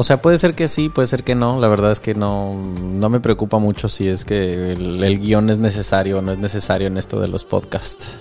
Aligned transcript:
O 0.00 0.02
sea, 0.02 0.22
puede 0.22 0.38
ser 0.38 0.54
que 0.54 0.66
sí, 0.66 0.88
puede 0.88 1.06
ser 1.06 1.24
que 1.24 1.34
no. 1.34 1.60
La 1.60 1.68
verdad 1.68 1.92
es 1.92 2.00
que 2.00 2.14
no, 2.14 2.54
no 2.54 3.10
me 3.10 3.20
preocupa 3.20 3.58
mucho 3.58 3.90
si 3.90 4.08
es 4.08 4.24
que 4.24 4.72
el, 4.72 5.04
el 5.04 5.20
guion 5.20 5.50
es 5.50 5.58
necesario 5.58 6.20
o 6.20 6.22
no 6.22 6.32
es 6.32 6.38
necesario 6.38 6.86
en 6.86 6.96
esto 6.96 7.20
de 7.20 7.28
los 7.28 7.44
podcasts. 7.44 8.16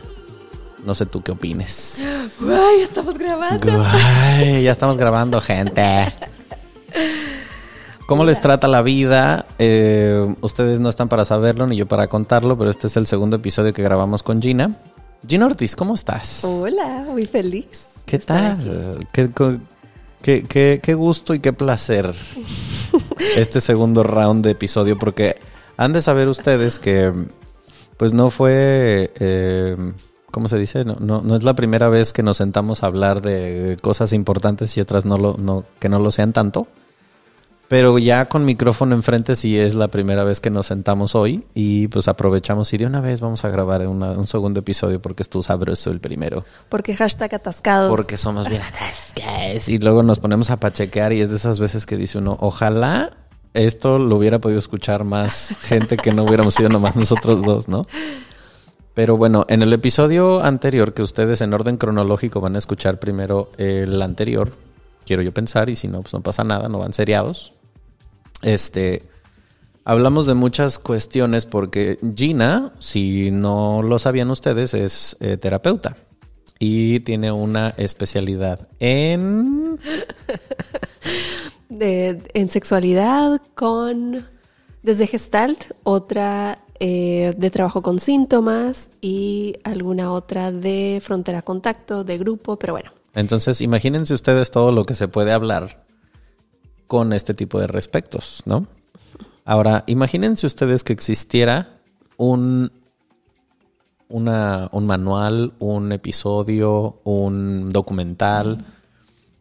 No 0.86 0.94
sé 0.94 1.06
tú 1.06 1.22
qué 1.22 1.32
opines. 1.32 2.04
Guay, 2.42 2.80
ya 2.80 2.84
estamos 2.84 3.18
grabando. 3.18 3.72
Guay, 3.72 4.62
ya 4.62 4.74
estamos 4.74 4.98
grabando, 4.98 5.40
gente. 5.40 6.12
¿Cómo 8.08 8.26
les 8.26 8.42
trata 8.42 8.68
la 8.68 8.82
vida? 8.82 9.46
Eh, 9.58 10.36
ustedes 10.42 10.82
no 10.82 10.90
están 10.90 11.08
para 11.08 11.24
saberlo 11.24 11.66
ni 11.66 11.78
yo 11.78 11.88
para 11.88 12.08
contarlo, 12.08 12.58
pero 12.58 12.72
este 12.72 12.88
es 12.88 12.98
el 12.98 13.08
segundo 13.08 13.38
episodio 13.38 13.72
que 13.72 13.84
grabamos 13.84 14.22
con 14.22 14.42
Gina. 14.42 14.76
Gina 15.26 15.46
Ortiz, 15.46 15.78
¿cómo 15.78 15.94
estás? 15.94 16.44
Hola, 16.44 17.06
muy 17.08 17.26
feliz. 17.26 17.92
¿Qué 18.06 18.20
tal? 18.20 19.08
¿Qué, 19.14 19.30
qué- 20.22 20.44
qué- 20.44 20.80
qué 20.82 20.94
gusto 20.94 21.34
y 21.34 21.40
qué 21.40 21.54
placer 21.54 22.14
este 23.38 23.62
segundo 23.62 24.04
round 24.04 24.44
de 24.44 24.52
episodio, 24.52 24.98
porque 24.98 25.36
han 25.78 25.94
de 25.94 26.02
saber 26.02 26.28
ustedes 26.28 26.80
que 26.80 27.12
pues 27.98 28.14
no 28.14 28.30
fue, 28.30 29.12
eh, 29.20 29.76
¿cómo 30.32 30.48
se 30.48 30.58
dice? 30.58 30.86
No, 30.86 30.96
no, 31.00 31.22
no 31.22 31.36
es 31.36 31.44
la 31.44 31.54
primera 31.54 31.90
vez 31.90 32.14
que 32.14 32.24
nos 32.24 32.38
sentamos 32.38 32.82
a 32.84 32.88
hablar 32.88 33.22
de 33.22 33.78
cosas 33.82 34.14
importantes 34.14 34.76
y 34.78 34.82
otras 34.82 35.04
no 35.06 35.18
lo, 35.18 35.34
no, 35.38 35.66
que 35.80 35.90
no 35.90 36.00
lo 36.00 36.12
sean 36.12 36.32
tanto. 36.32 36.68
Pero 37.70 38.00
ya 38.00 38.28
con 38.30 38.46
micrófono 38.46 38.96
enfrente 38.96 39.36
sí 39.36 39.58
es 39.58 39.76
la 39.76 39.90
primera 39.90 40.24
vez 40.24 40.40
que 40.42 40.50
nos 40.50 40.66
sentamos 40.66 41.14
hoy 41.14 41.46
y 41.54 41.88
pues 41.88 42.08
aprovechamos 42.08 42.74
y 42.74 42.78
de 42.78 42.88
una 42.88 43.00
vez 43.00 43.22
vamos 43.22 43.46
a 43.46 43.50
grabar 43.50 43.86
una- 43.88 44.14
un 44.14 44.26
segundo 44.26 44.62
episodio 44.62 45.00
porque 45.00 45.22
estuvo 45.22 45.44
sabroso 45.44 45.92
el 45.92 46.00
primero. 46.00 46.44
Porque 46.68 46.96
hashtag 46.96 47.36
atascados. 47.36 47.92
Porque 47.92 48.18
somos 48.18 48.50
bien 48.50 48.64
atascados. 48.64 49.70
Y 49.70 49.78
luego 49.78 50.02
nos 50.02 50.18
ponemos 50.18 50.50
a 50.50 50.58
pachequear 50.58 51.14
y 51.14 51.22
es 51.22 51.30
de 51.30 51.36
esas 51.36 51.60
veces 51.60 51.86
que 51.86 51.96
dice 51.96 52.18
uno, 52.18 52.38
ojalá 52.42 53.12
esto 53.54 54.00
lo 54.00 54.16
hubiera 54.16 54.40
podido 54.40 54.58
escuchar 54.58 55.04
más 55.04 55.56
gente 55.62 55.96
que 55.98 56.12
no 56.12 56.24
hubiéramos 56.24 56.56
sido 56.56 56.70
nomás 56.70 56.96
nosotros 56.96 57.44
dos, 57.44 57.68
¿no? 57.68 57.84
Pero 58.96 59.16
bueno, 59.16 59.46
en 59.48 59.62
el 59.62 59.72
episodio 59.74 60.42
anterior 60.44 60.96
que 60.96 61.04
ustedes 61.04 61.42
en 61.42 61.54
orden 61.54 61.78
cronológico 61.78 62.42
van 62.42 62.56
a 62.56 62.58
escuchar 62.58 63.00
primero 63.00 63.52
el 63.58 64.02
anterior, 64.02 64.52
quiero 65.06 65.22
yo 65.22 65.32
pensar, 65.34 65.70
y 65.70 65.76
si 65.76 65.88
no, 65.88 66.02
pues 66.02 66.14
no 66.16 66.22
pasa 66.22 66.44
nada, 66.44 66.68
no 66.68 66.80
van 66.80 66.94
seriados. 66.94 67.54
Este, 68.42 69.04
hablamos 69.84 70.26
de 70.26 70.34
muchas 70.34 70.80
cuestiones 70.80 71.46
porque 71.46 72.00
Gina, 72.16 72.74
si 72.80 73.32
no 73.32 73.82
lo 73.84 74.00
sabían 74.00 74.30
ustedes, 74.32 74.74
es 74.74 75.18
eh, 75.20 75.38
terapeuta 75.38 75.96
y 76.60 77.00
tiene 77.02 77.32
una 77.32 77.70
especialidad 77.78 78.68
en... 78.80 79.80
De- 81.70 82.22
en 82.34 82.50
sexualidad 82.50 83.40
con. 83.54 84.26
Desde 84.82 85.06
Gestalt, 85.08 85.66
otra 85.84 86.64
eh, 86.80 87.34
de 87.38 87.50
trabajo 87.52 87.82
con 87.82 88.00
síntomas 88.00 88.90
y 89.02 89.54
alguna 89.64 90.12
otra 90.12 90.52
de 90.52 91.00
frontera 91.04 91.42
contacto, 91.44 92.04
de 92.04 92.18
grupo, 92.18 92.58
pero 92.58 92.74
bueno. 92.74 92.92
Entonces, 93.14 93.62
imagínense 93.62 94.14
ustedes 94.14 94.50
todo 94.52 94.72
lo 94.72 94.86
que 94.86 94.94
se 94.96 95.08
puede 95.08 95.32
hablar 95.32 95.86
con 96.90 97.14
este 97.14 97.36
tipo 97.36 97.60
de 97.60 97.68
respectos, 97.68 98.42
¿no? 98.46 98.66
Ahora, 99.46 99.84
imagínense 99.86 100.48
ustedes 100.48 100.84
que 100.84 100.92
existiera 100.92 101.78
un, 102.18 102.72
un 104.08 104.86
manual, 104.88 105.54
un 105.60 105.92
episodio, 105.92 107.00
un 107.04 107.70
documental, 107.70 108.66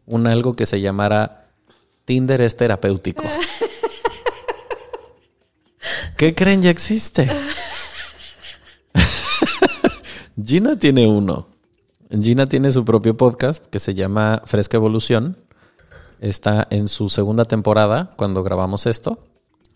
un 0.05 0.27
algo 0.27 0.53
que 0.53 0.67
se 0.67 0.79
llamara 0.79 1.47
Tinder 2.05 2.39
es 2.41 2.55
terapéutico. 2.55 3.23
¿Qué 6.17 6.35
creen 6.35 6.61
ya 6.61 6.69
existe? 6.69 7.27
Gina 10.45 10.77
tiene 10.77 11.07
uno. 11.07 11.47
Gina 12.11 12.47
tiene 12.47 12.71
su 12.71 12.85
propio 12.85 13.17
podcast 13.17 13.65
que 13.65 13.79
se 13.79 13.95
llama 13.95 14.43
Fresca 14.45 14.77
Evolución. 14.77 15.48
Está 16.19 16.67
en 16.69 16.87
su 16.87 17.09
segunda 17.09 17.45
temporada 17.45 18.13
cuando 18.15 18.43
grabamos 18.43 18.85
esto. 18.85 19.19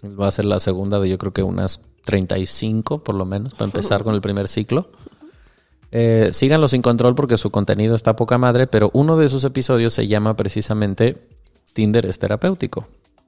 Va 0.04 0.28
a 0.28 0.32
ser 0.32 0.46
la 0.46 0.60
segunda 0.60 1.00
de 1.00 1.10
yo 1.10 1.18
creo 1.18 1.34
que 1.34 1.44
unas 1.44 1.82
35 2.06 3.04
por 3.04 3.16
lo 3.16 3.26
menos 3.26 3.54
para 3.54 3.66
empezar 3.66 4.04
con 4.04 4.14
el 4.14 4.22
primer 4.22 4.48
ciclo. 4.48 4.90
Eh, 5.92 6.30
síganlo 6.34 6.68
sin 6.68 6.82
control 6.82 7.16
porque 7.16 7.38
su 7.38 7.52
contenido 7.52 7.96
está 7.96 8.16
poca 8.16 8.38
madre, 8.38 8.68
pero 8.68 8.90
uno 8.94 9.16
de 9.16 9.30
sus 9.30 9.44
episodios 9.44 9.94
se 9.94 10.08
llama 10.08 10.36
precisamente 10.36 11.28
Tinder 11.74 12.06
es 12.06 12.20
terapéutico. 12.20 12.88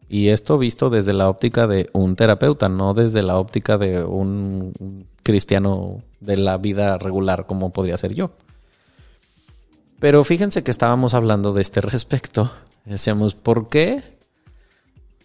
Y 0.10 0.30
esto 0.30 0.58
visto 0.58 0.90
desde 0.90 1.14
la 1.14 1.30
óptica 1.30 1.68
de 1.68 1.90
un 1.94 2.16
terapeuta, 2.16 2.70
no 2.70 2.94
desde 2.94 3.24
la 3.24 3.38
óptica 3.38 3.78
de 3.78 4.04
un 4.04 4.74
un 4.80 5.08
cristiano 5.24 6.04
de 6.20 6.38
la 6.38 6.58
vida 6.58 6.98
regular 6.98 7.48
como 7.48 7.72
podría 7.72 7.98
ser 7.98 8.14
yo. 8.14 8.32
Pero 10.00 10.24
fíjense 10.24 10.64
que 10.64 10.72
estábamos 10.72 11.14
hablando 11.14 11.54
de 11.54 11.62
este 11.62 11.82
respecto. 11.96 12.52
Decíamos, 12.86 13.36
¿por 13.36 13.70
qué 13.70 14.04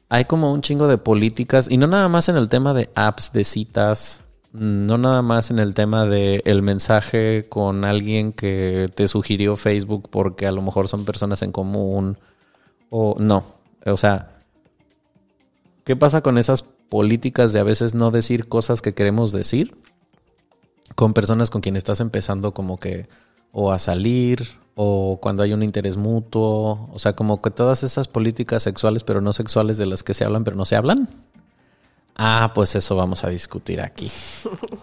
hay 0.08 0.24
como 0.24 0.52
un 0.52 0.62
chingo 0.62 0.88
de 0.88 0.98
políticas? 0.98 1.68
Y 1.70 1.76
no 1.76 1.86
nada 1.86 2.08
más 2.08 2.28
en 2.28 2.36
el 2.36 2.48
tema 2.48 2.72
de 2.74 2.90
apps, 2.94 3.32
de 3.32 3.44
citas, 3.44 4.22
no 4.52 4.98
nada 4.98 5.22
más 5.22 5.50
en 5.50 5.58
el 5.58 5.74
tema 5.74 6.06
de 6.06 6.42
el 6.44 6.62
mensaje 6.62 7.46
con 7.48 7.84
alguien 7.84 8.32
que 8.32 8.88
te 8.94 9.06
sugirió 9.06 9.56
Facebook 9.56 10.08
porque 10.10 10.46
a 10.46 10.52
lo 10.52 10.62
mejor 10.62 10.88
son 10.88 11.04
personas 11.04 11.42
en 11.42 11.52
común 11.52 12.18
o 12.88 13.14
no. 13.18 13.44
O 13.86 13.96
sea, 13.96 14.38
¿qué 15.84 15.94
pasa 15.96 16.22
con 16.22 16.38
esas 16.38 16.62
políticas 16.62 17.52
de 17.52 17.60
a 17.60 17.64
veces 17.64 17.94
no 17.94 18.10
decir 18.10 18.48
cosas 18.48 18.82
que 18.82 18.94
queremos 18.94 19.32
decir? 19.32 19.76
Con 20.96 21.14
personas 21.14 21.50
con 21.50 21.60
quien 21.60 21.76
estás 21.76 22.00
empezando 22.00 22.52
como 22.52 22.78
que 22.78 23.06
o 23.52 23.70
a 23.70 23.78
salir 23.78 24.59
o 24.74 25.18
cuando 25.20 25.42
hay 25.42 25.52
un 25.52 25.62
interés 25.62 25.96
mutuo, 25.96 26.88
o 26.92 26.98
sea, 26.98 27.14
como 27.14 27.42
que 27.42 27.50
todas 27.50 27.82
esas 27.82 28.08
políticas 28.08 28.62
sexuales 28.62 29.04
pero 29.04 29.20
no 29.20 29.32
sexuales 29.32 29.76
de 29.76 29.86
las 29.86 30.02
que 30.02 30.14
se 30.14 30.24
hablan 30.24 30.44
pero 30.44 30.56
no 30.56 30.64
se 30.64 30.76
hablan. 30.76 31.08
Ah, 32.16 32.52
pues 32.54 32.74
eso 32.74 32.96
vamos 32.96 33.24
a 33.24 33.28
discutir 33.28 33.80
aquí. 33.80 34.10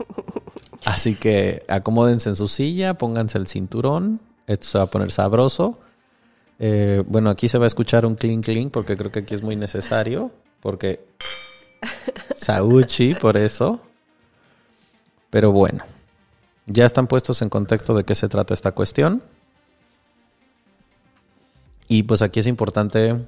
Así 0.85 1.15
que 1.15 1.63
acomódense 1.67 2.29
en 2.29 2.35
su 2.35 2.47
silla, 2.47 2.95
pónganse 2.95 3.37
el 3.37 3.47
cinturón, 3.47 4.19
esto 4.47 4.67
se 4.67 4.77
va 4.77 4.85
a 4.85 4.87
poner 4.87 5.11
sabroso. 5.11 5.79
Eh, 6.59 7.03
bueno, 7.07 7.29
aquí 7.29 7.49
se 7.49 7.57
va 7.57 7.65
a 7.65 7.67
escuchar 7.67 8.05
un 8.05 8.15
clink 8.15 8.45
clink 8.45 8.71
porque 8.71 8.97
creo 8.97 9.11
que 9.11 9.19
aquí 9.19 9.35
es 9.35 9.43
muy 9.43 9.55
necesario, 9.55 10.31
porque 10.61 11.05
Sauchi, 12.35 13.15
por 13.15 13.37
eso. 13.37 13.81
Pero 15.29 15.51
bueno, 15.51 15.83
ya 16.65 16.85
están 16.85 17.07
puestos 17.07 17.41
en 17.41 17.49
contexto 17.49 17.93
de 17.93 18.03
qué 18.03 18.15
se 18.15 18.29
trata 18.29 18.53
esta 18.53 18.71
cuestión. 18.71 19.21
Y 21.87 22.03
pues 22.03 22.21
aquí 22.21 22.39
es 22.39 22.47
importante 22.47 23.25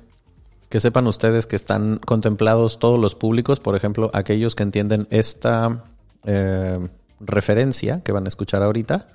que 0.69 0.79
sepan 0.79 1.07
ustedes 1.07 1.47
que 1.47 1.55
están 1.55 1.97
contemplados 1.97 2.79
todos 2.79 2.99
los 2.99 3.15
públicos, 3.15 3.59
por 3.59 3.75
ejemplo, 3.75 4.11
aquellos 4.13 4.55
que 4.55 4.63
entienden 4.63 5.07
esta 5.09 5.83
eh, 6.25 6.87
referencia 7.19 8.01
que 8.03 8.11
van 8.11 8.25
a 8.25 8.27
escuchar 8.27 8.61
ahorita. 8.61 9.07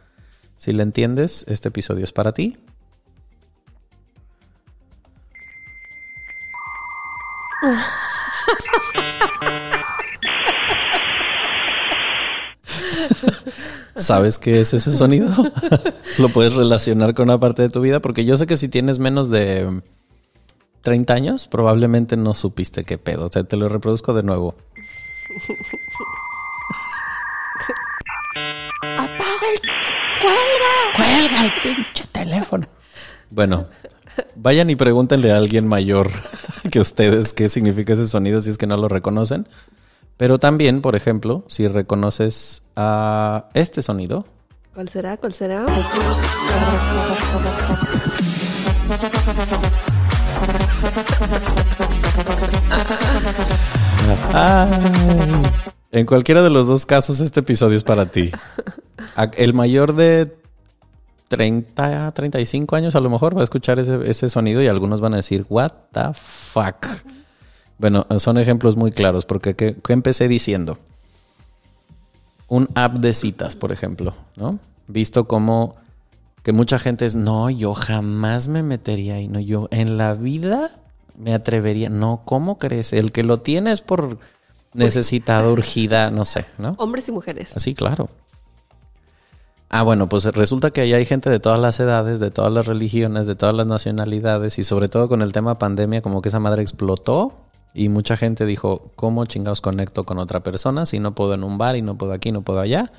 Si 0.57 0.73
la 0.73 0.83
entiendes, 0.83 1.45
este 1.49 1.69
episodio 1.69 2.05
es 2.05 2.13
para 2.13 2.33
ti. 2.33 2.59
¿Sabes 14.05 14.39
qué 14.39 14.61
es 14.61 14.75
ese 14.75 14.91
sonido? 14.91 15.33
Lo 16.19 16.29
puedes 16.29 16.53
relacionar 16.53 17.15
con 17.15 17.31
una 17.31 17.41
parte 17.41 17.63
de 17.63 17.71
tu 17.71 17.81
vida 17.81 18.01
porque 18.01 18.27
yo 18.27 18.37
sé 18.37 18.47
que 18.47 18.59
si 18.59 18.69
tienes 18.69 18.99
menos 18.99 19.31
de 19.31 19.81
30 20.83 21.15
años, 21.15 21.49
probablemente 21.49 22.19
no 22.19 22.35
supiste 22.35 22.85
qué 22.85 22.99
pedo. 22.99 23.29
O 23.29 23.33
sea, 23.33 23.45
te 23.45 23.57
lo 23.57 23.71
reproduzco 23.71 24.13
de 24.13 24.23
nuevo. 24.23 24.57
¡Apaga 28.83 29.49
el... 29.53 29.61
¡Cuelga! 30.21 30.93
¡Cuelga 30.97 31.45
el 31.47 31.53
pinche 31.63 32.05
teléfono! 32.13 32.67
Bueno, 33.31 33.69
vayan 34.37 34.69
y 34.69 34.77
pregúntenle 34.77 35.33
a 35.33 35.39
alguien 35.39 35.67
mayor 35.67 36.11
que 36.71 36.79
ustedes 36.79 37.33
qué 37.33 37.49
significa 37.49 37.95
ese 37.95 38.07
sonido 38.07 38.43
si 38.43 38.51
es 38.51 38.59
que 38.59 38.67
no 38.67 38.77
lo 38.77 38.89
reconocen. 38.91 39.49
Pero 40.17 40.39
también, 40.39 40.81
por 40.81 40.95
ejemplo, 40.95 41.45
si 41.49 41.67
reconoces 41.69 42.63
a 42.77 43.47
este 43.55 43.83
sonido. 43.83 44.25
¿Cuál 44.73 44.89
será? 44.89 45.17
¿Cuál 45.17 45.35
será? 45.35 45.67
Ay. 54.33 55.43
En 55.91 56.07
cualquiera 56.07 56.43
de 56.43 56.51
los 56.51 56.67
dos 56.67 56.87
casos, 56.87 57.21
este 57.21 57.41
episodio 57.41 57.77
es 57.77 57.85
para 57.85 58.07
ti. 58.07 58.31
El 59.37 59.55
mayor 59.55 59.95
de 59.95 60.37
30, 61.29 62.11
35 62.13 62.77
años 62.77 62.97
a 62.97 63.01
lo 63.01 63.11
mejor 63.11 63.37
va 63.37 63.43
a 63.43 63.45
escuchar 63.45 63.79
ese, 63.79 63.99
ese 64.11 64.29
sonido 64.29 64.61
y 64.61 64.67
algunos 64.67 65.01
van 65.01 65.15
a 65.15 65.19
decir, 65.19 65.47
what 65.49 65.73
the 65.93 66.13
fuck. 66.15 66.87
Bueno, 67.79 68.07
son 68.19 68.39
ejemplos 68.39 68.77
muy 68.77 68.91
claros 68.91 69.27
porque 69.27 69.55
¿qué, 69.55 69.77
qué 69.83 69.93
empecé 69.93 70.29
diciendo? 70.29 70.79
Un 72.49 72.69
app 72.75 72.95
de 72.95 73.15
citas, 73.15 73.57
por 73.57 73.73
ejemplo, 73.73 74.15
¿no? 74.37 74.59
Visto 74.87 75.27
como 75.27 75.77
que 76.43 76.53
mucha 76.53 76.79
gente 76.79 77.07
es, 77.07 77.17
no, 77.17 77.49
yo 77.51 77.75
jamás 77.75 78.49
me 78.49 78.63
metería 78.63 79.15
ahí, 79.15 79.29
no, 79.29 79.41
yo 79.41 79.69
en 79.71 79.97
la 79.97 80.15
vida 80.15 80.71
me 81.17 81.33
atrevería, 81.33 81.89
no, 81.89 82.23
¿cómo 82.25 82.59
crees? 82.59 82.93
El 82.93 83.13
que 83.13 83.23
lo 83.23 83.41
tiene 83.41 83.73
es 83.73 83.81
por 83.81 84.19
necesitado, 84.75 85.53
urgida, 85.53 86.11
no 86.11 86.25
sé, 86.25 86.47
¿no? 86.59 86.75
Hombres 86.79 87.09
y 87.09 87.13
mujeres. 87.13 87.57
Así, 87.57 87.75
claro. 87.75 88.11
Ah, 89.71 89.83
bueno, 89.83 90.09
pues 90.09 90.25
resulta 90.27 90.71
que 90.71 90.83
ahí 90.83 90.93
hay 90.93 91.05
gente 91.05 91.31
de 91.31 91.41
todas 91.41 91.59
las 91.59 91.81
edades, 91.81 92.21
de 92.21 92.31
todas 92.31 92.53
las 92.53 92.67
religiones, 92.67 93.27
de 93.27 93.35
todas 93.35 93.55
las 93.55 93.67
nacionalidades 93.67 94.59
y 94.59 94.65
sobre 94.65 94.89
todo 94.89 95.09
con 95.09 95.23
el 95.23 95.33
tema 95.33 95.59
pandemia, 95.59 96.03
como 96.03 96.21
que 96.23 96.29
esa 96.29 96.41
madre 96.41 96.63
explotó 96.63 97.44
y 97.75 97.89
mucha 97.89 98.17
gente 98.17 98.47
dijo, 98.47 98.93
¿cómo 98.95 99.27
chingados 99.27 99.61
conecto 99.61 100.05
con 100.05 100.19
otra 100.19 100.45
persona 100.45 100.87
si 100.87 101.01
no 101.01 101.17
puedo 101.17 101.35
en 101.35 101.43
un 101.43 101.59
bar 101.59 101.75
y 101.75 101.83
no 101.83 101.99
puedo 101.99 102.13
aquí, 102.13 102.31
no 102.31 102.43
puedo 102.43 102.61
allá? 102.61 102.93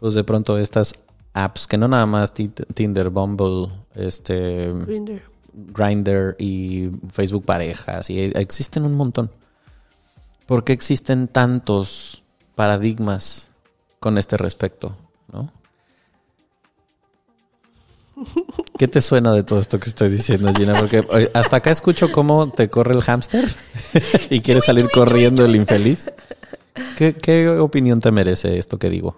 Pues 0.00 0.14
de 0.14 0.24
pronto 0.24 0.58
estas 0.58 0.96
apps, 1.34 1.68
que 1.68 1.78
no 1.78 1.86
nada 1.86 2.04
más 2.04 2.34
Tinder, 2.34 3.10
Bumble, 3.10 3.68
este... 3.94 4.72
Grindr. 4.72 5.22
Grindr 5.52 6.36
y 6.38 6.90
Facebook 7.10 7.44
Parejas, 7.44 8.10
y 8.10 8.20
existen 8.20 8.84
un 8.84 8.94
montón. 8.94 9.30
¿Por 10.46 10.64
qué 10.64 10.72
existen 10.72 11.28
tantos 11.28 12.24
paradigmas 12.56 13.50
con 14.00 14.18
este 14.18 14.36
respecto? 14.36 14.96
¿no? 15.32 15.52
¿Qué 18.78 18.88
te 18.88 19.00
suena 19.00 19.32
de 19.32 19.42
todo 19.42 19.60
esto 19.60 19.78
que 19.78 19.88
estoy 19.88 20.10
diciendo, 20.10 20.52
Gina? 20.54 20.78
Porque 20.78 21.04
hasta 21.34 21.56
acá 21.56 21.70
escucho 21.70 22.10
cómo 22.12 22.50
te 22.50 22.68
corre 22.68 22.94
el 22.94 23.02
hámster 23.02 23.48
y 24.30 24.40
quiere 24.40 24.60
salir 24.60 24.88
corriendo 24.90 25.44
el 25.44 25.56
infeliz. 25.56 26.12
¿Qué, 26.96 27.14
¿Qué 27.14 27.48
opinión 27.48 28.00
te 28.00 28.10
merece 28.10 28.58
esto 28.58 28.78
que 28.78 28.90
digo? 28.90 29.16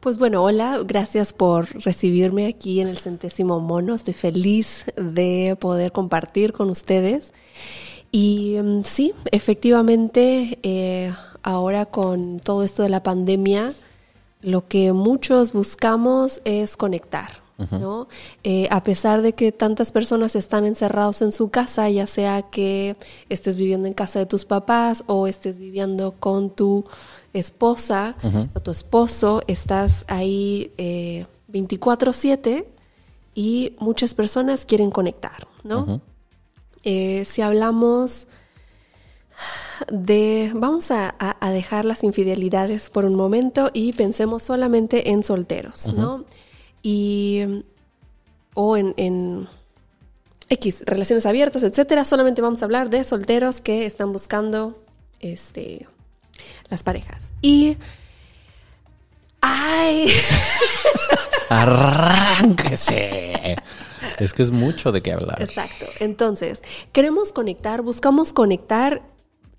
Pues 0.00 0.16
bueno, 0.16 0.42
hola, 0.42 0.80
gracias 0.82 1.34
por 1.34 1.68
recibirme 1.84 2.46
aquí 2.46 2.80
en 2.80 2.88
el 2.88 2.96
centésimo 2.96 3.60
mono. 3.60 3.94
Estoy 3.94 4.14
feliz 4.14 4.86
de 4.96 5.58
poder 5.60 5.92
compartir 5.92 6.54
con 6.54 6.70
ustedes. 6.70 7.34
Y 8.10 8.56
um, 8.58 8.82
sí, 8.82 9.12
efectivamente, 9.30 10.58
eh, 10.62 11.12
ahora 11.42 11.84
con 11.84 12.40
todo 12.40 12.64
esto 12.64 12.82
de 12.82 12.88
la 12.88 13.02
pandemia, 13.02 13.68
lo 14.40 14.66
que 14.68 14.94
muchos 14.94 15.52
buscamos 15.52 16.40
es 16.46 16.78
conectar. 16.78 17.39
¿No? 17.70 18.08
Eh, 18.44 18.66
a 18.70 18.82
pesar 18.82 19.22
de 19.22 19.34
que 19.34 19.52
tantas 19.52 19.92
personas 19.92 20.36
están 20.36 20.64
encerrados 20.64 21.22
en 21.22 21.32
su 21.32 21.50
casa, 21.50 21.88
ya 21.90 22.06
sea 22.06 22.42
que 22.42 22.96
estés 23.28 23.56
viviendo 23.56 23.88
en 23.88 23.94
casa 23.94 24.18
de 24.18 24.26
tus 24.26 24.44
papás 24.44 25.04
o 25.06 25.26
estés 25.26 25.58
viviendo 25.58 26.12
con 26.18 26.50
tu 26.50 26.84
esposa 27.32 28.16
o 28.54 28.60
tu 28.60 28.70
esposo, 28.70 29.42
estás 29.46 30.04
ahí 30.08 30.72
eh, 30.78 31.26
24/7 31.52 32.66
y 33.34 33.76
muchas 33.78 34.14
personas 34.14 34.64
quieren 34.64 34.90
conectar, 34.90 35.46
¿no? 35.62 36.00
eh, 36.82 37.24
si 37.24 37.42
hablamos 37.42 38.26
de, 39.90 40.52
vamos 40.54 40.90
a, 40.90 41.14
a, 41.18 41.50
dejar 41.50 41.84
las 41.84 42.04
infidelidades 42.04 42.90
por 42.90 43.04
un 43.04 43.14
momento 43.14 43.70
y 43.72 43.92
pensemos 43.92 44.42
solamente 44.42 45.10
en 45.10 45.22
solteros, 45.22 45.92
¿no? 45.94 46.24
Y, 46.82 47.64
o 48.54 48.76
en, 48.76 48.94
en 48.96 49.48
X, 50.48 50.82
relaciones 50.86 51.26
abiertas, 51.26 51.62
etcétera. 51.62 52.04
Solamente 52.04 52.42
vamos 52.42 52.62
a 52.62 52.64
hablar 52.64 52.90
de 52.90 53.04
solteros 53.04 53.60
que 53.60 53.86
están 53.86 54.12
buscando 54.12 54.82
este, 55.20 55.86
las 56.68 56.82
parejas. 56.82 57.32
Y. 57.40 57.76
¡Ay! 59.40 60.10
¡Arránquese! 61.48 63.56
Es 64.18 64.34
que 64.34 64.42
es 64.42 64.50
mucho 64.50 64.92
de 64.92 65.02
qué 65.02 65.12
hablar. 65.12 65.40
Exacto. 65.40 65.86
Entonces, 65.98 66.62
queremos 66.92 67.32
conectar, 67.32 67.82
buscamos 67.82 68.32
conectar. 68.32 69.02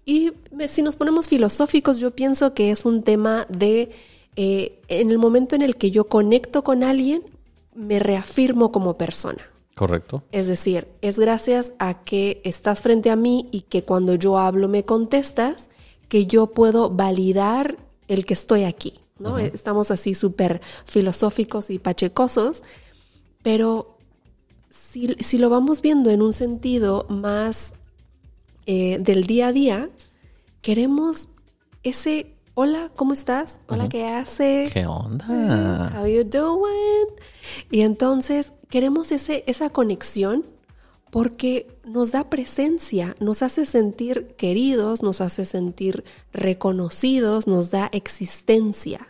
Y 0.06 0.34
si 0.70 0.82
nos 0.82 0.96
ponemos 0.96 1.28
filosóficos, 1.28 2.00
yo 2.00 2.12
pienso 2.12 2.54
que 2.54 2.72
es 2.72 2.86
un 2.86 3.04
tema 3.04 3.46
de. 3.50 3.92
Eh, 4.36 4.82
en 4.88 5.12
el 5.12 5.18
momento 5.18 5.56
en 5.56 5.62
el 5.62 5.76
que 5.76 5.92
yo 5.92 6.06
conecto 6.06 6.64
con 6.64 6.84
alguien, 6.84 7.24
me 7.74 8.00
reafirmo 8.00 8.72
como 8.72 8.98
persona. 8.98 9.42
Correcto. 9.76 10.24
Es 10.32 10.48
decir, 10.48 10.88
es 11.02 11.18
gracias 11.18 11.74
a 11.80 12.04
que 12.04 12.42
estás 12.44 12.82
frente 12.82 13.10
a 13.10 13.16
mí 13.16 13.48
y 13.52 13.62
que 13.62 13.84
cuando 13.84 14.16
yo 14.16 14.38
hablo 14.38 14.68
me 14.68 14.86
contestas, 14.86 15.70
que 16.08 16.26
yo 16.26 16.48
puedo 16.48 16.90
validar 16.90 17.78
el 18.08 18.26
que 18.26 18.34
estoy 18.34 18.64
aquí, 18.66 19.00
¿no? 19.18 19.34
Uh 19.34 19.38
-huh. 19.38 19.54
Estamos 19.54 19.92
así 19.92 20.14
súper 20.14 20.62
filosóficos 20.86 21.70
y 21.70 21.80
pachecosos, 21.80 22.64
pero 23.42 23.98
si, 24.70 25.16
si, 25.20 25.38
lo 25.38 25.50
vamos 25.50 25.82
viendo 25.82 26.10
en 26.10 26.22
un 26.22 26.34
sentido 26.34 27.06
más 27.10 27.74
eh, 28.66 28.98
del 29.00 29.24
día 29.24 29.48
a 29.48 29.54
día, 29.54 29.90
queremos 30.62 31.30
ese 31.84 32.34
hola, 32.62 32.92
¿cómo 32.96 33.14
estás? 33.14 33.60
Hola, 33.68 33.86
uh 33.86 33.88
-huh. 33.88 33.90
¿qué 33.90 34.08
haces? 34.08 34.72
¿Qué 34.72 34.86
onda? 34.86 35.92
How 35.98 36.06
you 36.06 36.24
doing? 36.24 37.08
Y 37.72 37.82
entonces 37.82 38.54
queremos 38.70 39.12
ese, 39.12 39.44
esa 39.48 39.72
conexión 39.72 40.46
porque 41.10 41.76
nos 41.84 42.12
da 42.12 42.30
presencia, 42.30 43.16
nos 43.20 43.42
hace 43.42 43.66
sentir 43.66 44.36
queridos, 44.38 45.02
nos 45.02 45.22
hace 45.22 45.44
sentir 45.46 46.04
reconocidos, 46.34 47.48
nos 47.48 47.72
da 47.72 47.90
existencia. 47.94 49.08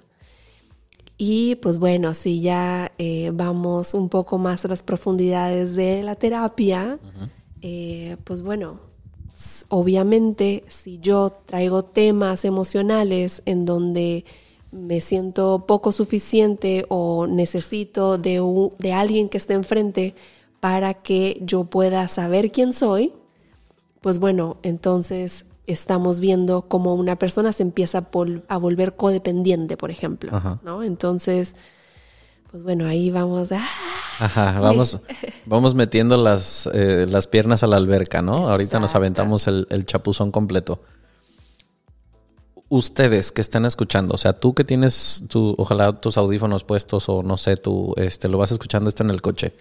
Y 1.17 1.55
pues 1.55 1.77
bueno, 1.77 2.13
si 2.13 2.39
ya 2.39 2.93
eh, 2.97 3.31
vamos 3.33 3.93
un 3.93 4.07
poco 4.07 4.37
más 4.37 4.63
a 4.63 4.69
las 4.69 4.81
profundidades 4.81 5.75
de 5.75 6.03
la 6.03 6.15
terapia, 6.15 6.97
uh 7.03 7.05
-huh. 7.05 7.29
eh, 7.61 8.17
pues 8.23 8.41
bueno, 8.43 8.79
obviamente 9.69 10.63
si 10.67 10.99
yo 10.99 11.31
traigo 11.45 11.83
temas 11.83 12.45
emocionales 12.45 13.41
en 13.45 13.65
donde 13.65 14.25
me 14.71 15.01
siento 15.01 15.65
poco 15.67 15.91
suficiente 15.91 16.85
o 16.89 17.27
necesito 17.27 18.17
de, 18.17 18.41
un, 18.41 18.73
de 18.79 18.93
alguien 18.93 19.29
que 19.29 19.37
esté 19.37 19.53
enfrente 19.53 20.15
para 20.59 20.93
que 20.93 21.39
yo 21.41 21.65
pueda 21.65 22.07
saber 22.07 22.51
quién 22.51 22.71
soy, 22.73 23.13
pues 23.99 24.17
bueno, 24.19 24.57
entonces 24.63 25.45
estamos 25.67 26.19
viendo 26.19 26.63
cómo 26.63 26.95
una 26.95 27.17
persona 27.17 27.53
se 27.53 27.63
empieza 27.63 27.99
a, 27.99 28.07
a 28.47 28.57
volver 28.57 28.95
codependiente, 28.95 29.77
por 29.77 29.91
ejemplo, 29.91 30.35
Ajá. 30.35 30.59
¿no? 30.63 30.83
Entonces, 30.83 31.55
pues 32.51 32.63
bueno, 32.63 32.85
ahí 32.85 33.11
vamos 33.11 33.51
a... 33.51 33.61
Ajá, 34.21 34.59
vamos, 34.59 34.99
vamos 35.47 35.73
metiendo 35.73 36.15
las, 36.15 36.69
eh, 36.73 37.07
las 37.09 37.25
piernas 37.25 37.63
a 37.63 37.67
la 37.67 37.77
alberca, 37.77 38.21
¿no? 38.21 38.33
Exacto. 38.33 38.51
Ahorita 38.51 38.79
nos 38.79 38.93
aventamos 38.93 39.47
el, 39.47 39.67
el 39.71 39.85
chapuzón 39.87 40.31
completo 40.31 40.79
ustedes 42.69 43.33
que 43.33 43.41
están 43.41 43.65
escuchando, 43.65 44.13
o 44.13 44.17
sea, 44.17 44.31
tú 44.31 44.53
que 44.53 44.63
tienes 44.63 45.25
tu, 45.27 45.53
ojalá 45.57 45.91
tus 45.99 46.17
audífonos 46.17 46.63
puestos 46.63 47.09
o 47.09 47.21
no 47.21 47.35
sé, 47.35 47.57
tú 47.57 47.93
este, 47.97 48.29
lo 48.29 48.37
vas 48.37 48.53
escuchando 48.53 48.87
esto 48.87 49.03
en 49.03 49.09
el 49.09 49.21
coche. 49.21 49.53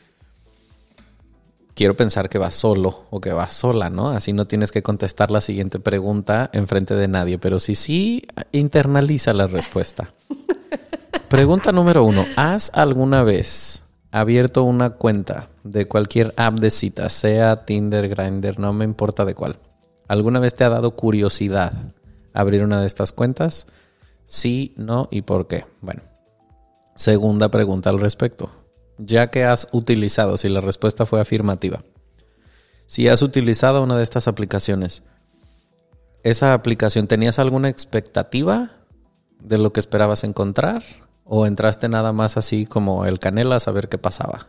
quiero 1.75 1.97
pensar 1.97 2.29
que 2.29 2.39
vas 2.39 2.55
solo 2.55 3.07
o 3.11 3.21
que 3.21 3.33
vas 3.33 3.53
sola, 3.53 3.91
¿no? 3.91 4.11
Así 4.11 4.33
no 4.33 4.47
tienes 4.47 4.71
que 4.71 4.85
contestar 4.85 5.33
la 5.33 5.41
siguiente 5.41 5.81
pregunta 5.81 6.51
en 6.53 6.69
frente 6.69 6.95
de 6.95 7.09
nadie, 7.09 7.37
pero 7.39 7.59
si 7.59 7.75
sí, 7.75 8.29
internaliza 8.53 9.33
la 9.33 9.49
respuesta. 9.49 10.13
Pregunta 11.29 11.73
número 11.73 12.05
uno. 12.05 12.27
¿Has 12.37 12.71
alguna 12.75 13.25
vez 13.25 13.85
abierto 14.11 14.65
una 14.65 14.91
cuenta 14.91 15.49
de 15.65 15.87
cualquier 15.87 16.33
app 16.37 16.59
de 16.59 16.71
citas, 16.71 17.13
sea 17.13 17.65
Tinder, 17.65 18.09
Grindr, 18.09 18.59
no 18.59 18.73
me 18.73 18.85
importa 18.85 19.25
de 19.25 19.35
cuál? 19.35 19.59
¿Alguna 20.09 20.41
vez 20.41 20.55
te 20.55 20.65
ha 20.65 20.69
dado 20.69 20.97
curiosidad 20.97 21.73
abrir 22.33 22.63
una 22.65 22.81
de 22.81 22.87
estas 22.87 23.13
cuentas? 23.13 23.67
Sí, 24.27 24.75
no 24.77 25.09
y 25.11 25.23
por 25.23 25.47
qué. 25.47 25.65
Bueno, 25.81 26.03
segunda 26.95 27.51
pregunta 27.51 27.91
al 27.91 28.01
respecto 28.01 28.51
ya 29.05 29.31
que 29.31 29.45
has 29.45 29.69
utilizado, 29.73 30.37
si 30.37 30.49
la 30.49 30.61
respuesta 30.61 31.07
fue 31.07 31.21
afirmativa, 31.21 31.83
si 32.87 33.09
has 33.09 33.23
utilizado 33.23 33.83
una 33.83 33.97
de 33.97 34.03
estas 34.03 34.29
aplicaciones, 34.29 35.03
¿esa 36.23 36.55
aplicación 36.55 37.07
tenías 37.07 37.39
alguna 37.39 37.69
expectativa 37.69 38.73
de 39.41 39.59
lo 39.59 39.73
que 39.73 39.81
esperabas 39.81 40.25
encontrar? 40.25 40.83
¿O 41.25 41.47
entraste 41.47 41.89
nada 41.89 42.13
más 42.13 42.37
así 42.37 42.67
como 42.67 43.05
el 43.07 43.19
canela 43.19 43.57
a 43.57 43.61
saber 43.61 43.89
qué 43.89 43.99
pasaba? 43.99 44.49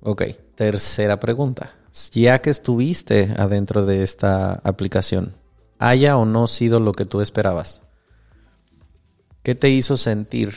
Ok, 0.00 0.22
tercera 0.54 1.18
pregunta. 1.18 1.74
Ya 2.12 2.40
que 2.40 2.50
estuviste 2.50 3.34
adentro 3.38 3.86
de 3.86 4.02
esta 4.02 4.52
aplicación, 4.64 5.34
¿haya 5.78 6.16
o 6.16 6.24
no 6.24 6.46
sido 6.46 6.80
lo 6.80 6.92
que 6.92 7.06
tú 7.06 7.20
esperabas? 7.20 7.82
¿Qué 9.42 9.54
te 9.54 9.70
hizo 9.70 9.96
sentir 9.96 10.54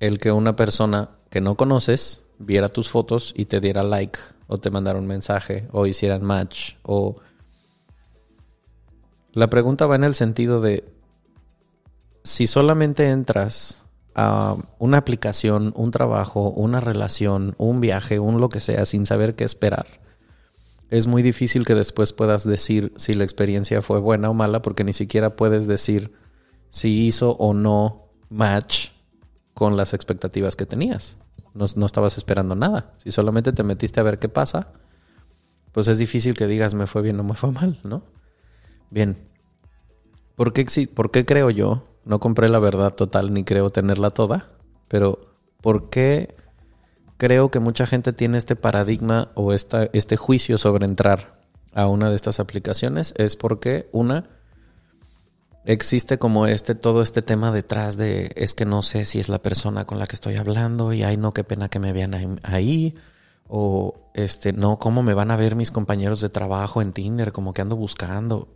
el 0.00 0.18
que 0.18 0.32
una 0.32 0.56
persona 0.56 1.10
que 1.30 1.40
no 1.40 1.56
conoces 1.56 2.24
viera 2.38 2.68
tus 2.68 2.90
fotos 2.90 3.32
y 3.36 3.44
te 3.44 3.60
diera 3.60 3.82
like 3.82 4.18
o 4.48 4.58
te 4.58 4.70
mandara 4.70 4.98
un 4.98 5.06
mensaje 5.06 5.68
o 5.72 5.86
hicieran 5.86 6.24
match 6.24 6.74
o... 6.82 7.16
La 9.32 9.48
pregunta 9.48 9.86
va 9.86 9.94
en 9.94 10.02
el 10.02 10.16
sentido 10.16 10.60
de 10.60 10.84
si 12.22 12.46
solamente 12.46 13.10
entras 13.10 13.84
a 14.14 14.56
una 14.78 14.98
aplicación, 14.98 15.72
un 15.76 15.90
trabajo, 15.90 16.50
una 16.50 16.80
relación, 16.80 17.54
un 17.58 17.80
viaje, 17.80 18.18
un 18.18 18.40
lo 18.40 18.48
que 18.48 18.60
sea, 18.60 18.86
sin 18.86 19.06
saber 19.06 19.34
qué 19.34 19.44
esperar, 19.44 19.86
es 20.90 21.06
muy 21.06 21.22
difícil 21.22 21.64
que 21.64 21.74
después 21.74 22.12
puedas 22.12 22.44
decir 22.44 22.92
si 22.96 23.14
la 23.14 23.24
experiencia 23.24 23.80
fue 23.80 24.00
buena 24.00 24.28
o 24.28 24.34
mala, 24.34 24.60
porque 24.60 24.82
ni 24.84 24.92
siquiera 24.92 25.36
puedes 25.36 25.66
decir 25.66 26.12
si 26.68 27.06
hizo 27.06 27.32
o 27.32 27.54
no 27.54 28.08
match 28.28 28.88
con 29.54 29.76
las 29.76 29.94
expectativas 29.94 30.56
que 30.56 30.66
tenías. 30.66 31.16
No, 31.54 31.64
estabas 31.64 32.16
esperando 32.16 32.54
nada. 32.54 32.94
Si 32.98 33.10
solamente 33.10 33.52
te 33.52 33.62
metiste 33.62 34.00
a 34.00 34.04
ver 34.04 34.18
qué 34.18 34.28
pasa, 34.28 34.72
pues 35.72 35.88
es 35.88 35.98
difícil 35.98 36.34
que 36.34 36.46
digas 36.46 36.74
me 36.74 36.86
fue 36.86 37.02
bien 37.02 37.18
o 37.20 37.24
me 37.24 37.34
fue 37.34 37.52
mal, 37.52 37.78
¿no? 37.84 38.04
Bien. 38.90 39.16
¿Por 40.34 40.52
qué, 40.52 40.64
¿Por 40.92 41.10
qué 41.10 41.24
creo 41.24 41.50
yo? 41.50 41.89
No 42.04 42.18
compré 42.20 42.48
la 42.48 42.58
verdad 42.58 42.94
total 42.94 43.32
ni 43.32 43.44
creo 43.44 43.70
tenerla 43.70 44.10
toda, 44.10 44.46
pero 44.88 45.18
¿por 45.60 45.90
qué 45.90 46.34
creo 47.16 47.50
que 47.50 47.60
mucha 47.60 47.86
gente 47.86 48.12
tiene 48.12 48.38
este 48.38 48.56
paradigma 48.56 49.30
o 49.34 49.52
este 49.52 50.16
juicio 50.16 50.58
sobre 50.58 50.86
entrar 50.86 51.40
a 51.74 51.86
una 51.86 52.10
de 52.10 52.16
estas 52.16 52.40
aplicaciones? 52.40 53.12
Es 53.16 53.36
porque, 53.36 53.88
una, 53.92 54.26
existe 55.64 56.18
como 56.18 56.46
este, 56.46 56.74
todo 56.74 57.02
este 57.02 57.22
tema 57.22 57.52
detrás 57.52 57.96
de 57.96 58.32
es 58.36 58.54
que 58.54 58.64
no 58.64 58.82
sé 58.82 59.04
si 59.04 59.20
es 59.20 59.28
la 59.28 59.42
persona 59.42 59.84
con 59.84 59.98
la 59.98 60.06
que 60.06 60.16
estoy 60.16 60.36
hablando 60.36 60.92
y 60.92 61.02
ay 61.02 61.16
no, 61.16 61.32
qué 61.32 61.44
pena 61.44 61.68
que 61.68 61.78
me 61.78 61.92
vean 61.92 62.40
ahí. 62.42 62.94
O 63.52 64.10
este, 64.14 64.52
no, 64.52 64.78
cómo 64.78 65.02
me 65.02 65.12
van 65.12 65.32
a 65.32 65.36
ver 65.36 65.56
mis 65.56 65.72
compañeros 65.72 66.20
de 66.20 66.28
trabajo 66.28 66.82
en 66.82 66.92
Tinder, 66.92 67.32
como 67.32 67.52
que 67.52 67.62
ando 67.62 67.76
buscando. 67.76 68.48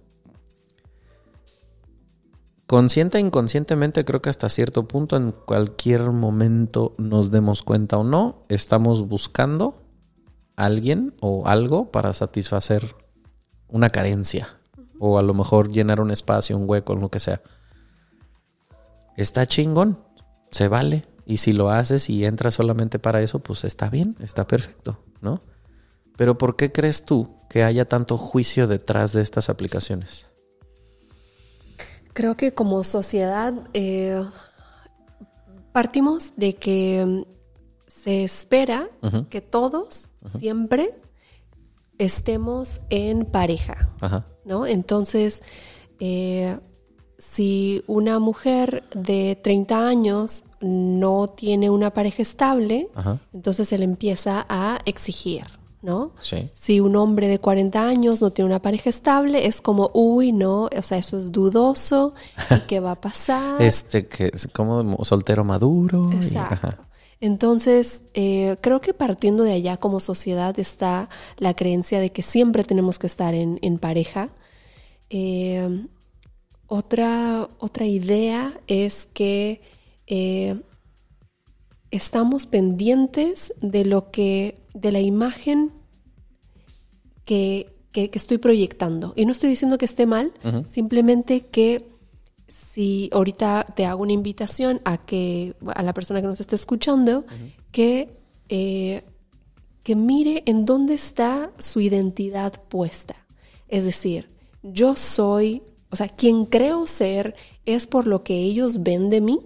Consciente 2.75 3.19
e 3.19 3.21
inconscientemente, 3.21 4.05
creo 4.05 4.21
que 4.21 4.31
hasta 4.31 4.49
cierto 4.49 4.89
punto, 4.89 5.15
en 5.17 5.31
cualquier 5.31 6.11
momento 6.11 6.93
nos 6.99 7.31
demos 7.31 7.63
cuenta 7.63 7.99
o 7.99 8.03
no, 8.03 8.43
estamos 8.49 9.07
buscando 9.07 9.81
alguien 10.57 11.15
o 11.21 11.47
algo 11.47 11.93
para 11.93 12.13
satisfacer 12.15 12.97
una 13.69 13.91
carencia 13.91 14.59
o 14.99 15.21
a 15.21 15.23
lo 15.23 15.35
mejor 15.35 15.71
llenar 15.71 16.01
un 16.01 16.11
espacio, 16.11 16.59
un 16.59 16.69
hueco, 16.69 16.97
lo 16.97 17.13
que 17.13 17.21
sea. 17.21 17.43
Está 19.17 19.47
chingón, 19.47 20.01
se 20.51 20.67
vale. 20.67 21.07
Y 21.27 21.37
si 21.37 21.53
lo 21.53 21.71
haces 21.71 22.11
y 22.11 22.25
entras 22.25 22.55
solamente 22.55 22.99
para 22.99 23.23
eso, 23.23 23.39
pues 23.39 23.63
está 23.63 23.89
bien, 23.89 24.17
está 24.19 24.49
perfecto, 24.49 24.99
¿no? 25.21 25.43
Pero 26.17 26.39
¿por 26.39 26.57
qué 26.57 26.73
crees 26.73 27.05
tú 27.05 27.37
que 27.49 27.63
haya 27.63 27.85
tanto 27.85 28.19
juicio 28.19 28.67
detrás 28.67 29.13
de 29.13 29.23
estas 29.23 29.49
aplicaciones? 29.49 30.34
Creo 32.15 32.37
que 32.37 32.55
como 32.55 32.83
sociedad 32.85 33.53
eh, 33.75 34.25
partimos 35.73 36.33
de 36.37 36.55
que 36.55 37.25
se 37.87 38.25
espera 38.25 38.89
que 39.31 39.41
todos 39.41 40.09
siempre 40.25 40.97
estemos 41.99 42.81
en 42.91 43.25
pareja, 43.25 43.91
¿no? 44.45 44.67
Entonces, 44.67 45.43
eh, 46.01 46.59
si 47.19 47.83
una 47.87 48.19
mujer 48.19 48.85
de 48.95 49.39
30 49.43 49.87
años 49.87 50.45
no 50.61 51.29
tiene 51.29 51.71
una 51.71 51.93
pareja 51.93 52.23
estable, 52.23 52.89
entonces 53.33 53.69
se 53.69 53.79
le 53.79 53.85
empieza 53.85 54.47
a 54.49 54.79
exigir, 54.85 55.45
¿no? 55.85 56.13
Si 56.55 56.81
un 56.81 56.97
hombre 56.97 57.29
de 57.29 57.39
40 57.39 57.87
años 57.87 58.23
no 58.23 58.31
tiene 58.31 58.47
una 58.47 58.63
pareja 58.63 58.89
estable, 58.89 59.47
es 59.47 59.61
como, 59.61 59.91
uy, 59.93 60.33
no, 60.33 60.71
o 60.77 60.83
sea, 60.83 60.97
eso 60.97 61.19
es 61.19 61.31
dudoso, 61.31 62.15
¿y 62.51 62.61
qué 62.67 62.81
va 62.81 62.93
a 62.93 63.01
pasar? 63.01 63.61
este, 63.63 64.09
que 64.09 64.31
es 64.33 64.49
como 64.53 65.05
soltero 65.05 65.45
maduro. 65.45 66.11
Exacto. 66.13 66.79
Entonces, 67.21 68.05
eh, 68.15 68.57
creo 68.61 68.81
que 68.81 68.95
partiendo 68.95 69.45
de 69.45 69.53
allá 69.53 69.77
como 69.77 70.01
sociedad 70.01 70.59
está 70.59 71.09
la 71.39 71.55
creencia 71.55 72.01
de 72.01 72.11
que 72.11 72.23
siempre 72.23 72.65
tenemos 72.65 72.99
que 72.99 73.07
estar 73.07 73.35
en, 73.35 73.79
pareja. 73.79 74.31
Eh, 75.11 75.87
otra, 76.67 77.49
otra 77.59 77.87
idea 77.87 78.59
es 78.67 79.07
que 79.07 79.61
eh, 80.07 80.61
estamos 81.91 82.47
pendientes 82.47 83.53
de 83.61 83.85
lo 83.85 84.11
que, 84.11 84.64
de 84.75 84.93
la 84.93 85.01
imagen 85.01 85.73
que, 87.25 87.71
estoy 87.95 88.39
proyectando. 88.39 89.13
Y 89.17 89.25
no 89.25 89.33
estoy 89.33 89.49
diciendo 89.51 89.79
que 89.79 89.85
esté 89.85 90.05
mal, 90.05 90.33
simplemente 90.67 91.47
que 91.47 91.87
si 92.49 93.09
ahorita 93.13 93.67
te 93.75 93.87
hago 93.87 94.03
una 94.03 94.13
invitación 94.13 94.81
a 94.85 94.99
que 94.99 95.55
a 95.75 95.83
la 95.83 95.95
persona 95.95 96.21
que 96.21 96.27
nos 96.27 96.41
esté 96.41 96.57
escuchando 96.57 97.25
que 97.73 98.19
eh, 98.49 99.03
que 99.85 99.95
mire 99.95 100.43
en 100.47 100.65
dónde 100.65 100.95
está 100.95 101.53
su 101.59 101.81
identidad 101.81 102.55
puesta. 102.69 103.15
Es 103.69 103.85
decir, 103.85 104.29
yo 104.63 104.97
soy, 104.97 105.63
o 105.91 105.97
sea, 105.97 106.09
quien 106.09 106.47
creo 106.47 106.87
ser 106.87 107.37
es 107.67 107.87
por 107.87 108.07
lo 108.07 108.25
que 108.25 108.39
ellos 108.39 108.83
ven 108.83 109.11
de 109.11 109.21
mí. 109.21 109.41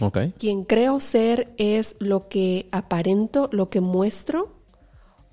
Okay. 0.00 0.32
Quien 0.38 0.64
creo 0.64 1.00
ser 1.00 1.52
es 1.58 1.96
lo 1.98 2.28
que 2.28 2.68
aparento, 2.70 3.50
lo 3.52 3.68
que 3.68 3.80
muestro, 3.80 4.54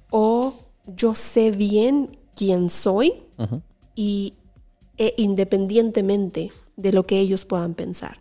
o 0.09 0.53
yo 0.85 1.15
sé 1.15 1.51
bien 1.51 2.17
quién 2.35 2.69
soy 2.69 3.13
y 3.95 4.33
e 4.97 5.13
independientemente 5.17 6.51
de 6.75 6.91
lo 6.91 7.05
que 7.05 7.19
ellos 7.19 7.45
puedan 7.45 7.73
pensar. 7.73 8.19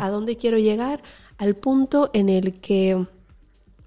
¿A 0.00 0.10
dónde 0.10 0.36
quiero 0.36 0.58
llegar? 0.58 1.02
Al 1.36 1.54
punto 1.54 2.10
en 2.12 2.28
el 2.28 2.60
que 2.60 3.06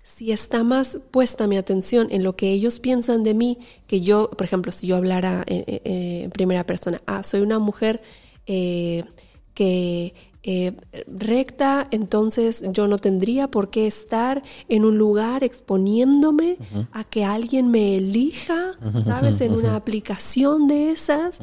si 0.03 0.31
está 0.31 0.63
más 0.63 0.99
puesta 1.09 1.47
mi 1.47 1.57
atención 1.57 2.07
en 2.11 2.23
lo 2.23 2.35
que 2.35 2.51
ellos 2.51 2.79
piensan 2.79 3.23
de 3.23 3.33
mí, 3.33 3.57
que 3.87 4.01
yo, 4.01 4.29
por 4.29 4.45
ejemplo, 4.45 4.71
si 4.71 4.87
yo 4.87 4.95
hablara 4.95 5.43
en, 5.47 6.29
primera 6.31 6.63
persona, 6.63 7.01
ah, 7.07 7.23
soy 7.23 7.41
una 7.41 7.59
mujer 7.59 8.01
eh, 8.45 9.03
que 9.53 10.13
eh, 10.43 10.73
recta, 11.07 11.87
entonces 11.91 12.63
yo 12.71 12.87
no 12.87 12.97
tendría 12.97 13.49
por 13.49 13.69
qué 13.69 13.85
estar 13.85 14.41
en 14.69 14.85
un 14.85 14.97
lugar 14.97 15.43
exponiéndome 15.43 16.57
a 16.91 17.03
que 17.03 17.23
alguien 17.23 17.69
me 17.69 17.97
elija, 17.97 18.71
¿sabes? 19.05 19.41
En 19.41 19.53
una 19.53 19.75
aplicación 19.75 20.67
de 20.67 20.89
esas. 20.89 21.39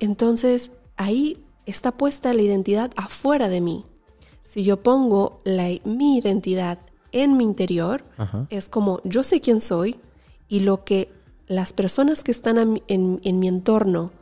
Entonces 0.00 0.70
ahí 0.96 1.38
está 1.66 1.92
puesta 1.92 2.34
la 2.34 2.42
identidad 2.42 2.90
afuera 2.96 3.48
de 3.48 3.60
mí. 3.60 3.84
Si 4.42 4.64
yo 4.64 4.82
pongo 4.82 5.40
la, 5.44 5.68
mi 5.84 6.18
identidad 6.18 6.78
en 7.12 7.36
mi 7.36 7.44
interior, 7.44 8.02
es 8.50 8.68
como 8.68 9.00
yo 9.04 9.22
sé 9.22 9.40
quién 9.40 9.60
soy 9.60 9.98
y 10.48 10.60
lo 10.60 10.84
que 10.84 11.10
las 11.46 11.72
personas 11.72 12.22
que 12.22 12.32
están 12.32 12.82
en, 12.86 13.38
mi 13.38 13.48
entorno 13.48 14.12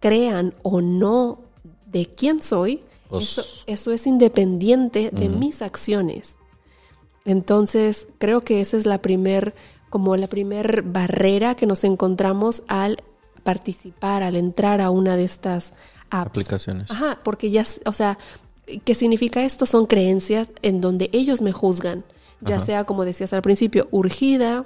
crean 0.00 0.54
o 0.62 0.80
no 0.80 1.40
de 1.86 2.06
quién 2.06 2.40
soy, 2.40 2.80
eso, 3.66 3.92
es 3.92 4.06
independiente 4.06 5.10
de 5.12 5.28
mis 5.28 5.62
acciones. 5.62 6.36
Entonces, 7.24 8.06
creo 8.18 8.42
que 8.42 8.60
esa 8.60 8.76
es 8.76 8.86
la 8.86 8.98
primer 9.02 9.54
como 9.90 10.16
la 10.16 10.26
primer 10.26 10.82
barrera 10.82 11.54
que 11.54 11.66
nos 11.66 11.84
encontramos 11.84 12.62
al 12.68 13.02
participar, 13.44 14.22
al 14.22 14.36
entrar 14.36 14.80
a 14.80 14.90
una 14.90 15.16
de 15.16 15.24
estas 15.24 15.72
apps. 16.10 16.30
Aplicaciones. 16.30 16.90
Ajá, 16.90 17.18
porque 17.22 17.50
ya, 17.50 17.64
o 17.86 17.92
sea, 17.92 18.18
¿qué 18.84 18.94
significa 18.94 19.44
esto? 19.44 19.64
Son 19.64 19.86
creencias 19.86 20.50
en 20.62 20.80
donde 20.80 21.08
ellos 21.12 21.40
me 21.40 21.52
juzgan, 21.52 22.04
ya 22.40 22.56
Ajá. 22.56 22.64
sea, 22.66 22.84
como 22.84 23.04
decías 23.04 23.32
al 23.32 23.42
principio, 23.42 23.88
urgida, 23.92 24.64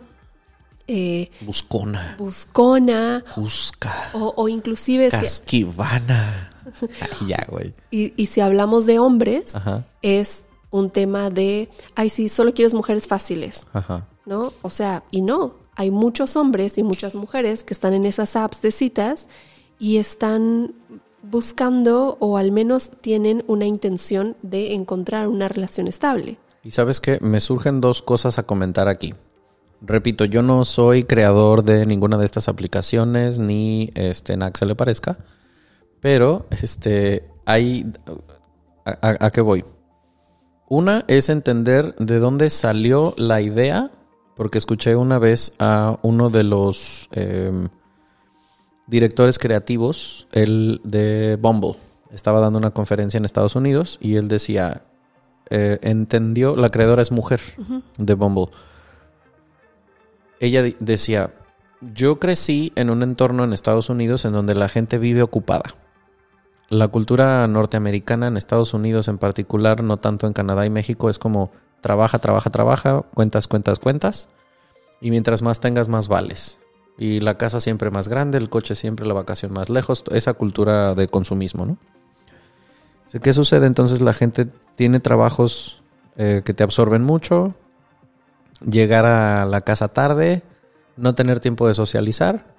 eh, 0.89 1.31
Buscona. 1.43 2.17
buscona, 2.19 3.23
Busca. 3.37 4.11
o, 4.15 4.33
o 4.37 4.49
inclusive, 4.49 5.11
si- 5.11 5.17
Casquivana. 5.19 6.50
Ya, 7.27 7.47
güey. 7.49 7.75
y, 7.91 8.13
y 8.17 8.27
si 8.27 8.41
hablamos 8.41 8.87
de 8.87 8.99
hombres, 8.99 9.57
Ajá. 9.57 9.87
es 10.03 10.45
un 10.71 10.91
tema 10.91 11.31
de, 11.31 11.69
ay, 11.95 12.11
sí, 12.11 12.29
solo 12.29 12.55
quieres 12.55 12.75
mujeres 12.75 13.07
fáciles, 13.07 13.67
Ajá. 13.73 14.07
¿no? 14.27 14.53
O 14.63 14.71
sea, 14.71 15.03
y 15.11 15.23
no, 15.23 15.55
hay 15.77 15.91
muchos 15.91 16.37
hombres 16.37 16.79
y 16.79 16.83
muchas 16.83 17.15
mujeres 17.15 17.65
que 17.65 17.75
están 17.75 17.95
en 17.95 18.07
esas 18.07 18.37
apps 18.37 18.63
de 18.63 18.71
citas 18.71 19.29
y 19.79 19.97
están 19.97 20.75
buscando 21.23 22.17
o 22.21 22.37
al 22.37 22.53
menos 22.53 22.91
tienen 23.01 23.45
una 23.47 23.67
intención 23.67 24.37
de 24.43 24.75
encontrar 24.75 25.29
una 25.29 25.49
relación 25.49 25.89
estable. 25.89 26.39
Y 26.63 26.73
sabes 26.73 27.01
qué, 27.01 27.19
me 27.21 27.41
surgen 27.41 27.81
dos 27.81 28.03
cosas 28.03 28.39
a 28.39 28.43
comentar 28.43 28.89
aquí. 28.89 29.15
Repito, 29.81 30.27
yo 30.27 30.43
no 30.43 30.67
soy 30.67 31.05
creador 31.05 31.65
de 31.65 31.87
ninguna 31.87 32.19
de 32.19 32.27
estas 32.27 32.49
aplicaciones, 32.49 33.39
ni 33.39 33.91
este, 33.95 34.37
nada 34.37 34.53
que 34.53 34.59
se 34.59 34.67
le 34.67 34.75
parezca. 34.75 35.19
Pero, 36.01 36.47
este, 36.63 37.29
hay... 37.47 37.93
¿A, 38.85 38.91
a- 39.09 39.27
a 39.27 39.31
qué 39.31 39.41
voy? 39.41 39.65
Una 40.69 41.05
es 41.09 41.29
entender 41.29 41.95
de 41.97 42.19
dónde 42.19 42.49
salió 42.49 43.13
la 43.17 43.41
idea, 43.41 43.91
porque 44.37 44.59
escuché 44.59 44.97
una 44.97 45.19
vez 45.19 45.53
a 45.59 45.99
uno 46.03 46.31
de 46.31 46.45
los 46.45 47.09
em, 47.13 47.69
directores 48.87 49.39
creativos, 49.39 50.27
el 50.33 50.81
de 50.85 51.37
Bumble. 51.41 51.75
Estaba 52.13 52.41
dando 52.41 52.59
una 52.59 52.71
conferencia 52.71 53.19
en 53.19 53.25
Estados 53.25 53.55
Unidos 53.57 53.99
y 54.01 54.17
él 54.17 54.29
decía, 54.29 54.85
eh, 55.51 55.79
entendió, 55.83 56.57
la 56.57 56.69
creadora 56.71 57.03
es 57.03 57.11
mujer 57.13 57.41
de 57.99 58.15
Bumble. 58.15 58.47
Ella 60.39 60.63
decía, 60.81 61.35
yo 61.81 62.19
crecí 62.19 62.73
en 62.77 62.91
un 62.91 63.03
entorno 63.03 63.45
en 63.45 63.53
Estados 63.53 63.91
Unidos 63.91 64.25
en 64.25 64.33
donde 64.33 64.55
la 64.55 64.69
gente 64.69 64.99
vive 64.99 65.23
ocupada. 65.23 65.75
La 66.71 66.87
cultura 66.87 67.45
norteamericana 67.49 68.29
en 68.29 68.37
Estados 68.37 68.75
Unidos 68.75 69.09
en 69.09 69.19
particular, 69.19 69.83
no 69.83 69.97
tanto 69.97 70.29
en 70.29 70.33
Canadá 70.33 70.65
y 70.65 70.71
México, 70.71 71.11
es 71.11 71.19
como 71.19 71.51
trabaja, 71.81 72.21
trabaja, 72.21 72.49
trabaja, 72.51 73.03
cuentas, 73.13 73.49
cuentas, 73.49 73.81
cuentas. 73.81 74.29
Y 75.01 75.11
mientras 75.11 75.43
más 75.43 75.59
tengas, 75.59 75.89
más 75.89 76.07
vales. 76.07 76.61
Y 76.97 77.19
la 77.19 77.37
casa 77.37 77.59
siempre 77.59 77.91
más 77.91 78.07
grande, 78.07 78.39
el 78.39 78.49
coche 78.49 78.77
siempre, 78.77 79.05
la 79.05 79.15
vacación 79.15 79.53
más 79.53 79.69
lejos. 79.69 80.05
Esa 80.13 80.35
cultura 80.35 80.95
de 80.95 81.09
consumismo, 81.09 81.67
¿no? 81.67 81.77
¿Qué 83.21 83.33
sucede? 83.33 83.67
Entonces 83.67 84.01
la 84.01 84.13
gente 84.13 84.47
tiene 84.77 85.01
trabajos 85.01 85.83
eh, 86.17 86.43
que 86.45 86.55
te 86.55 86.63
absorben 86.63 87.03
mucho, 87.03 87.57
llegar 88.65 89.07
a 89.07 89.45
la 89.45 89.63
casa 89.63 89.89
tarde, 89.89 90.43
no 90.97 91.17
tener 91.17 91.41
tiempo 91.41 91.67
de 91.67 91.75
socializar. 91.75 92.55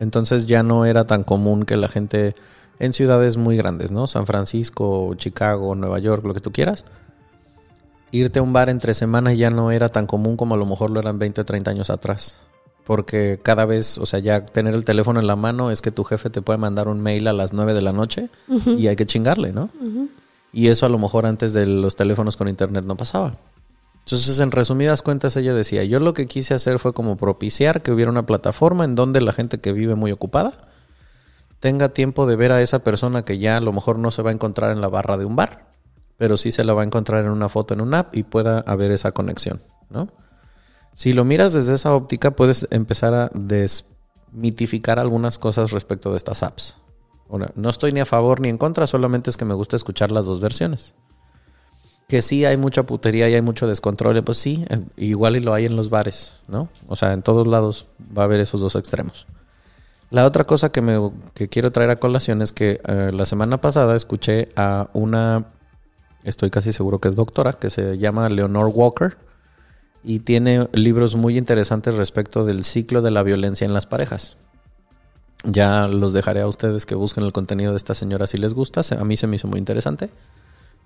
Entonces 0.00 0.46
ya 0.46 0.62
no 0.62 0.84
era 0.84 1.04
tan 1.04 1.24
común 1.24 1.64
que 1.64 1.76
la 1.76 1.88
gente 1.88 2.34
en 2.78 2.92
ciudades 2.92 3.36
muy 3.36 3.56
grandes, 3.56 3.90
¿no? 3.90 4.06
San 4.06 4.26
Francisco, 4.26 5.14
Chicago, 5.16 5.74
Nueva 5.74 5.98
York, 5.98 6.24
lo 6.24 6.34
que 6.34 6.40
tú 6.40 6.52
quieras. 6.52 6.84
Irte 8.10 8.38
a 8.38 8.42
un 8.42 8.52
bar 8.52 8.70
entre 8.70 8.94
semana 8.94 9.34
ya 9.34 9.50
no 9.50 9.70
era 9.70 9.90
tan 9.90 10.06
común 10.06 10.36
como 10.36 10.54
a 10.54 10.58
lo 10.58 10.64
mejor 10.64 10.90
lo 10.90 11.00
eran 11.00 11.18
20 11.18 11.42
o 11.42 11.44
30 11.44 11.70
años 11.70 11.90
atrás. 11.90 12.38
Porque 12.84 13.38
cada 13.42 13.66
vez, 13.66 13.98
o 13.98 14.06
sea, 14.06 14.18
ya 14.18 14.46
tener 14.46 14.74
el 14.74 14.84
teléfono 14.84 15.20
en 15.20 15.26
la 15.26 15.36
mano 15.36 15.70
es 15.70 15.82
que 15.82 15.90
tu 15.90 16.04
jefe 16.04 16.30
te 16.30 16.40
puede 16.40 16.58
mandar 16.58 16.88
un 16.88 17.00
mail 17.00 17.28
a 17.28 17.34
las 17.34 17.52
9 17.52 17.74
de 17.74 17.82
la 17.82 17.92
noche 17.92 18.30
y 18.78 18.86
hay 18.86 18.96
que 18.96 19.04
chingarle, 19.04 19.52
¿no? 19.52 19.68
Y 20.52 20.68
eso 20.68 20.86
a 20.86 20.88
lo 20.88 20.98
mejor 20.98 21.26
antes 21.26 21.52
de 21.52 21.66
los 21.66 21.96
teléfonos 21.96 22.38
con 22.38 22.48
internet 22.48 22.84
no 22.86 22.96
pasaba. 22.96 23.34
Entonces, 24.06 24.38
en 24.38 24.52
resumidas 24.52 25.02
cuentas, 25.02 25.36
ella 25.36 25.52
decía, 25.52 25.84
yo 25.84 26.00
lo 26.00 26.14
que 26.14 26.26
quise 26.26 26.54
hacer 26.54 26.78
fue 26.78 26.94
como 26.94 27.18
propiciar 27.18 27.82
que 27.82 27.92
hubiera 27.92 28.10
una 28.10 28.24
plataforma 28.24 28.86
en 28.86 28.94
donde 28.94 29.20
la 29.20 29.34
gente 29.34 29.58
que 29.58 29.74
vive 29.74 29.96
muy 29.96 30.12
ocupada 30.12 30.68
tenga 31.60 31.90
tiempo 31.90 32.26
de 32.26 32.36
ver 32.36 32.52
a 32.52 32.62
esa 32.62 32.80
persona 32.80 33.22
que 33.22 33.38
ya 33.38 33.56
a 33.56 33.60
lo 33.60 33.72
mejor 33.72 33.98
no 33.98 34.10
se 34.10 34.22
va 34.22 34.30
a 34.30 34.32
encontrar 34.32 34.72
en 34.72 34.80
la 34.80 34.88
barra 34.88 35.18
de 35.18 35.24
un 35.24 35.36
bar, 35.36 35.70
pero 36.16 36.36
sí 36.36 36.52
se 36.52 36.64
la 36.64 36.74
va 36.74 36.82
a 36.82 36.84
encontrar 36.84 37.24
en 37.24 37.30
una 37.30 37.48
foto 37.48 37.74
en 37.74 37.80
una 37.80 38.00
app 38.00 38.16
y 38.16 38.22
pueda 38.22 38.60
haber 38.60 38.92
esa 38.92 39.12
conexión, 39.12 39.62
¿no? 39.90 40.08
Si 40.92 41.12
lo 41.12 41.24
miras 41.24 41.52
desde 41.52 41.74
esa 41.74 41.94
óptica, 41.94 42.32
puedes 42.32 42.66
empezar 42.70 43.14
a 43.14 43.30
desmitificar 43.32 44.98
algunas 44.98 45.38
cosas 45.38 45.70
respecto 45.70 46.10
de 46.10 46.16
estas 46.16 46.42
apps. 46.42 46.76
No 47.54 47.70
estoy 47.70 47.92
ni 47.92 48.00
a 48.00 48.06
favor 48.06 48.40
ni 48.40 48.48
en 48.48 48.58
contra, 48.58 48.86
solamente 48.86 49.30
es 49.30 49.36
que 49.36 49.44
me 49.44 49.54
gusta 49.54 49.76
escuchar 49.76 50.10
las 50.10 50.26
dos 50.26 50.40
versiones. 50.40 50.94
Que 52.08 52.22
sí 52.22 52.46
hay 52.46 52.56
mucha 52.56 52.84
putería 52.84 53.28
y 53.28 53.34
hay 53.34 53.42
mucho 53.42 53.66
descontrol, 53.66 54.24
pues 54.24 54.38
sí, 54.38 54.64
eh, 54.70 54.80
igual 54.96 55.36
y 55.36 55.40
lo 55.40 55.52
hay 55.52 55.66
en 55.66 55.76
los 55.76 55.90
bares, 55.90 56.40
¿no? 56.48 56.68
O 56.88 56.96
sea, 56.96 57.12
en 57.12 57.22
todos 57.22 57.46
lados 57.46 57.86
va 58.16 58.22
a 58.22 58.24
haber 58.24 58.40
esos 58.40 58.62
dos 58.62 58.76
extremos. 58.76 59.26
La 60.10 60.24
otra 60.24 60.44
cosa 60.44 60.70
que, 60.72 60.80
me, 60.80 61.10
que 61.34 61.48
quiero 61.48 61.70
traer 61.70 61.90
a 61.90 62.00
colación 62.00 62.40
es 62.40 62.52
que 62.52 62.80
eh, 62.86 63.10
la 63.12 63.26
semana 63.26 63.60
pasada 63.60 63.94
escuché 63.94 64.48
a 64.56 64.88
una, 64.94 65.46
estoy 66.24 66.50
casi 66.50 66.72
seguro 66.72 66.98
que 66.98 67.08
es 67.08 67.14
doctora, 67.14 67.54
que 67.54 67.68
se 67.68 67.98
llama 67.98 68.28
Leonore 68.28 68.72
Walker 68.72 69.18
y 70.02 70.20
tiene 70.20 70.68
libros 70.72 71.14
muy 71.14 71.36
interesantes 71.36 71.96
respecto 71.96 72.44
del 72.44 72.64
ciclo 72.64 73.02
de 73.02 73.10
la 73.10 73.22
violencia 73.22 73.66
en 73.66 73.74
las 73.74 73.86
parejas. 73.86 74.36
Ya 75.44 75.86
los 75.86 76.12
dejaré 76.12 76.40
a 76.40 76.48
ustedes 76.48 76.86
que 76.86 76.94
busquen 76.94 77.24
el 77.24 77.32
contenido 77.32 77.72
de 77.72 77.76
esta 77.76 77.94
señora 77.94 78.26
si 78.26 78.38
les 78.38 78.54
gusta, 78.54 78.80
a 78.98 79.04
mí 79.04 79.16
se 79.16 79.26
me 79.26 79.36
hizo 79.36 79.48
muy 79.48 79.58
interesante. 79.58 80.10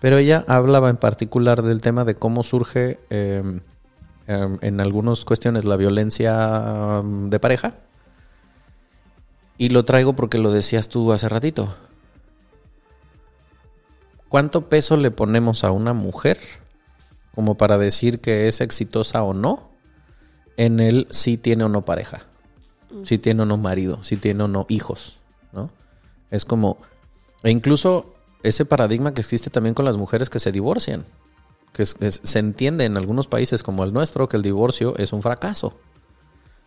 Pero 0.00 0.18
ella 0.18 0.44
hablaba 0.48 0.90
en 0.90 0.96
particular 0.96 1.62
del 1.62 1.80
tema 1.80 2.04
de 2.04 2.16
cómo 2.16 2.42
surge 2.42 2.98
eh, 3.10 3.60
eh, 4.26 4.58
en 4.60 4.80
algunas 4.80 5.24
cuestiones 5.24 5.64
la 5.64 5.76
violencia 5.76 7.00
um, 7.00 7.30
de 7.30 7.38
pareja. 7.38 7.76
Y 9.62 9.68
lo 9.68 9.84
traigo 9.84 10.14
porque 10.14 10.38
lo 10.38 10.50
decías 10.50 10.88
tú 10.88 11.12
hace 11.12 11.28
ratito. 11.28 11.72
¿Cuánto 14.28 14.68
peso 14.68 14.96
le 14.96 15.12
ponemos 15.12 15.62
a 15.62 15.70
una 15.70 15.92
mujer 15.92 16.36
como 17.32 17.56
para 17.56 17.78
decir 17.78 18.20
que 18.20 18.48
es 18.48 18.60
exitosa 18.60 19.22
o 19.22 19.34
no 19.34 19.70
en 20.56 20.80
el 20.80 21.06
si 21.10 21.36
tiene 21.36 21.62
o 21.62 21.68
no 21.68 21.82
pareja? 21.82 22.22
Si 23.04 23.18
tiene 23.18 23.42
o 23.42 23.44
no 23.46 23.56
marido, 23.56 24.02
si 24.02 24.16
tiene 24.16 24.42
o 24.42 24.48
no 24.48 24.66
hijos, 24.68 25.18
¿no? 25.52 25.70
Es 26.32 26.44
como... 26.44 26.78
E 27.44 27.50
incluso 27.52 28.16
ese 28.42 28.64
paradigma 28.64 29.14
que 29.14 29.20
existe 29.20 29.48
también 29.48 29.74
con 29.76 29.84
las 29.84 29.96
mujeres 29.96 30.28
que 30.28 30.40
se 30.40 30.50
divorcian. 30.50 31.04
Que 31.72 31.84
es- 31.84 31.94
es- 32.00 32.20
se 32.24 32.40
entiende 32.40 32.84
en 32.84 32.96
algunos 32.96 33.28
países 33.28 33.62
como 33.62 33.84
el 33.84 33.92
nuestro 33.92 34.28
que 34.28 34.36
el 34.38 34.42
divorcio 34.42 34.96
es 34.98 35.12
un 35.12 35.22
fracaso. 35.22 35.78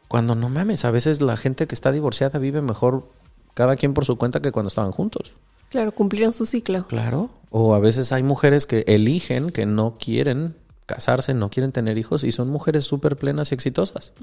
Cuando 0.08 0.36
no 0.36 0.50
mames, 0.50 0.86
a 0.86 0.92
veces 0.92 1.22
la 1.22 1.38
gente 1.38 1.68
que 1.68 1.76
está 1.76 1.92
divorciada 1.92 2.40
vive 2.40 2.62
mejor 2.62 3.10
cada 3.54 3.76
quien 3.76 3.94
por 3.94 4.06
su 4.06 4.18
cuenta 4.18 4.42
que 4.42 4.52
cuando 4.52 4.68
estaban 4.68 4.92
juntos. 4.92 5.34
Claro, 5.70 5.94
cumplieron 5.94 6.34
su 6.34 6.46
ciclo. 6.46 6.88
Claro. 6.88 7.30
O 7.50 7.74
a 7.74 7.80
veces 7.80 8.12
hay 8.12 8.24
mujeres 8.24 8.66
que 8.66 8.84
eligen 8.88 9.50
que 9.50 9.66
no 9.66 9.96
quieren 9.96 10.56
casarse, 10.86 11.34
no 11.34 11.50
quieren 11.50 11.72
tener 11.72 11.98
hijos 11.98 12.24
y 12.24 12.32
son 12.32 12.50
mujeres 12.50 12.86
súper 12.86 13.18
plenas 13.18 13.52
y 13.52 13.56
exitosas. 13.56 14.14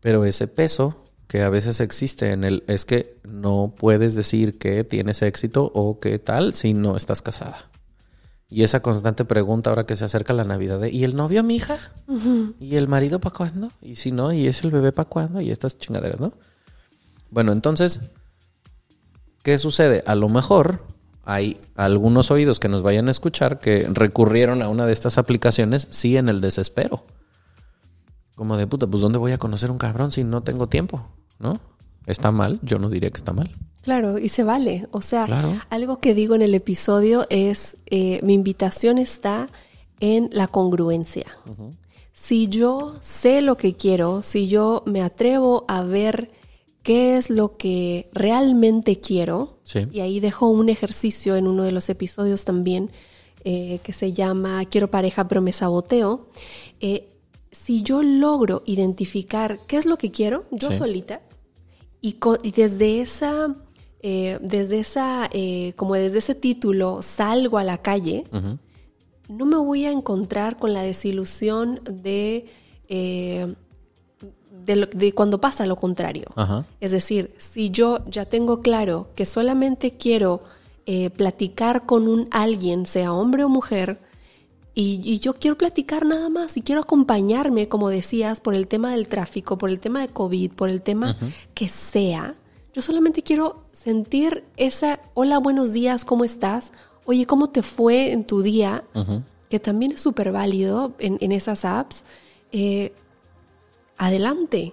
Pero 0.00 0.24
ese 0.24 0.46
peso 0.46 1.02
que 1.26 1.42
a 1.42 1.48
veces 1.48 1.80
existe 1.80 2.32
en 2.32 2.44
el 2.44 2.64
es 2.66 2.84
que 2.84 3.16
no 3.24 3.74
puedes 3.76 4.14
decir 4.14 4.58
que 4.58 4.84
tienes 4.84 5.22
éxito 5.22 5.70
o 5.74 6.00
qué 6.00 6.18
tal 6.18 6.54
si 6.54 6.74
no 6.74 6.96
estás 6.96 7.22
casada. 7.22 7.69
Y 8.50 8.64
esa 8.64 8.80
constante 8.80 9.24
pregunta 9.24 9.70
ahora 9.70 9.84
que 9.84 9.96
se 9.96 10.04
acerca 10.04 10.32
la 10.32 10.42
Navidad 10.42 10.80
de 10.80 10.90
¿y 10.90 11.04
el 11.04 11.14
novio, 11.14 11.44
mi 11.44 11.56
hija? 11.56 11.78
¿Y 12.58 12.76
el 12.76 12.88
marido 12.88 13.20
para 13.20 13.36
cuándo? 13.36 13.70
Y 13.80 13.94
si 13.94 14.10
no, 14.10 14.32
¿y 14.32 14.48
es 14.48 14.64
el 14.64 14.72
bebé 14.72 14.90
para 14.90 15.08
cuándo? 15.08 15.40
Y 15.40 15.52
estas 15.52 15.78
chingaderas, 15.78 16.20
¿no? 16.20 16.32
Bueno, 17.30 17.52
entonces, 17.52 18.00
¿qué 19.44 19.56
sucede? 19.56 20.02
A 20.04 20.16
lo 20.16 20.28
mejor 20.28 20.84
hay 21.24 21.60
algunos 21.76 22.32
oídos 22.32 22.58
que 22.58 22.68
nos 22.68 22.82
vayan 22.82 23.06
a 23.06 23.12
escuchar 23.12 23.60
que 23.60 23.86
recurrieron 23.88 24.62
a 24.62 24.68
una 24.68 24.84
de 24.84 24.92
estas 24.92 25.16
aplicaciones, 25.16 25.86
sí, 25.90 26.16
en 26.16 26.28
el 26.28 26.40
desespero. 26.40 27.06
Como 28.34 28.56
de 28.56 28.66
puta, 28.66 28.88
pues 28.88 29.00
¿dónde 29.00 29.18
voy 29.18 29.30
a 29.30 29.38
conocer 29.38 29.70
un 29.70 29.78
cabrón 29.78 30.10
si 30.10 30.24
no 30.24 30.42
tengo 30.42 30.68
tiempo? 30.68 31.06
¿No? 31.38 31.60
¿Está 32.06 32.32
mal? 32.32 32.58
Yo 32.62 32.80
no 32.80 32.88
diría 32.88 33.10
que 33.10 33.18
está 33.18 33.32
mal. 33.32 33.54
Claro, 33.82 34.18
y 34.18 34.28
se 34.28 34.44
vale. 34.44 34.86
O 34.90 35.00
sea, 35.02 35.26
Claro. 35.26 35.52
algo 35.70 35.98
que 36.00 36.14
digo 36.14 36.34
en 36.34 36.42
el 36.42 36.54
episodio 36.54 37.26
es, 37.30 37.78
eh, 37.86 38.20
mi 38.22 38.34
invitación 38.34 38.98
está 38.98 39.48
en 40.00 40.28
la 40.32 40.46
congruencia. 40.48 41.26
Si 42.12 42.48
yo 42.48 42.96
sé 43.00 43.40
lo 43.40 43.56
que 43.56 43.74
quiero, 43.76 44.22
si 44.22 44.48
yo 44.48 44.82
me 44.86 45.00
atrevo 45.02 45.64
a 45.68 45.82
ver 45.82 46.30
qué 46.82 47.16
es 47.16 47.30
lo 47.30 47.56
que 47.56 48.08
realmente 48.12 49.00
quiero, 49.00 49.58
Sí. 49.62 49.86
y 49.90 50.00
ahí 50.00 50.20
dejo 50.20 50.48
un 50.48 50.68
ejercicio 50.68 51.36
en 51.36 51.46
uno 51.46 51.62
de 51.62 51.72
los 51.72 51.88
episodios 51.88 52.44
también 52.44 52.90
eh, 53.44 53.80
que 53.82 53.94
se 53.94 54.12
llama 54.12 54.62
Quiero 54.66 54.90
pareja 54.90 55.26
pero 55.26 55.40
me 55.40 55.52
saboteo, 55.52 56.28
eh, 56.80 57.08
si 57.50 57.82
yo 57.82 58.02
logro 58.02 58.62
identificar 58.66 59.58
qué 59.66 59.78
es 59.78 59.86
lo 59.86 59.96
que 59.96 60.10
quiero, 60.10 60.44
yo 60.50 60.70
Sí. 60.72 60.76
solita, 60.78 61.22
y 62.02 62.16
desde 62.52 63.00
esa, 63.00 63.54
eh, 64.02 64.38
desde 64.40 64.80
esa, 64.80 65.28
eh, 65.32 65.72
como 65.76 65.94
desde 65.94 66.18
ese 66.18 66.34
título 66.34 67.02
salgo 67.02 67.58
a 67.58 67.64
la 67.64 67.78
calle, 67.78 68.24
no 69.28 69.46
me 69.46 69.56
voy 69.56 69.84
a 69.84 69.92
encontrar 69.92 70.58
con 70.58 70.72
la 70.72 70.82
desilusión 70.82 71.80
de, 71.84 72.46
eh, 72.88 73.54
de, 74.66 74.76
lo- 74.76 74.86
de 74.86 75.12
cuando 75.12 75.40
pasa 75.40 75.66
lo 75.66 75.76
contrario. 75.76 76.26
Es 76.80 76.90
decir, 76.90 77.32
si 77.38 77.70
yo 77.70 78.00
ya 78.10 78.24
tengo 78.24 78.60
claro 78.60 79.08
que 79.14 79.26
solamente 79.26 79.92
quiero 79.92 80.40
eh, 80.86 81.10
platicar 81.10 81.86
con 81.86 82.08
un 82.08 82.26
alguien, 82.30 82.86
sea 82.86 83.12
hombre 83.12 83.44
o 83.44 83.48
mujer, 83.48 83.98
y, 84.74 85.00
y 85.04 85.18
yo 85.18 85.34
quiero 85.34 85.58
platicar 85.58 86.06
nada 86.06 86.28
más 86.28 86.56
y 86.56 86.62
quiero 86.62 86.80
acompañarme, 86.80 87.68
como 87.68 87.88
decías, 87.90 88.40
por 88.40 88.54
el 88.54 88.66
tema 88.66 88.92
del 88.92 89.08
tráfico, 89.08 89.58
por 89.58 89.68
el 89.68 89.78
tema 89.78 90.00
de 90.00 90.08
COVID, 90.08 90.52
por 90.52 90.68
el 90.70 90.80
tema 90.80 91.16
que 91.54 91.68
sea, 91.68 92.34
yo 92.72 92.82
solamente 92.82 93.22
quiero 93.22 93.64
sentir 93.72 94.44
esa, 94.56 95.00
hola, 95.14 95.38
buenos 95.38 95.72
días, 95.72 96.04
¿cómo 96.04 96.24
estás? 96.24 96.72
Oye, 97.04 97.26
¿cómo 97.26 97.48
te 97.48 97.62
fue 97.62 98.12
en 98.12 98.24
tu 98.24 98.42
día? 98.42 98.84
Que 99.48 99.58
también 99.58 99.92
es 99.92 100.00
súper 100.00 100.30
válido 100.30 100.92
en, 100.98 101.18
en 101.20 101.32
esas 101.32 101.64
apps. 101.64 102.04
Eh, 102.52 102.92
adelante. 103.96 104.72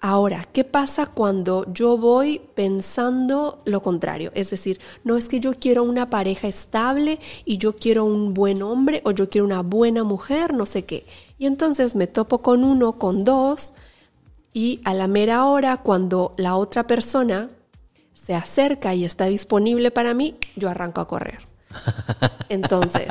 Ahora, 0.00 0.48
¿qué 0.52 0.64
pasa 0.64 1.06
cuando 1.06 1.72
yo 1.72 1.96
voy 1.96 2.40
pensando 2.54 3.58
lo 3.64 3.82
contrario? 3.82 4.32
Es 4.34 4.50
decir, 4.50 4.80
no 5.04 5.16
es 5.16 5.28
que 5.28 5.38
yo 5.38 5.54
quiero 5.54 5.84
una 5.84 6.08
pareja 6.08 6.48
estable 6.48 7.20
y 7.44 7.58
yo 7.58 7.76
quiero 7.76 8.04
un 8.04 8.34
buen 8.34 8.62
hombre 8.62 9.00
o 9.04 9.12
yo 9.12 9.30
quiero 9.30 9.44
una 9.44 9.62
buena 9.62 10.02
mujer, 10.02 10.54
no 10.54 10.66
sé 10.66 10.84
qué. 10.84 11.06
Y 11.38 11.46
entonces 11.46 11.94
me 11.94 12.08
topo 12.08 12.42
con 12.42 12.64
uno, 12.64 12.98
con 12.98 13.22
dos, 13.22 13.74
y 14.52 14.80
a 14.84 14.94
la 14.94 15.08
mera 15.08 15.46
hora, 15.46 15.78
cuando 15.78 16.34
la 16.36 16.56
otra 16.56 16.86
persona 16.86 17.48
se 18.12 18.34
acerca 18.34 18.94
y 18.94 19.04
está 19.04 19.26
disponible 19.26 19.90
para 19.90 20.14
mí, 20.14 20.36
yo 20.56 20.68
arranco 20.68 21.00
a 21.00 21.08
correr. 21.08 21.40
Entonces, 22.48 23.08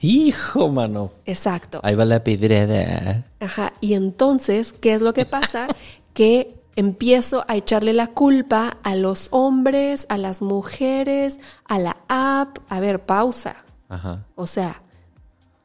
Hijo, 0.00 0.68
mano. 0.68 1.12
exacto. 1.26 1.80
Ahí 1.82 1.94
va 1.94 2.04
la 2.04 2.24
pedrada. 2.24 3.24
Ajá, 3.40 3.72
y 3.80 3.94
entonces, 3.94 4.72
¿qué 4.72 4.94
es 4.94 5.02
lo 5.02 5.12
que 5.12 5.24
pasa? 5.24 5.68
que 6.14 6.54
empiezo 6.76 7.44
a 7.48 7.56
echarle 7.56 7.92
la 7.92 8.08
culpa 8.08 8.78
a 8.82 8.94
los 8.96 9.28
hombres, 9.30 10.06
a 10.08 10.18
las 10.18 10.42
mujeres, 10.42 11.40
a 11.66 11.78
la 11.78 11.96
app. 12.08 12.58
A 12.68 12.80
ver, 12.80 13.04
pausa. 13.04 13.56
Ajá. 13.88 14.24
O 14.34 14.46
sea, 14.46 14.82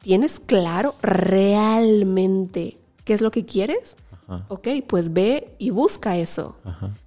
¿tienes 0.01 0.39
claro 0.39 0.93
realmente 1.01 2.77
qué 3.05 3.13
es 3.13 3.21
lo 3.21 3.31
que 3.31 3.45
quieres? 3.45 3.95
Ok, 4.49 4.67
pues 4.87 5.13
ve 5.13 5.55
y 5.57 5.69
busca 5.69 6.17
eso. 6.17 6.57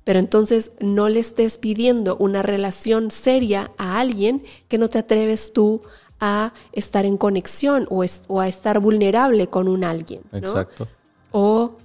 Pero 0.05 0.19
entonces 0.19 0.73
no 0.81 1.09
le 1.09 1.21
estés 1.21 1.59
pidiendo 1.59 2.17
una 2.17 2.43
relación 2.43 3.11
seria 3.11 3.71
a 3.77 3.99
alguien 4.01 4.43
que 4.69 4.79
no 4.79 4.89
te 4.89 4.99
atreves 4.99 5.53
tú 5.53 5.83
a 6.19 6.53
estar 6.73 7.05
en 7.05 7.17
conexión 7.19 7.87
o, 7.91 8.05
es- 8.05 8.23
o 8.29 8.41
a 8.41 8.49
estar 8.49 8.81
vulnerable 8.81 9.49
con 9.49 9.69
un 9.69 9.85
alguien. 9.85 10.23
¿no? 10.33 10.39
Exacto. 10.39 10.89
O 11.31 11.77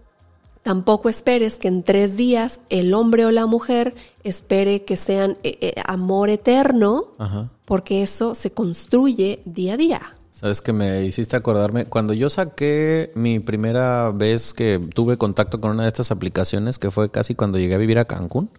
tampoco 0.63 1.09
esperes 1.09 1.57
que 1.59 1.67
en 1.67 1.83
tres 1.83 2.17
días 2.17 2.59
el 2.69 2.93
hombre 2.93 3.25
o 3.25 3.31
la 3.31 3.45
mujer 3.45 3.93
espere 4.23 4.83
que 4.83 4.97
sean 4.97 5.37
eh, 5.43 5.57
eh, 5.61 5.73
amor 5.85 6.29
eterno, 6.29 7.11
Ajá. 7.17 7.49
porque 7.65 8.01
eso 8.03 8.35
se 8.35 8.51
construye 8.51 9.41
día 9.45 9.73
a 9.73 9.77
día. 9.77 10.01
Sabes 10.35 10.61
que 10.61 10.73
me 10.73 11.05
hiciste 11.05 11.37
acordarme, 11.37 11.85
cuando 11.85 12.11
yo 12.11 12.29
saqué 12.29 13.09
mi 13.15 13.39
primera 13.39 14.11
vez 14.11 14.53
que 14.53 14.81
tuve 14.93 15.15
contacto 15.15 15.61
con 15.61 15.71
una 15.71 15.83
de 15.83 15.87
estas 15.87 16.11
aplicaciones, 16.11 16.77
que 16.77 16.91
fue 16.91 17.09
casi 17.09 17.35
cuando 17.35 17.57
llegué 17.57 17.75
a 17.75 17.77
vivir 17.77 17.99
a 17.99 18.03
Cancún, 18.03 18.49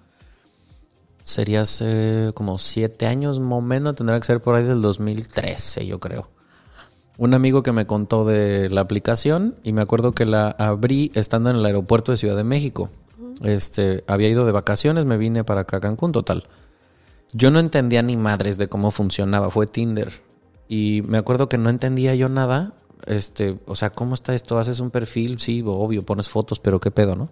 sería 1.23 1.61
hace 1.61 2.31
como 2.33 2.57
siete 2.57 3.07
años 3.07 3.41
más 3.41 3.59
o 3.59 3.61
menos, 3.61 3.95
tendrá 3.95 4.19
que 4.19 4.25
ser 4.25 4.41
por 4.41 4.55
ahí 4.55 4.65
del 4.65 4.81
2013, 4.81 5.87
yo 5.87 6.01
creo. 6.01 6.31
Un 7.19 7.35
amigo 7.35 7.63
que 7.63 7.73
me 7.73 7.87
contó 7.87 8.25
de 8.25 8.71
la 8.71 8.81
aplicación 8.81 9.57
y 9.63 9.75
me 9.75 9.83
acuerdo 9.83 10.13
que 10.13 10.25
la 10.25 10.49
abrí 10.53 11.13
estando 11.15 11.51
en 11.51 11.57
el 11.57 11.67
aeropuerto 11.67 12.11
de 12.11 12.17
Ciudad 12.17 12.39
de 12.39 12.45
México. 12.45 12.89
Este, 13.43 14.03
había 14.07 14.31
ido 14.31 14.47
de 14.47 14.53
vacaciones, 14.53 15.05
me 15.05 15.19
vine 15.19 15.45
para 15.45 15.61
acá 15.61 15.77
a 15.77 15.81
Cancún 15.81 16.13
total. 16.13 16.49
Yo 17.35 17.51
no 17.51 17.59
entendía 17.59 18.01
ni 18.01 18.17
madres 18.17 18.57
de 18.57 18.71
cómo 18.71 18.91
funcionaba, 18.91 19.51
fue 19.51 19.67
Tinder. 19.67 20.25
Y 20.69 21.03
me 21.07 21.19
acuerdo 21.19 21.49
que 21.49 21.59
no 21.59 21.69
entendía 21.71 22.15
yo 22.15 22.29
nada. 22.29 22.73
Este, 23.07 23.59
o 23.67 23.77
sea, 23.77 23.91
¿cómo 23.91 24.15
está 24.15 24.35
esto? 24.35 24.59
Haces 24.59 24.81
un 24.81 24.91
perfil, 24.91 25.39
sí, 25.39 25.63
obvio, 25.65 26.03
pones 26.05 26.29
fotos, 26.29 26.59
pero 26.59 26.81
qué 26.81 26.91
pedo, 26.91 27.15
¿no? 27.15 27.29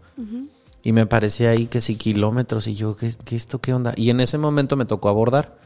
Y 0.83 0.93
me 0.93 1.07
parecía 1.07 1.51
ahí 1.51 1.67
que 1.67 1.81
sí 1.81 1.97
kilómetros 1.97 2.67
y 2.69 2.75
yo, 2.75 2.95
¿qué, 2.97 3.13
qué 3.25 3.35
esto 3.37 3.59
qué 3.61 3.73
onda? 3.73 3.93
Y 3.97 4.11
en 4.11 4.21
ese 4.21 4.39
momento 4.39 4.77
me 4.77 4.85
tocó 4.85 5.09
abordar. 5.09 5.59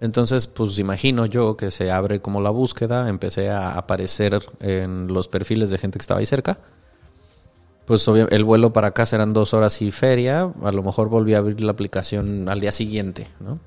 Entonces, 0.00 0.46
pues 0.48 0.78
imagino 0.78 1.26
yo 1.26 1.56
que 1.56 1.70
se 1.70 1.90
abre 1.90 2.20
como 2.20 2.40
la 2.40 2.50
búsqueda, 2.50 3.08
empecé 3.08 3.50
a 3.50 3.72
aparecer 3.78 4.38
en 4.60 5.06
los 5.12 5.28
perfiles 5.28 5.70
de 5.70 5.78
gente 5.78 5.98
que 5.98 6.02
estaba 6.02 6.20
ahí 6.20 6.26
cerca. 6.26 6.58
Pues 7.84 8.06
obvia- 8.06 8.28
el 8.30 8.44
vuelo 8.44 8.72
para 8.72 8.88
acá 8.88 9.06
serán 9.06 9.32
dos 9.32 9.54
horas 9.54 9.80
y 9.80 9.90
feria. 9.92 10.52
A 10.62 10.72
lo 10.72 10.82
mejor 10.82 11.08
volví 11.08 11.34
a 11.34 11.38
abrir 11.38 11.60
la 11.62 11.72
aplicación 11.72 12.48
al 12.48 12.60
día 12.60 12.72
siguiente, 12.72 13.28
¿no? 13.40 13.58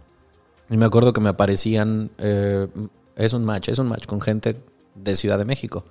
Y 0.69 0.77
me 0.77 0.85
acuerdo 0.85 1.11
que 1.11 1.21
me 1.21 1.29
aparecían, 1.29 2.11
eh, 2.19 2.67
es 3.15 3.33
un 3.33 3.45
match, 3.45 3.69
es 3.69 3.79
un 3.79 3.87
match 3.87 4.05
con 4.05 4.21
gente 4.21 4.61
de 4.95 5.15
Ciudad 5.15 5.37
de 5.37 5.45
México. 5.45 5.85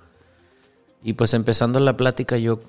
Y 1.03 1.13
pues 1.13 1.33
empezando 1.33 1.79
la 1.79 1.97
plática 1.97 2.37
yo, 2.37 2.59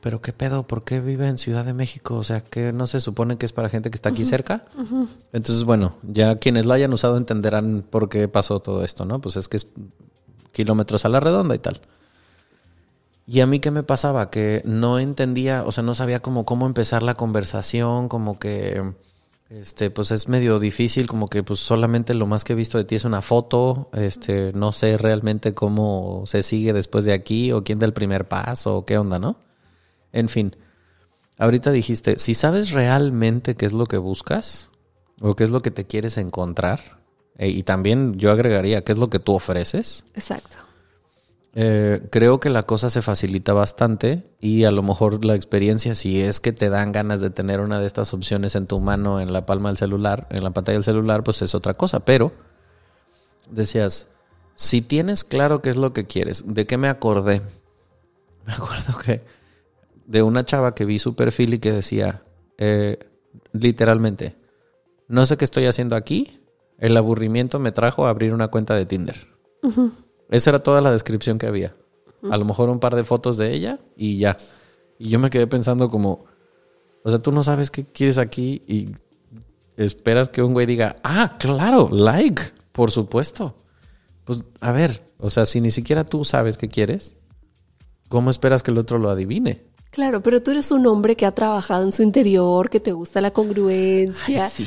pero 0.00 0.20
qué 0.20 0.32
pedo, 0.32 0.62
¿por 0.66 0.84
qué 0.84 1.00
vive 1.00 1.26
en 1.26 1.38
Ciudad 1.38 1.64
de 1.64 1.72
México? 1.72 2.16
O 2.16 2.24
sea, 2.24 2.40
que 2.42 2.72
no 2.72 2.86
se 2.86 3.00
supone 3.00 3.38
que 3.38 3.46
es 3.46 3.52
para 3.52 3.68
gente 3.68 3.90
que 3.90 3.96
está 3.96 4.10
aquí 4.10 4.24
cerca. 4.24 4.66
Entonces, 5.32 5.64
bueno, 5.64 5.96
ya 6.02 6.36
quienes 6.36 6.66
la 6.66 6.74
hayan 6.74 6.92
usado 6.92 7.16
entenderán 7.16 7.82
por 7.88 8.08
qué 8.08 8.28
pasó 8.28 8.60
todo 8.60 8.84
esto, 8.84 9.04
¿no? 9.04 9.20
Pues 9.20 9.36
es 9.36 9.48
que 9.48 9.56
es 9.56 9.68
kilómetros 10.52 11.04
a 11.04 11.08
la 11.08 11.20
redonda 11.20 11.54
y 11.54 11.58
tal. 11.58 11.80
Y 13.26 13.40
a 13.40 13.46
mí 13.46 13.60
qué 13.60 13.70
me 13.70 13.82
pasaba? 13.82 14.30
Que 14.30 14.62
no 14.64 14.98
entendía, 14.98 15.64
o 15.64 15.72
sea, 15.72 15.82
no 15.82 15.94
sabía 15.94 16.20
cómo, 16.20 16.44
cómo 16.44 16.66
empezar 16.66 17.02
la 17.02 17.14
conversación, 17.14 18.08
como 18.08 18.38
que, 18.38 18.94
este, 19.50 19.90
pues 19.90 20.10
es 20.10 20.28
medio 20.28 20.58
difícil, 20.58 21.06
como 21.06 21.28
que 21.28 21.42
pues 21.42 21.60
solamente 21.60 22.12
lo 22.14 22.26
más 22.26 22.44
que 22.44 22.52
he 22.52 22.56
visto 22.56 22.76
de 22.76 22.84
ti 22.84 22.96
es 22.96 23.04
una 23.04 23.22
foto, 23.22 23.88
este, 23.94 24.52
no 24.54 24.72
sé 24.72 24.98
realmente 24.98 25.54
cómo 25.54 26.24
se 26.26 26.42
sigue 26.42 26.72
después 26.72 27.04
de 27.04 27.14
aquí, 27.14 27.52
o 27.52 27.64
quién 27.64 27.78
da 27.78 27.86
el 27.86 27.94
primer 27.94 28.28
paso, 28.28 28.76
o 28.78 28.84
qué 28.84 28.98
onda, 28.98 29.18
¿no? 29.18 29.36
En 30.12 30.28
fin, 30.28 30.54
ahorita 31.38 31.70
dijiste, 31.72 32.18
si 32.18 32.34
sabes 32.34 32.72
realmente 32.72 33.56
qué 33.56 33.64
es 33.66 33.72
lo 33.72 33.86
que 33.86 33.96
buscas, 33.96 34.70
o 35.20 35.34
qué 35.34 35.44
es 35.44 35.50
lo 35.50 35.60
que 35.62 35.70
te 35.70 35.86
quieres 35.86 36.18
encontrar, 36.18 37.00
e- 37.38 37.48
y 37.48 37.62
también 37.62 38.18
yo 38.18 38.30
agregaría 38.30 38.84
qué 38.84 38.92
es 38.92 38.98
lo 38.98 39.08
que 39.08 39.18
tú 39.18 39.32
ofreces, 39.34 40.04
Exacto. 40.14 40.56
Eh, 41.60 42.06
creo 42.12 42.38
que 42.38 42.50
la 42.50 42.62
cosa 42.62 42.88
se 42.88 43.02
facilita 43.02 43.52
bastante 43.52 44.22
y 44.38 44.62
a 44.62 44.70
lo 44.70 44.84
mejor 44.84 45.24
la 45.24 45.34
experiencia, 45.34 45.96
si 45.96 46.20
es 46.20 46.38
que 46.38 46.52
te 46.52 46.68
dan 46.68 46.92
ganas 46.92 47.20
de 47.20 47.30
tener 47.30 47.58
una 47.58 47.80
de 47.80 47.88
estas 47.88 48.14
opciones 48.14 48.54
en 48.54 48.68
tu 48.68 48.78
mano, 48.78 49.20
en 49.20 49.32
la 49.32 49.44
palma 49.44 49.70
del 49.70 49.76
celular, 49.76 50.28
en 50.30 50.44
la 50.44 50.52
pantalla 50.52 50.76
del 50.76 50.84
celular, 50.84 51.24
pues 51.24 51.42
es 51.42 51.56
otra 51.56 51.74
cosa. 51.74 52.04
Pero 52.04 52.30
decías, 53.50 54.06
si 54.54 54.82
tienes 54.82 55.24
claro 55.24 55.60
qué 55.60 55.70
es 55.70 55.76
lo 55.76 55.92
que 55.92 56.06
quieres, 56.06 56.44
¿de 56.46 56.64
qué 56.64 56.78
me 56.78 56.86
acordé? 56.86 57.42
Me 58.46 58.52
acuerdo 58.52 58.96
que 58.96 59.24
de 60.06 60.22
una 60.22 60.44
chava 60.44 60.76
que 60.76 60.84
vi 60.84 61.00
su 61.00 61.16
perfil 61.16 61.54
y 61.54 61.58
que 61.58 61.72
decía, 61.72 62.22
eh, 62.56 63.00
literalmente, 63.50 64.36
no 65.08 65.26
sé 65.26 65.36
qué 65.36 65.44
estoy 65.44 65.66
haciendo 65.66 65.96
aquí, 65.96 66.40
el 66.78 66.96
aburrimiento 66.96 67.58
me 67.58 67.72
trajo 67.72 68.06
a 68.06 68.10
abrir 68.10 68.32
una 68.32 68.46
cuenta 68.46 68.76
de 68.76 68.86
Tinder. 68.86 69.26
Esa 70.30 70.50
era 70.50 70.58
toda 70.60 70.80
la 70.80 70.92
descripción 70.92 71.38
que 71.38 71.46
había. 71.46 71.74
A 72.30 72.36
lo 72.36 72.44
mejor 72.44 72.68
un 72.68 72.80
par 72.80 72.96
de 72.96 73.04
fotos 73.04 73.36
de 73.36 73.52
ella 73.54 73.78
y 73.96 74.18
ya. 74.18 74.36
Y 74.98 75.08
yo 75.10 75.18
me 75.20 75.30
quedé 75.30 75.46
pensando 75.46 75.88
como, 75.88 76.24
o 77.04 77.10
sea, 77.10 77.20
tú 77.20 77.30
no 77.32 77.42
sabes 77.42 77.70
qué 77.70 77.84
quieres 77.86 78.18
aquí 78.18 78.60
y 78.66 78.88
esperas 79.76 80.28
que 80.28 80.42
un 80.42 80.52
güey 80.52 80.66
diga, 80.66 80.96
ah, 81.04 81.36
claro, 81.38 81.88
like, 81.92 82.42
por 82.72 82.90
supuesto. 82.90 83.54
Pues 84.24 84.42
a 84.60 84.72
ver, 84.72 85.04
o 85.18 85.30
sea, 85.30 85.46
si 85.46 85.60
ni 85.60 85.70
siquiera 85.70 86.04
tú 86.04 86.24
sabes 86.24 86.58
qué 86.58 86.68
quieres, 86.68 87.16
¿cómo 88.08 88.30
esperas 88.30 88.62
que 88.62 88.72
el 88.72 88.78
otro 88.78 88.98
lo 88.98 89.08
adivine? 89.10 89.64
Claro, 89.90 90.20
pero 90.22 90.42
tú 90.42 90.50
eres 90.50 90.70
un 90.70 90.86
hombre 90.86 91.16
que 91.16 91.24
ha 91.24 91.32
trabajado 91.34 91.82
en 91.84 91.92
su 91.92 92.02
interior, 92.02 92.68
que 92.68 92.80
te 92.80 92.92
gusta 92.92 93.20
la 93.20 93.30
congruencia. 93.30 94.48
sí, 94.50 94.66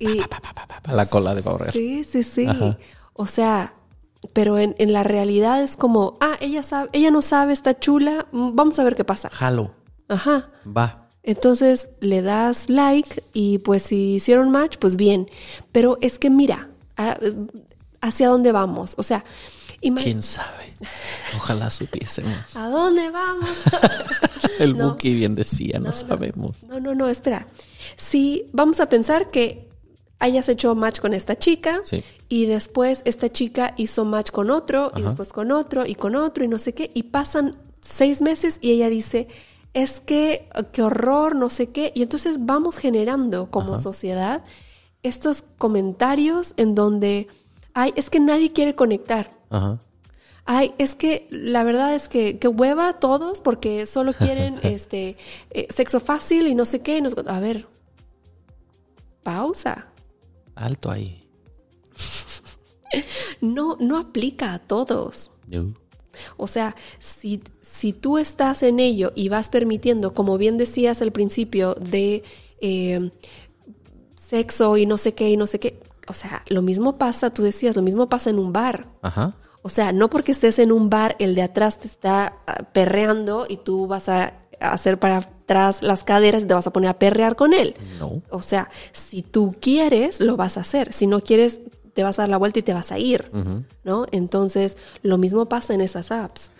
Y- 0.00 0.18
pa, 0.22 0.40
pa, 0.40 0.52
pa, 0.54 0.66
pa, 0.66 0.80
pa, 0.80 0.92
la 0.92 1.06
cola 1.06 1.34
de 1.34 1.42
Bauer. 1.42 1.70
Sí, 1.70 2.02
sí, 2.04 2.24
sí. 2.24 2.46
Ajá. 2.46 2.76
O 3.12 3.26
sea, 3.26 3.74
pero 4.32 4.58
en, 4.58 4.74
en 4.78 4.92
la 4.92 5.02
realidad 5.02 5.62
es 5.62 5.76
como, 5.76 6.14
ah, 6.20 6.36
ella 6.40 6.62
sabe, 6.62 6.90
ella 6.92 7.10
no 7.10 7.22
sabe, 7.22 7.52
está 7.52 7.78
chula, 7.78 8.26
mm, 8.32 8.54
vamos 8.54 8.78
a 8.78 8.84
ver 8.84 8.96
qué 8.96 9.04
pasa. 9.04 9.28
Jalo, 9.30 9.74
Ajá. 10.08 10.50
va. 10.66 11.08
Entonces 11.22 11.90
le 12.00 12.22
das 12.22 12.70
like 12.70 13.22
y 13.34 13.58
pues 13.58 13.82
si 13.82 14.14
hicieron 14.14 14.50
match, 14.50 14.76
pues 14.78 14.96
bien. 14.96 15.28
Pero 15.72 15.98
es 16.00 16.18
que 16.18 16.30
mira, 16.30 16.70
a- 16.96 17.18
hacia 18.00 18.28
dónde 18.28 18.50
vamos. 18.52 18.94
O 18.96 19.02
sea, 19.02 19.24
¿Quién 19.80 20.22
sabe? 20.22 20.74
Ojalá 21.36 21.70
supiésemos. 21.70 22.56
¿A 22.56 22.68
dónde 22.68 23.10
vamos? 23.10 23.50
El 24.58 24.76
No. 24.76 24.90
Buki 24.90 25.14
bien 25.14 25.36
decía, 25.36 25.78
no, 25.78 25.92
sabemos. 25.92 26.64
No, 26.64 26.80
no, 26.80 26.94
no, 26.96 27.08
espera. 27.08 27.46
Si 27.96 28.46
vamos 28.52 28.80
a 28.80 28.88
pensar 28.88 29.30
que 29.30 29.68
hayas 30.18 30.48
hecho 30.48 30.74
match 30.74 30.98
con 30.98 31.14
esta 31.14 31.38
chica 31.38 31.80
Sí. 31.84 32.02
Y 32.28 32.46
después 32.46 33.02
esta 33.04 33.30
chica 33.32 33.74
hizo 33.76 34.04
match 34.04 34.30
con 34.30 34.50
otro 34.50 34.90
y 34.96 35.02
después 35.02 35.32
con 35.32 35.50
otro 35.52 35.86
y 35.86 35.94
con 35.94 36.14
otro 36.16 36.44
y 36.44 36.48
no 36.48 36.58
sé 36.58 36.74
qué 36.74 36.90
y 36.92 37.04
pasan 37.04 37.56
seis 37.80 38.20
meses 38.20 38.58
y 38.60 38.72
ella 38.72 38.88
dice 38.88 39.28
es 39.74 40.00
que 40.00 40.48
eh, 40.54 40.64
qué 40.72 40.82
horror 40.82 41.34
no 41.36 41.48
sé 41.50 41.70
qué 41.70 41.92
y 41.94 42.02
entonces 42.02 42.44
vamos 42.44 42.76
generando 42.78 43.50
como 43.50 43.78
sociedad 43.78 44.42
estos 45.02 45.42
comentarios 45.58 46.52
en 46.56 46.74
donde 46.74 47.28
ay 47.72 47.92
es 47.96 48.10
que 48.10 48.20
nadie 48.20 48.52
quiere 48.52 48.74
conectar 48.74 49.30
Ajá. 49.50 49.78
Ay, 50.50 50.72
es 50.78 50.94
que 50.96 51.26
la 51.30 51.62
verdad 51.62 51.94
es 51.94 52.08
que, 52.08 52.38
que 52.38 52.48
hueva 52.48 52.88
a 52.88 52.98
todos 53.00 53.42
porque 53.42 53.84
solo 53.84 54.12
quieren 54.18 54.58
este 54.62 55.18
eh, 55.50 55.66
sexo 55.68 56.00
fácil 56.00 56.46
y 56.46 56.54
no 56.54 56.64
sé 56.64 56.80
qué. 56.80 56.96
y 56.96 57.02
nos- 57.02 57.12
a 57.26 57.38
ver, 57.38 57.66
pausa. 59.22 59.88
Alto 60.54 60.90
ahí. 60.90 61.20
No, 63.42 63.76
no 63.78 63.98
aplica 63.98 64.54
a 64.54 64.58
todos. 64.58 65.30
Yo. 65.46 65.66
O 66.36 66.46
sea, 66.46 66.74
si, 66.98 67.42
si 67.60 67.92
tú 67.92 68.16
estás 68.16 68.62
en 68.62 68.80
ello 68.80 69.12
y 69.14 69.28
vas 69.28 69.50
permitiendo, 69.50 70.14
como 70.14 70.38
bien 70.38 70.56
decías 70.56 71.02
al 71.02 71.12
principio, 71.12 71.74
de 71.74 72.24
eh, 72.60 73.10
sexo 74.16 74.76
y 74.76 74.86
no 74.86 74.98
sé 74.98 75.14
qué 75.14 75.30
y 75.30 75.36
no 75.36 75.46
sé 75.46 75.58
qué. 75.60 75.80
O 76.08 76.14
sea, 76.14 76.42
lo 76.48 76.62
mismo 76.62 76.96
pasa, 76.96 77.30
tú 77.30 77.42
decías, 77.42 77.76
lo 77.76 77.82
mismo 77.82 78.08
pasa 78.08 78.30
en 78.30 78.38
un 78.38 78.52
bar. 78.52 78.88
Ajá. 79.02 79.34
O 79.62 79.68
sea, 79.68 79.92
no 79.92 80.08
porque 80.08 80.32
estés 80.32 80.58
en 80.58 80.72
un 80.72 80.88
bar, 80.88 81.16
el 81.18 81.34
de 81.34 81.42
atrás 81.42 81.78
te 81.78 81.88
está 81.88 82.38
ah, 82.46 82.62
perreando 82.72 83.46
y 83.48 83.58
tú 83.58 83.86
vas 83.86 84.08
a 84.08 84.34
hacer 84.60 84.98
para 84.98 85.18
atrás 85.18 85.82
las 85.82 86.04
caderas 86.04 86.42
y 86.42 86.46
te 86.46 86.54
vas 86.54 86.66
a 86.66 86.72
poner 86.72 86.90
a 86.90 86.98
perrear 86.98 87.36
con 87.36 87.52
él. 87.52 87.74
No. 87.98 88.22
O 88.30 88.42
sea, 88.42 88.70
si 88.92 89.22
tú 89.22 89.54
quieres, 89.60 90.20
lo 90.20 90.36
vas 90.36 90.56
a 90.56 90.62
hacer. 90.62 90.92
Si 90.92 91.06
no 91.06 91.20
quieres, 91.20 91.60
te 91.98 92.04
vas 92.04 92.16
a 92.20 92.22
dar 92.22 92.28
la 92.28 92.36
vuelta 92.36 92.60
y 92.60 92.62
te 92.62 92.72
vas 92.72 92.92
a 92.92 93.00
ir. 93.00 93.28
¿No? 93.82 94.06
Entonces, 94.12 94.76
lo 95.02 95.18
mismo 95.18 95.46
pasa 95.46 95.74
en 95.74 95.80
esas 95.80 96.12
apps. 96.12 96.52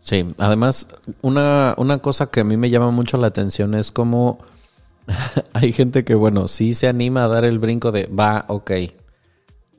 Sí, 0.00 0.24
además, 0.38 0.86
una, 1.22 1.74
una 1.76 1.98
cosa 1.98 2.30
que 2.30 2.38
a 2.38 2.44
mí 2.44 2.56
me 2.56 2.70
llama 2.70 2.92
mucho 2.92 3.16
la 3.16 3.26
atención 3.26 3.74
es 3.74 3.90
como 3.90 4.38
hay 5.54 5.72
gente 5.72 6.04
que, 6.04 6.14
bueno, 6.14 6.46
sí 6.46 6.72
se 6.72 6.86
anima 6.86 7.24
a 7.24 7.26
dar 7.26 7.44
el 7.44 7.58
brinco 7.58 7.90
de, 7.90 8.06
va, 8.06 8.44
ok, 8.46 8.70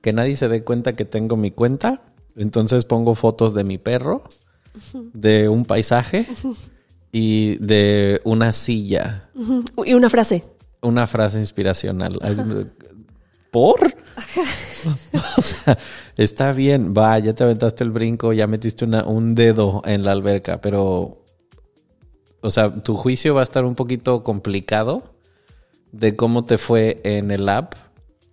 que 0.02 0.12
nadie 0.12 0.36
se 0.36 0.50
dé 0.50 0.66
cuenta 0.66 0.92
que 0.92 1.06
tengo 1.06 1.38
mi 1.38 1.52
cuenta, 1.52 2.02
entonces 2.36 2.84
pongo 2.84 3.16
fotos 3.16 3.54
de 3.54 3.64
mi 3.64 3.78
perro, 3.78 4.26
de 5.14 5.48
un 5.48 5.64
paisaje 5.64 6.26
y 7.14 7.56
de 7.60 8.20
una 8.26 8.52
silla. 8.52 9.30
Y 9.86 9.94
una 9.94 10.10
frase. 10.10 10.44
una 10.82 11.08
frase 11.08 11.38
inspiracional. 11.38 12.20
¿Por? 13.52 13.80
o 15.38 15.42
sea, 15.42 15.78
está 16.18 16.52
bien, 16.54 16.94
va, 16.96 17.18
ya 17.20 17.34
te 17.34 17.44
aventaste 17.44 17.84
el 17.84 17.92
brinco, 17.92 18.34
ya 18.34 18.48
metiste 18.48 18.86
una, 18.86 19.04
un 19.06 19.36
dedo 19.36 19.82
en 19.86 20.04
la 20.04 20.12
alberca, 20.12 20.60
pero, 20.62 21.24
o 22.42 22.52
sea, 22.52 22.74
tu 22.76 22.96
juicio 22.96 23.34
va 23.36 23.42
a 23.42 23.44
estar 23.44 23.66
un 23.66 23.76
poquito 23.76 24.24
complicado 24.24 25.16
de 25.92 26.16
cómo 26.16 26.46
te 26.46 26.58
fue 26.58 27.02
en 27.04 27.32
el 27.32 27.48
app. 27.50 27.74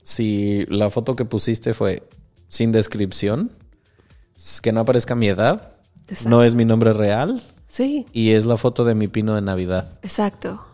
Si 0.02 0.66
la 0.66 0.90
foto 0.90 1.16
que 1.16 1.24
pusiste 1.24 1.72
fue 1.74 2.02
sin 2.48 2.72
descripción, 2.72 3.52
que 4.62 4.72
no 4.72 4.80
aparezca 4.80 5.14
mi 5.14 5.28
edad, 5.28 5.74
Exacto. 6.08 6.28
no 6.30 6.42
es 6.42 6.54
mi 6.54 6.64
nombre 6.64 6.92
real 6.92 7.40
Sí, 7.66 8.06
y 8.12 8.32
es 8.32 8.44
la 8.44 8.56
foto 8.56 8.84
de 8.84 8.94
mi 8.94 9.08
pino 9.08 9.34
de 9.34 9.40
Navidad. 9.40 9.98
exacto. 10.02 10.64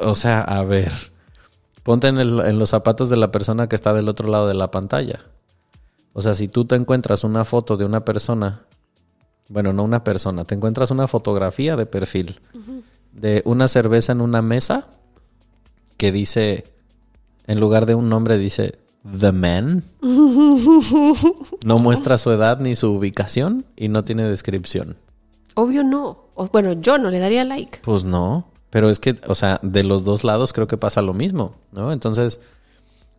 O 0.00 0.14
sea, 0.14 0.40
a 0.40 0.64
ver, 0.64 0.92
ponte 1.88 2.08
en, 2.08 2.18
el- 2.18 2.40
en 2.40 2.58
los 2.58 2.68
zapatos 2.68 3.08
de 3.08 3.16
la 3.16 3.30
persona 3.32 3.66
que 3.66 3.74
está 3.74 3.94
del 3.94 4.10
otro 4.10 4.28
lado 4.28 4.46
de 4.46 4.52
la 4.52 4.70
pantalla. 4.70 5.20
O 6.12 6.20
sea, 6.20 6.34
si 6.34 6.46
tú 6.46 6.66
te 6.66 6.74
encuentras 6.76 7.24
una 7.24 7.46
foto 7.46 7.78
de 7.78 7.86
una 7.86 8.04
persona, 8.04 8.66
bueno, 9.48 9.72
no 9.72 9.84
una 9.84 10.04
persona, 10.04 10.44
te 10.44 10.54
encuentras 10.54 10.90
una 10.90 11.08
fotografía 11.08 11.76
de 11.76 11.86
perfil 11.86 12.40
de 13.12 13.40
una 13.46 13.68
cerveza 13.68 14.12
en 14.12 14.20
una 14.20 14.42
mesa 14.42 14.88
que 15.96 16.12
dice, 16.12 16.70
en 17.46 17.58
lugar 17.58 17.86
de 17.86 17.94
un 17.94 18.10
nombre, 18.10 18.36
dice 18.36 18.78
The 19.18 19.32
Man. 19.32 19.82
No 21.64 21.78
muestra 21.78 22.18
su 22.18 22.30
edad 22.30 22.60
ni 22.60 22.76
su 22.76 22.92
ubicación 22.92 23.64
y 23.76 23.88
no 23.88 24.04
tiene 24.04 24.24
descripción. 24.24 24.96
Obvio 25.54 25.82
no. 25.84 26.28
O, 26.34 26.48
bueno, 26.48 26.72
yo 26.74 26.98
no 26.98 27.10
le 27.10 27.18
daría 27.18 27.44
like. 27.44 27.78
Pues 27.82 28.04
no, 28.04 28.48
pero 28.70 28.90
es 28.90 29.00
que, 29.00 29.18
o 29.26 29.34
sea, 29.34 29.58
de 29.62 29.84
los 29.84 30.04
dos 30.04 30.24
lados 30.24 30.52
creo 30.52 30.66
que 30.66 30.76
pasa 30.76 31.02
lo 31.02 31.14
mismo, 31.14 31.56
¿no? 31.72 31.92
Entonces, 31.92 32.40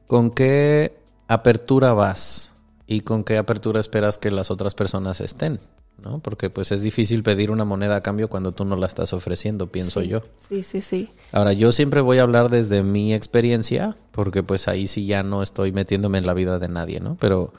¿con 0.08 0.32
qué 0.32 0.98
apertura 1.28 1.94
vas? 1.94 2.54
¿Y 2.88 3.02
con 3.02 3.24
qué 3.24 3.38
apertura 3.38 3.80
esperas 3.80 4.18
que 4.18 4.32
las 4.32 4.50
otras 4.52 4.74
personas 4.76 5.22
estén? 5.22 5.60
¿No? 6.04 6.20
Porque 6.20 6.50
pues 6.50 6.72
es 6.72 6.82
difícil 6.82 7.24
pedir 7.24 7.52
una 7.52 7.66
moneda 7.66 7.98
a 7.98 8.02
cambio 8.02 8.30
cuando 8.30 8.54
tú 8.54 8.64
no 8.64 8.78
la 8.78 8.88
estás 8.88 9.12
ofreciendo, 9.12 9.68
pienso 9.68 10.02
Sí. 10.02 10.08
yo. 10.08 10.22
Sí, 10.38 10.64
sí, 10.64 10.80
sí. 10.82 11.12
Ahora, 11.34 11.52
yo 11.52 11.74
siempre 11.74 12.00
voy 12.00 12.20
a 12.20 12.22
hablar 12.24 12.50
desde 12.50 12.84
mi 12.84 13.14
experiencia, 13.14 13.98
porque 14.12 14.42
pues 14.42 14.70
ahí 14.70 14.88
sí 14.88 15.06
ya 15.06 15.24
no 15.24 15.44
estoy 15.44 15.74
metiéndome 15.74 16.18
en 16.18 16.26
la 16.26 16.34
vida 16.34 16.58
de 16.58 16.70
nadie, 16.70 17.02
¿no? 17.02 17.18
Pero 17.20 17.52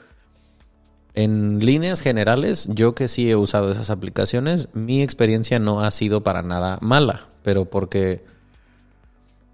en 1.13 1.59
líneas 1.59 1.99
generales, 2.01 2.67
yo 2.71 2.95
que 2.95 3.07
sí 3.07 3.29
he 3.29 3.35
usado 3.35 3.71
esas 3.71 3.89
aplicaciones, 3.89 4.69
mi 4.73 5.03
experiencia 5.03 5.59
no 5.59 5.81
ha 5.83 5.91
sido 5.91 6.23
para 6.23 6.41
nada 6.41 6.77
mala, 6.81 7.27
pero 7.43 7.65
porque, 7.65 8.23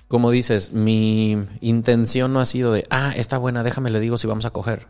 como 0.08 0.32
dices, 0.32 0.74
mi 0.74 1.38
intención 1.62 2.34
no 2.34 2.40
ha 2.40 2.46
sido 2.46 2.72
de, 2.72 2.86
ah, 2.90 3.14
está 3.16 3.38
buena, 3.38 3.64
déjame 3.64 3.90
le 3.90 4.00
digo 4.00 4.18
si 4.18 4.28
vamos 4.28 4.46
a 4.46 4.52
coger, 4.52 4.88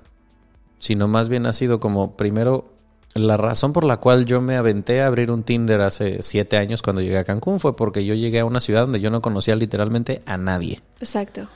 sino 0.79 1.07
más 1.07 1.29
bien 1.29 1.45
ha 1.45 1.53
sido 1.53 1.79
como, 1.79 2.15
primero, 2.17 2.73
la 3.13 3.37
razón 3.37 3.73
por 3.73 3.83
la 3.83 3.97
cual 3.97 4.25
yo 4.25 4.41
me 4.41 4.55
aventé 4.55 5.01
a 5.01 5.07
abrir 5.07 5.31
un 5.31 5.43
Tinder 5.43 5.81
hace 5.81 6.21
siete 6.21 6.57
años 6.57 6.81
cuando 6.81 7.01
llegué 7.01 7.17
a 7.17 7.23
Cancún 7.23 7.59
fue 7.59 7.75
porque 7.75 8.05
yo 8.05 8.13
llegué 8.13 8.39
a 8.39 8.45
una 8.45 8.61
ciudad 8.61 8.81
donde 8.81 8.99
yo 8.99 9.09
no 9.09 9.21
conocía 9.21 9.55
literalmente 9.55 10.21
a 10.25 10.37
nadie. 10.37 10.81
Exacto. 10.99 11.47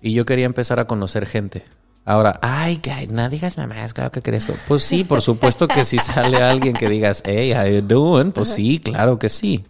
Y 0.00 0.12
yo 0.12 0.24
quería 0.24 0.46
empezar 0.46 0.80
a 0.80 0.86
conocer 0.86 1.26
gente. 1.26 1.64
Ahora, 2.04 2.38
ay, 2.42 2.76
que 2.76 3.06
no 3.06 3.28
digas 3.30 3.56
mamá, 3.56 3.82
es 3.84 3.94
claro 3.94 4.12
que 4.12 4.20
crezco. 4.20 4.52
Pues 4.68 4.82
sí, 4.82 5.04
por 5.04 5.22
supuesto 5.22 5.66
que 5.66 5.86
si 5.86 5.98
sale 5.98 6.36
alguien 6.36 6.74
que 6.74 6.88
digas, 6.88 7.22
hey, 7.24 7.54
how 7.54 7.66
you 7.66 7.80
doing? 7.80 8.30
Pues 8.30 8.50
sí, 8.50 8.78
claro 8.78 9.18
que 9.18 9.30
sí. 9.30 9.64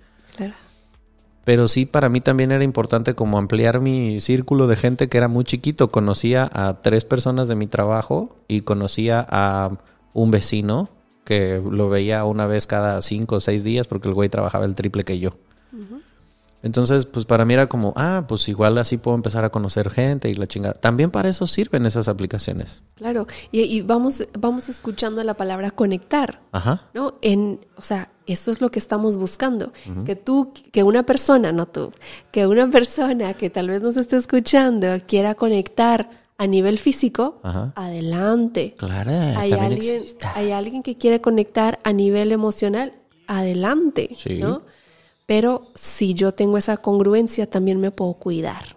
Pero 1.45 1.69
sí, 1.69 1.85
para 1.85 2.09
mí 2.09 2.21
también 2.21 2.53
era 2.53 2.65
importante 2.65 3.15
como 3.15 3.39
ampliar 3.39 3.81
mi 3.81 4.19
círculo 4.21 4.67
de 4.67 4.77
gente 4.77 5.09
que 5.09 5.19
era 5.19 5.29
muy 5.29 5.45
chiquito. 5.45 5.91
Conocía 5.91 6.51
a 6.53 6.81
tres 6.81 7.05
personas 7.05 7.49
de 7.49 7.55
mi 7.55 7.67
trabajo 7.67 8.37
y 8.49 8.63
conocía 8.63 9.27
a 9.29 9.73
un 10.15 10.31
vecino 10.31 10.89
que 11.25 11.63
lo 11.71 11.89
veía 11.89 12.25
una 12.25 12.47
vez 12.47 12.67
cada 12.67 13.01
cinco 13.03 13.37
o 13.37 13.41
seis 13.41 13.65
días 13.65 13.87
porque 13.89 14.09
el 14.09 14.15
güey 14.15 14.29
trabajaba 14.29 14.65
el 14.65 14.75
triple 14.75 15.05
que 15.05 15.19
yo. 15.19 15.37
Entonces, 16.65 17.05
pues 17.07 17.27
para 17.27 17.45
mí 17.45 17.53
era 17.55 17.69
como, 17.69 17.93
ah, 17.95 18.25
pues 18.27 18.49
igual 18.49 18.79
así 18.79 18.97
puedo 18.97 19.15
empezar 19.15 19.45
a 19.45 19.51
conocer 19.51 19.91
gente 19.91 20.31
y 20.31 20.35
la 20.35 20.47
chingada. 20.47 20.75
También 20.75 21.11
para 21.11 21.29
eso 21.29 21.47
sirven 21.47 21.85
esas 21.87 22.09
aplicaciones. 22.09 22.81
Claro. 22.97 23.27
Y, 23.53 23.61
y 23.61 23.83
vamos, 23.83 24.27
vamos 24.39 24.69
escuchando 24.69 25.23
la 25.23 25.35
palabra 25.35 25.71
conectar. 25.71 26.41
Ajá. 26.53 26.81
¿no? 26.95 27.15
En, 27.21 27.61
o 27.77 27.83
sea, 27.83 28.11
eso 28.27 28.51
es 28.51 28.61
lo 28.63 28.71
que 28.71 28.79
estamos 28.79 29.17
buscando. 29.19 29.73
Que 30.07 30.17
tú, 30.17 30.53
que 30.73 30.83
una 30.83 31.05
persona, 31.05 31.53
no 31.53 31.67
tú, 31.67 31.93
que 32.33 32.47
una 32.47 32.71
persona 32.71 33.35
que 33.35 33.51
tal 33.51 33.69
vez 33.69 33.83
nos 33.83 33.97
esté 33.99 34.17
escuchando 34.17 34.89
quiera 35.07 35.35
conectar 35.35 36.09
a 36.39 36.47
nivel 36.49 36.79
físico, 36.79 37.41
Ajá. 37.45 37.69
adelante. 37.77 38.75
Claro, 38.79 39.11
Hay 39.39 39.53
alguien, 39.53 40.03
hay 40.35 40.51
alguien 40.51 40.83
que 40.83 40.97
quiere 40.97 41.21
conectar 41.21 41.79
a 41.85 41.93
nivel 41.93 42.33
emocional, 42.33 42.95
adelante, 43.27 44.11
Sí. 44.17 44.39
¿no? 44.39 44.63
Pero 45.27 45.69
si 45.75 46.15
yo 46.15 46.33
tengo 46.33 46.59
esa 46.59 46.77
congruencia, 46.77 47.49
también 47.49 47.81
me 47.81 47.91
puedo 47.91 48.15
cuidar. 48.15 48.77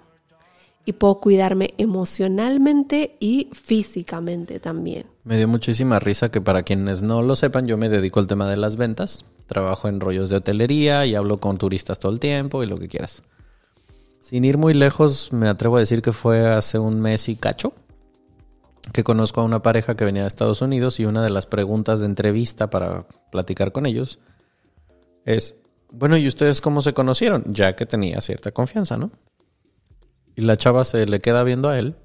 Y 0.86 0.94
puedo 0.94 1.20
cuidarme 1.20 1.74
emocionalmente 1.78 3.18
y 3.20 3.50
físicamente 3.52 4.60
también. 4.62 5.06
Me 5.26 5.36
dio 5.36 5.50
muchísima 5.50 6.00
risa 6.00 6.32
que 6.32 6.40
para 6.40 6.64
quienes 6.64 7.02
no 7.02 7.22
lo 7.22 7.36
sepan, 7.36 7.68
yo 7.68 7.78
me 7.78 7.90
dedico 7.90 8.22
al 8.22 8.28
tema 8.28 8.50
de 8.50 8.56
las 8.56 8.78
ventas. 8.78 9.26
Trabajo 9.48 9.90
en 9.90 10.00
rollos 10.00 10.30
de 10.30 10.38
hotelería 10.38 11.06
y 11.06 11.16
hablo 11.16 11.42
con 11.42 11.58
turistas 11.58 12.00
todo 12.00 12.14
el 12.14 12.22
tiempo 12.22 12.64
y 12.64 12.68
lo 12.68 12.78
que 12.78 12.88
quieras. 12.88 13.24
Sin 14.22 14.46
ir 14.46 14.58
muy 14.58 14.74
lejos, 14.74 15.34
me 15.34 15.50
atrevo 15.50 15.76
a 15.76 15.82
decir 15.82 16.02
que 16.02 16.14
fue 16.14 16.48
hace 16.48 16.80
un 16.80 17.02
mes 17.02 17.28
y 17.28 17.36
cacho 17.36 17.74
que 18.94 19.04
conozco 19.04 19.42
a 19.42 19.44
una 19.44 19.62
pareja 19.62 19.96
que 19.96 20.06
venía 20.06 20.24
de 20.24 20.28
Estados 20.28 20.62
Unidos 20.62 21.00
y 21.00 21.06
una 21.06 21.24
de 21.24 21.30
las 21.30 21.46
preguntas 21.46 22.00
de 22.00 22.06
entrevista 22.06 22.70
para 22.70 23.06
platicar 23.32 23.72
con 23.72 23.86
ellos 23.86 24.20
es, 25.26 25.56
bueno, 25.92 26.18
¿y 26.18 26.28
ustedes 26.28 26.62
cómo 26.62 26.82
se 26.82 26.94
conocieron? 26.94 27.44
Ya 27.54 27.76
que 27.76 27.86
tenía 27.86 28.22
cierta 28.22 28.52
confianza, 28.52 28.98
¿no? 28.98 29.12
Y 30.36 30.42
la 30.42 30.58
chava 30.58 30.86
se 30.86 31.06
le 31.06 31.20
queda 31.20 31.44
viendo 31.44 31.70
a 31.70 31.80
él 31.80 31.96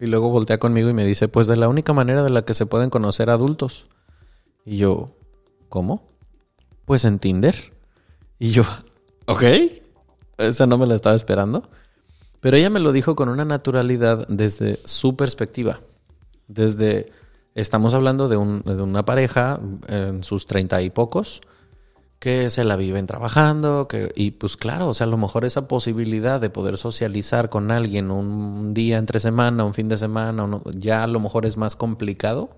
y 0.00 0.06
luego 0.06 0.30
voltea 0.30 0.58
conmigo 0.58 0.88
y 0.88 0.94
me 0.94 1.04
dice, 1.04 1.28
pues 1.28 1.46
de 1.46 1.56
la 1.56 1.68
única 1.68 1.92
manera 1.92 2.22
de 2.22 2.30
la 2.30 2.42
que 2.42 2.54
se 2.54 2.66
pueden 2.66 2.88
conocer 2.90 3.30
adultos. 3.30 3.86
Y 4.64 4.78
yo, 4.78 5.16
¿cómo? 5.68 6.08
Pues 6.84 7.04
en 7.04 7.18
Tinder. 7.18 7.54
Y 8.38 8.50
yo, 8.52 8.62
ok, 9.26 9.42
esa 10.38 10.66
no 10.66 10.78
me 10.78 10.86
la 10.86 10.94
estaba 10.94 11.16
esperando. 11.16 11.68
Pero 12.40 12.56
ella 12.56 12.70
me 12.70 12.80
lo 12.80 12.92
dijo 12.92 13.16
con 13.16 13.28
una 13.28 13.44
naturalidad 13.44 14.26
desde 14.28 14.74
su 14.74 15.16
perspectiva. 15.16 15.80
Desde, 16.46 17.12
estamos 17.56 17.92
hablando 17.94 18.28
de, 18.28 18.36
un- 18.36 18.62
de 18.62 18.80
una 18.80 19.04
pareja 19.04 19.58
en 19.88 20.22
sus 20.22 20.46
treinta 20.46 20.80
y 20.80 20.90
pocos, 20.90 21.40
que 22.18 22.50
se 22.50 22.64
la 22.64 22.76
viven 22.76 23.06
trabajando, 23.06 23.86
que, 23.86 24.12
y 24.16 24.32
pues 24.32 24.56
claro, 24.56 24.88
o 24.88 24.94
sea, 24.94 25.06
a 25.06 25.10
lo 25.10 25.16
mejor 25.16 25.44
esa 25.44 25.68
posibilidad 25.68 26.40
de 26.40 26.50
poder 26.50 26.76
socializar 26.76 27.48
con 27.48 27.70
alguien 27.70 28.10
un 28.10 28.74
día 28.74 28.98
entre 28.98 29.20
semana, 29.20 29.64
un 29.64 29.74
fin 29.74 29.88
de 29.88 29.98
semana, 29.98 30.60
ya 30.74 31.04
a 31.04 31.06
lo 31.06 31.20
mejor 31.20 31.46
es 31.46 31.56
más 31.56 31.76
complicado. 31.76 32.50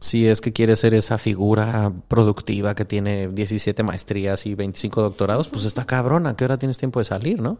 Si 0.00 0.26
es 0.26 0.40
que 0.40 0.52
quiere 0.52 0.74
ser 0.74 0.94
esa 0.94 1.16
figura 1.16 1.92
productiva 2.08 2.74
que 2.74 2.84
tiene 2.84 3.28
17 3.28 3.84
maestrías 3.84 4.46
y 4.46 4.56
25 4.56 5.00
doctorados, 5.00 5.46
pues 5.46 5.64
está 5.64 5.84
cabrona. 5.84 6.30
¿A 6.30 6.36
qué 6.36 6.44
hora 6.44 6.58
tienes 6.58 6.76
tiempo 6.76 6.98
de 6.98 7.04
salir, 7.04 7.40
no? 7.40 7.58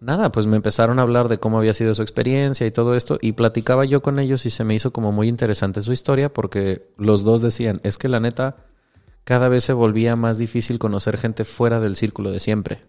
Nada, 0.00 0.32
pues 0.32 0.46
me 0.46 0.56
empezaron 0.56 0.98
a 0.98 1.02
hablar 1.02 1.28
de 1.28 1.38
cómo 1.38 1.58
había 1.58 1.74
sido 1.74 1.94
su 1.94 2.00
experiencia 2.00 2.66
y 2.66 2.70
todo 2.70 2.96
esto, 2.96 3.18
y 3.20 3.32
platicaba 3.32 3.84
yo 3.84 4.02
con 4.02 4.18
ellos 4.18 4.46
y 4.46 4.50
se 4.50 4.64
me 4.64 4.74
hizo 4.74 4.92
como 4.92 5.12
muy 5.12 5.28
interesante 5.28 5.82
su 5.82 5.92
historia 5.92 6.32
porque 6.32 6.88
los 6.96 7.22
dos 7.22 7.42
decían, 7.42 7.80
es 7.84 7.98
que 7.98 8.08
la 8.08 8.18
neta, 8.18 8.56
cada 9.24 9.48
vez 9.48 9.64
se 9.64 9.72
volvía 9.72 10.16
más 10.16 10.38
difícil 10.38 10.78
conocer 10.78 11.18
gente 11.18 11.44
fuera 11.44 11.80
del 11.80 11.96
círculo 11.96 12.30
de 12.30 12.40
siempre. 12.40 12.84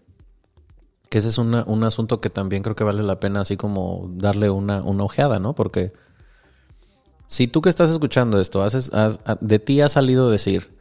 Que 1.08 1.18
ese 1.18 1.28
es 1.28 1.38
un 1.38 1.84
asunto 1.84 2.20
que 2.20 2.30
también 2.30 2.62
creo 2.62 2.74
que 2.74 2.82
vale 2.82 3.02
la 3.02 3.20
pena 3.20 3.42
así 3.42 3.56
como 3.56 4.10
darle 4.14 4.50
una, 4.50 4.82
una 4.82 5.04
ojeada, 5.04 5.38
¿no? 5.38 5.54
Porque 5.54 5.92
si 7.26 7.46
tú 7.46 7.62
que 7.62 7.68
estás 7.68 7.90
escuchando 7.90 8.40
esto, 8.40 8.62
haces, 8.62 8.90
de 9.40 9.58
ti 9.58 9.80
ha 9.80 9.88
salido 9.88 10.30
decir, 10.30 10.76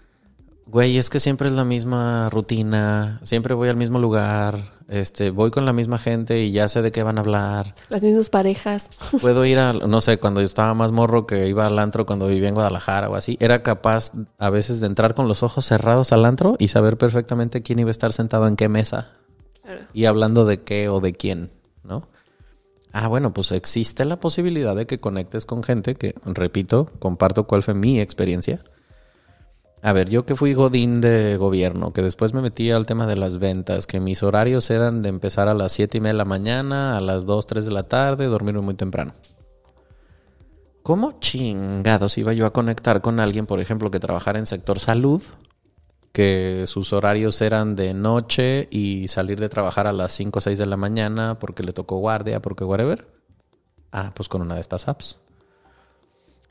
güey, 0.65 0.97
es 0.97 1.09
que 1.09 1.19
siempre 1.19 1.47
es 1.47 1.53
la 1.53 1.65
misma 1.65 2.29
rutina, 2.29 3.19
siempre 3.23 3.53
voy 3.53 3.69
al 3.69 3.75
mismo 3.75 3.99
lugar, 3.99 4.73
este, 4.87 5.29
voy 5.29 5.51
con 5.51 5.65
la 5.65 5.73
misma 5.73 5.97
gente 5.97 6.43
y 6.43 6.51
ya 6.51 6.67
sé 6.69 6.81
de 6.81 6.91
qué 6.91 7.03
van 7.03 7.17
a 7.17 7.21
hablar. 7.21 7.75
Las 7.89 8.03
mismas 8.03 8.29
parejas. 8.29 8.89
Puedo 9.21 9.45
ir 9.45 9.59
a, 9.59 9.73
no 9.73 10.01
sé, 10.01 10.19
cuando 10.19 10.41
yo 10.41 10.45
estaba 10.45 10.73
más 10.73 10.91
morro 10.91 11.25
que 11.25 11.47
iba 11.47 11.65
al 11.65 11.79
antro 11.79 12.05
cuando 12.05 12.27
vivía 12.27 12.49
en 12.49 12.55
Guadalajara 12.55 13.09
o 13.09 13.15
así, 13.15 13.37
era 13.39 13.63
capaz 13.63 14.11
a 14.37 14.49
veces 14.49 14.79
de 14.79 14.87
entrar 14.87 15.15
con 15.15 15.27
los 15.27 15.43
ojos 15.43 15.65
cerrados 15.65 16.11
al 16.11 16.25
antro 16.25 16.55
y 16.59 16.69
saber 16.69 16.97
perfectamente 16.97 17.61
quién 17.61 17.79
iba 17.79 17.89
a 17.89 17.91
estar 17.91 18.13
sentado 18.13 18.47
en 18.47 18.55
qué 18.55 18.69
mesa 18.69 19.11
y 19.93 20.05
hablando 20.05 20.45
de 20.45 20.61
qué 20.61 20.89
o 20.89 20.99
de 20.99 21.13
quién, 21.13 21.51
¿no? 21.83 22.07
Ah, 22.91 23.07
bueno, 23.07 23.33
pues 23.33 23.51
existe 23.51 24.05
la 24.05 24.19
posibilidad 24.19 24.75
de 24.75 24.85
que 24.85 24.99
conectes 24.99 25.45
con 25.45 25.63
gente 25.63 25.95
que, 25.95 26.13
repito, 26.25 26.91
comparto 26.99 27.47
cuál 27.47 27.63
fue 27.63 27.73
mi 27.73 27.99
experiencia. 27.99 28.63
A 29.85 29.91
ver, 29.91 30.09
yo 30.09 30.25
que 30.25 30.37
fui 30.37 30.53
godín 30.53 31.01
de 31.01 31.35
gobierno, 31.35 31.91
que 31.91 32.01
después 32.01 32.33
me 32.33 32.41
metí 32.41 32.71
al 32.71 32.85
tema 32.85 33.05
de 33.05 33.17
las 33.17 33.37
ventas, 33.37 33.85
que 33.85 33.99
mis 33.99 34.23
horarios 34.23 34.69
eran 34.69 35.01
de 35.01 35.09
empezar 35.09 35.49
a 35.49 35.53
las 35.53 35.73
7 35.73 35.97
y 35.97 35.99
media 35.99 36.13
de 36.13 36.17
la 36.19 36.25
mañana, 36.25 36.95
a 36.95 37.01
las 37.01 37.25
2, 37.25 37.45
3 37.45 37.65
de 37.65 37.71
la 37.71 37.83
tarde, 37.83 38.27
dormir 38.27 38.55
muy 38.55 38.75
temprano. 38.75 39.13
¿Cómo 40.83 41.19
chingados 41.19 42.17
iba 42.17 42.31
yo 42.31 42.45
a 42.45 42.53
conectar 42.53 43.01
con 43.01 43.19
alguien, 43.19 43.45
por 43.45 43.59
ejemplo, 43.59 43.91
que 43.91 43.99
trabajara 43.99 44.39
en 44.39 44.45
sector 44.45 44.79
salud, 44.79 45.21
que 46.13 46.63
sus 46.65 46.93
horarios 46.93 47.41
eran 47.41 47.75
de 47.75 47.93
noche 47.93 48.69
y 48.71 49.09
salir 49.09 49.37
de 49.37 49.49
trabajar 49.49 49.87
a 49.87 49.91
las 49.91 50.13
5 50.13 50.39
o 50.39 50.41
6 50.41 50.59
de 50.59 50.65
la 50.65 50.77
mañana 50.77 51.39
porque 51.39 51.61
le 51.61 51.73
tocó 51.73 51.97
guardia, 51.97 52.41
porque 52.41 52.63
whatever? 52.63 53.05
Ah, 53.91 54.13
pues 54.15 54.29
con 54.29 54.41
una 54.41 54.55
de 54.55 54.61
estas 54.61 54.87
apps. 54.87 55.19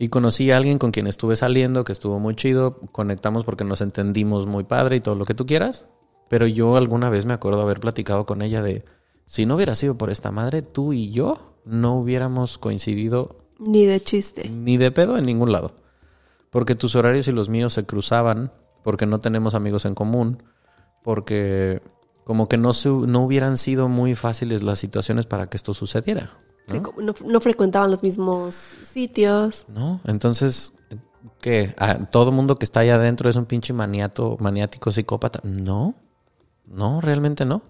Y 0.02 0.08
conocí 0.08 0.50
a 0.50 0.56
alguien 0.56 0.78
con 0.78 0.90
quien 0.90 1.06
estuve 1.06 1.36
saliendo, 1.36 1.84
que 1.84 1.92
estuvo 1.92 2.18
muy 2.18 2.34
chido, 2.34 2.80
conectamos 2.90 3.44
porque 3.44 3.62
nos 3.62 3.80
entendimos 3.80 4.46
muy 4.46 4.64
padre 4.64 4.96
y 4.96 5.00
todo 5.00 5.14
lo 5.14 5.24
que 5.26 5.34
tú 5.34 5.46
quieras, 5.46 5.84
pero 6.28 6.48
yo 6.48 6.74
alguna 6.76 7.08
vez 7.08 7.24
me 7.24 7.34
acuerdo 7.34 7.62
haber 7.62 7.78
platicado 7.78 8.26
con 8.26 8.42
ella 8.42 8.62
de, 8.62 8.84
si 9.26 9.46
no 9.46 9.54
hubiera 9.54 9.76
sido 9.76 9.96
por 9.96 10.10
esta 10.10 10.32
madre, 10.32 10.62
tú 10.62 10.92
y 10.92 11.10
yo 11.10 11.54
no 11.64 11.94
hubiéramos 11.98 12.58
coincidido 12.58 13.44
Ni 13.60 13.86
de 13.86 14.00
chiste. 14.00 14.48
ni 14.50 14.76
de 14.76 14.90
pedo 14.90 15.16
en 15.18 15.24
ningún 15.26 15.52
lado. 15.52 15.76
Porque 16.50 16.74
tus 16.74 16.96
horarios 16.96 17.28
y 17.28 17.32
los 17.32 17.48
míos 17.48 17.72
se 17.74 17.84
cruzaban, 17.86 18.50
porque 18.82 19.06
no 19.06 19.20
tenemos 19.20 19.54
amigos 19.54 19.84
en 19.84 19.94
común, 19.94 20.42
porque 21.04 21.80
como 22.24 22.48
que 22.48 22.58
no, 22.58 22.72
se- 22.72 22.88
no 22.88 23.22
hubieran 23.22 23.56
sido 23.56 23.88
muy 23.88 24.16
fáciles 24.16 24.64
las 24.64 24.80
situaciones 24.80 25.26
para 25.26 25.46
que 25.48 25.56
esto 25.56 25.74
sucediera. 25.74 26.32
Sí, 26.68 26.81
no, 26.81 27.14
no 27.25 27.40
frecuentaban 27.40 27.90
los 27.90 28.03
mismos 28.03 28.77
sitios. 28.83 29.66
¿No? 29.68 30.01
Entonces, 30.05 30.72
¿qué? 31.40 31.75
Ah, 31.79 32.09
¿Todo 32.11 32.33
mundo 32.33 32.57
que 32.57 32.64
está 32.64 32.81
allá 32.81 32.94
adentro 32.94 33.29
es 33.29 33.37
un 33.37 33.46
pinche 33.46 33.72
maniato, 33.72 34.37
maniático 34.40 34.90
psicópata? 34.92 35.40
No, 35.42 35.94
no, 36.66 37.01
realmente 37.01 37.44
no. 37.44 37.62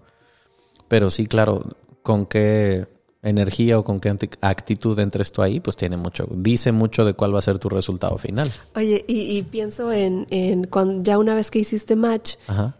Pero 0.87 1.09
sí, 1.09 1.25
claro, 1.25 1.75
con 2.03 2.25
qué 2.25 2.87
energía 3.23 3.79
o 3.79 3.83
con 3.83 3.99
qué 3.99 4.15
actitud 4.41 4.99
entres 4.99 5.31
tú 5.31 5.41
ahí, 5.41 5.59
pues 5.59 5.77
tiene 5.77 5.97
mucho, 5.97 6.27
dice 6.29 6.71
mucho 6.71 7.05
de 7.05 7.13
cuál 7.13 7.33
va 7.33 7.39
a 7.39 7.41
ser 7.41 7.57
tu 7.57 7.69
resultado 7.69 8.17
final. 8.17 8.51
Oye, 8.75 9.05
y, 9.07 9.37
y 9.37 9.43
pienso 9.43 9.91
en, 9.91 10.27
en 10.29 10.65
cuando 10.67 11.01
ya 11.01 11.17
una 11.17 11.33
vez 11.33 11.49
que 11.49 11.59
hiciste 11.59 11.95
match, 11.95 12.35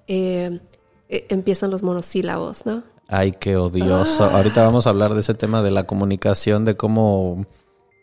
eh, 0.08 0.60
eh, 1.08 1.26
empiezan 1.30 1.72
los 1.72 1.82
monosílabos, 1.82 2.66
¿no? 2.66 2.84
Ay, 3.08 3.32
qué 3.32 3.58
odioso. 3.58 4.24
Ahorita 4.24 4.64
vamos 4.64 4.88
a 4.88 4.90
hablar 4.90 5.14
de 5.14 5.22
ese 5.22 5.34
tema 5.34 5.62
de 5.62 5.72
la 5.72 5.86
comunicación, 5.86 6.66
de 6.66 6.76
cómo, 6.76 7.46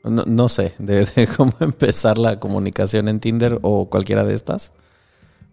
no, 0.05 0.25
no 0.25 0.49
sé, 0.49 0.75
de, 0.79 1.07
de 1.07 1.27
cómo 1.37 1.53
empezar 1.61 2.19
la 2.19 2.39
comunicación 2.39 3.09
en 3.09 3.21
Tinder 3.21 3.59
o 3.63 3.89
cualquiera 3.89 4.25
de 4.25 4.35
estas. 4.35 4.73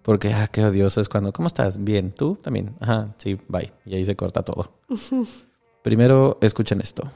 Porque, 0.04 0.34
ah, 0.34 0.48
qué 0.48 0.64
odioso 0.64 1.02
es 1.02 1.10
cuando, 1.10 1.34
¿cómo 1.34 1.48
estás? 1.48 1.84
Bien, 1.84 2.12
¿tú 2.12 2.38
también? 2.42 2.76
Ajá, 2.80 3.14
sí, 3.18 3.38
bye. 3.48 3.74
Y 3.86 3.96
ahí 3.96 4.06
se 4.06 4.16
corta 4.16 4.44
todo. 4.44 4.72
Primero, 5.84 6.38
escuchen 6.42 6.82
esto. 6.82 7.10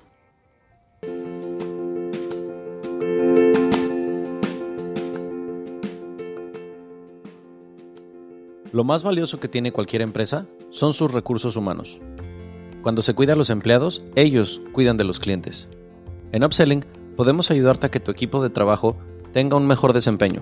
Lo 8.73 8.85
más 8.85 9.03
valioso 9.03 9.39
que 9.39 9.49
tiene 9.49 9.73
cualquier 9.73 10.01
empresa 10.01 10.47
son 10.69 10.93
sus 10.93 11.11
recursos 11.11 11.57
humanos. 11.57 11.99
Cuando 12.81 13.01
se 13.01 13.13
cuida 13.13 13.33
a 13.33 13.35
los 13.35 13.49
empleados, 13.49 14.03
ellos 14.15 14.61
cuidan 14.71 14.97
de 14.97 15.03
los 15.03 15.19
clientes. 15.19 15.69
En 16.31 16.43
Upselling 16.43 16.83
podemos 17.15 17.51
ayudarte 17.51 17.87
a 17.87 17.91
que 17.91 17.99
tu 17.99 18.11
equipo 18.11 18.41
de 18.41 18.49
trabajo 18.49 18.97
tenga 19.33 19.57
un 19.57 19.67
mejor 19.67 19.93
desempeño. 19.93 20.41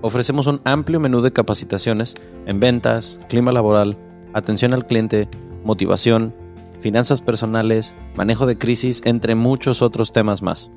Ofrecemos 0.00 0.46
un 0.46 0.60
amplio 0.64 1.00
menú 1.00 1.20
de 1.22 1.32
capacitaciones 1.32 2.14
en 2.46 2.60
ventas, 2.60 3.20
clima 3.28 3.52
laboral, 3.52 3.96
atención 4.32 4.74
al 4.74 4.86
cliente, 4.86 5.28
motivación, 5.64 6.34
finanzas 6.80 7.20
personales, 7.20 7.94
manejo 8.14 8.46
de 8.46 8.58
crisis, 8.58 9.00
entre 9.04 9.34
muchos 9.34 9.80
otros 9.80 10.12
temas 10.12 10.42
más. 10.42 10.70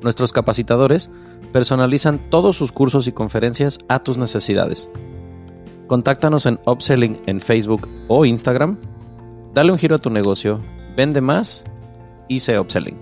Nuestros 0.00 0.32
capacitadores 0.32 1.10
personalizan 1.52 2.30
todos 2.30 2.56
sus 2.56 2.70
cursos 2.70 3.08
y 3.08 3.12
conferencias 3.12 3.78
a 3.88 3.98
tus 4.00 4.18
necesidades. 4.18 4.88
Contáctanos 5.88 6.46
en 6.46 6.60
Upselling 6.66 7.20
en 7.26 7.40
Facebook 7.40 7.88
o 8.06 8.24
Instagram. 8.24 8.78
Dale 9.54 9.72
un 9.72 9.78
giro 9.78 9.96
a 9.96 9.98
tu 9.98 10.10
negocio, 10.10 10.60
vende 10.96 11.20
más 11.20 11.64
y 12.28 12.40
sé 12.40 12.58
Upselling. 12.58 12.98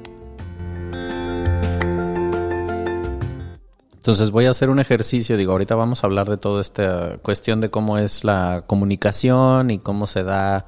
Entonces 3.97 4.31
voy 4.31 4.47
a 4.47 4.53
hacer 4.53 4.71
un 4.71 4.79
ejercicio, 4.79 5.37
digo, 5.37 5.51
ahorita 5.51 5.75
vamos 5.75 6.05
a 6.05 6.07
hablar 6.07 6.29
de 6.31 6.37
toda 6.37 6.61
esta 6.61 7.19
cuestión 7.19 7.61
de 7.61 7.71
cómo 7.71 7.99
es 7.99 8.23
la 8.23 8.63
comunicación 8.65 9.73
y 9.73 9.81
cómo 9.81 10.07
se 10.07 10.23
da 10.23 10.67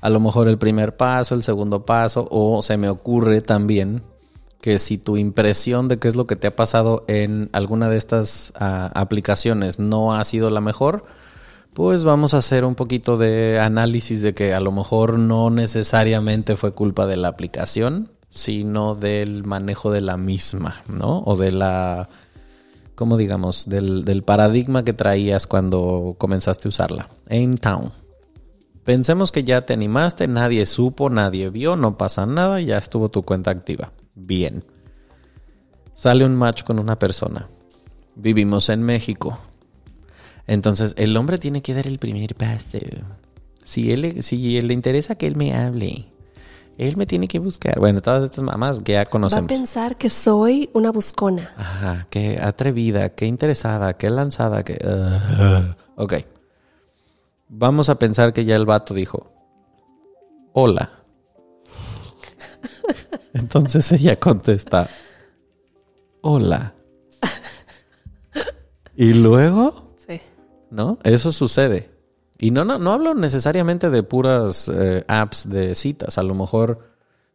a 0.00 0.08
lo 0.08 0.20
mejor 0.20 0.46
el 0.46 0.56
primer 0.56 0.96
paso, 0.96 1.34
el 1.34 1.42
segundo 1.42 1.84
paso, 1.84 2.28
o 2.30 2.62
se 2.62 2.76
me 2.76 2.88
ocurre 2.88 3.40
también 3.40 4.04
que 4.60 4.78
si 4.78 4.98
tu 4.98 5.16
impresión 5.16 5.88
de 5.88 5.98
qué 5.98 6.06
es 6.06 6.14
lo 6.14 6.26
que 6.26 6.36
te 6.36 6.46
ha 6.46 6.54
pasado 6.54 7.04
en 7.08 7.50
alguna 7.52 7.88
de 7.88 7.96
estas 7.96 8.52
ah, 8.54 8.92
aplicaciones 8.94 9.80
no 9.80 10.14
ha 10.14 10.24
sido 10.24 10.50
la 10.50 10.60
mejor, 10.60 11.04
pues 11.76 12.04
vamos 12.04 12.32
a 12.32 12.38
hacer 12.38 12.64
un 12.64 12.74
poquito 12.74 13.18
de 13.18 13.60
análisis 13.60 14.22
de 14.22 14.32
que 14.32 14.54
a 14.54 14.60
lo 14.60 14.72
mejor 14.72 15.18
no 15.18 15.50
necesariamente 15.50 16.56
fue 16.56 16.72
culpa 16.72 17.06
de 17.06 17.18
la 17.18 17.28
aplicación, 17.28 18.08
sino 18.30 18.94
del 18.94 19.44
manejo 19.44 19.90
de 19.90 20.00
la 20.00 20.16
misma, 20.16 20.80
¿no? 20.88 21.18
O 21.26 21.36
de 21.36 21.52
la, 21.52 22.08
¿cómo 22.94 23.18
digamos? 23.18 23.68
Del, 23.68 24.22
paradigma 24.24 24.84
que 24.84 24.94
traías 24.94 25.46
cuando 25.46 26.14
comenzaste 26.16 26.66
a 26.66 26.70
usarla. 26.70 27.08
En 27.28 27.58
Town. 27.58 27.92
Pensemos 28.84 29.30
que 29.30 29.44
ya 29.44 29.66
te 29.66 29.74
animaste, 29.74 30.28
nadie 30.28 30.64
supo, 30.64 31.10
nadie 31.10 31.50
vio, 31.50 31.76
no 31.76 31.98
pasa 31.98 32.24
nada, 32.24 32.58
ya 32.58 32.78
estuvo 32.78 33.10
tu 33.10 33.22
cuenta 33.22 33.50
activa. 33.50 33.92
Bien. 34.14 34.64
Sale 35.92 36.24
un 36.24 36.36
match 36.36 36.64
con 36.64 36.78
una 36.78 36.98
persona. 36.98 37.50
Vivimos 38.14 38.70
en 38.70 38.82
México. 38.82 39.38
Entonces, 40.46 40.94
el 40.96 41.16
hombre 41.16 41.38
tiene 41.38 41.62
que 41.62 41.74
dar 41.74 41.86
el 41.86 41.98
primer 41.98 42.34
paso. 42.34 42.78
Si 43.64 43.92
él, 43.92 44.22
si 44.22 44.56
él 44.56 44.68
le 44.68 44.74
interesa 44.74 45.16
que 45.16 45.26
él 45.26 45.36
me 45.36 45.54
hable 45.54 46.06
él 46.78 46.96
me 46.96 47.06
tiene 47.06 47.26
que 47.26 47.38
buscar. 47.38 47.78
Bueno, 47.78 48.02
todas 48.02 48.24
estas 48.24 48.44
mamás 48.44 48.80
que 48.80 48.92
ya 48.92 48.98
Va 48.98 49.02
a 49.02 49.06
conocemos. 49.06 49.48
pensar 49.48 49.96
que 49.96 50.10
soy 50.10 50.68
una 50.74 50.92
buscona. 50.92 51.52
Ajá, 51.56 52.06
qué 52.10 52.38
atrevida, 52.40 53.10
qué 53.14 53.26
interesada, 53.26 53.94
qué 53.96 54.10
lanzada, 54.10 54.62
qué... 54.62 54.78
uh, 54.84 55.74
ok. 56.02 56.14
Vamos 57.48 57.88
a 57.88 57.98
pensar 57.98 58.32
que 58.32 58.44
ya 58.44 58.56
el 58.56 58.66
vato 58.66 58.92
dijo, 58.92 59.32
hola. 60.52 60.90
Entonces 63.32 63.90
ella 63.92 64.18
contesta, 64.18 64.88
hola. 66.20 66.74
Y 68.98 69.12
luego. 69.12 69.85
¿No? 70.76 70.98
Eso 71.02 71.32
sucede. 71.32 71.90
Y 72.38 72.50
no, 72.50 72.64
no, 72.64 72.78
no 72.78 72.92
hablo 72.92 73.14
necesariamente 73.14 73.90
de 73.90 74.02
puras 74.02 74.70
eh, 74.72 75.04
apps 75.08 75.48
de 75.48 75.74
citas. 75.74 76.18
A 76.18 76.22
lo 76.22 76.34
mejor 76.34 76.90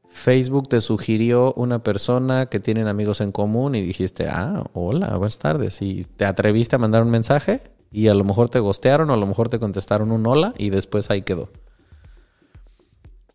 Facebook 0.07 0.69
te 0.69 0.79
sugirió 0.79 1.53
una 1.55 1.81
persona 1.81 2.45
que 2.45 2.59
tienen 2.59 2.87
amigos 2.87 3.19
en 3.19 3.31
común 3.31 3.73
y 3.73 3.81
dijiste, 3.81 4.27
ah, 4.29 4.63
hola, 4.73 5.17
buenas 5.17 5.39
tardes. 5.39 5.81
Y 5.81 6.03
te 6.03 6.25
atreviste 6.25 6.75
a 6.75 6.79
mandar 6.79 7.01
un 7.01 7.09
mensaje 7.09 7.61
y 7.91 8.07
a 8.09 8.13
lo 8.13 8.23
mejor 8.23 8.49
te 8.49 8.59
gostearon 8.59 9.09
o 9.09 9.13
a 9.13 9.17
lo 9.17 9.25
mejor 9.25 9.49
te 9.49 9.59
contestaron 9.59 10.11
un 10.11 10.25
hola 10.27 10.53
y 10.57 10.69
después 10.69 11.09
ahí 11.09 11.23
quedó. 11.23 11.49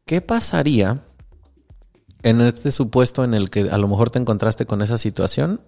¿Qué 0.05 0.21
pasaría 0.21 1.03
en 2.23 2.41
este 2.43 2.71
supuesto 2.71 3.25
en 3.25 3.35
el 3.35 3.51
que 3.51 3.69
a 3.69 3.79
lo 3.79 3.89
mejor 3.89 4.11
te 4.11 4.21
encontraste 4.21 4.67
con 4.67 4.83
esa 4.83 4.99
situación 4.99 5.63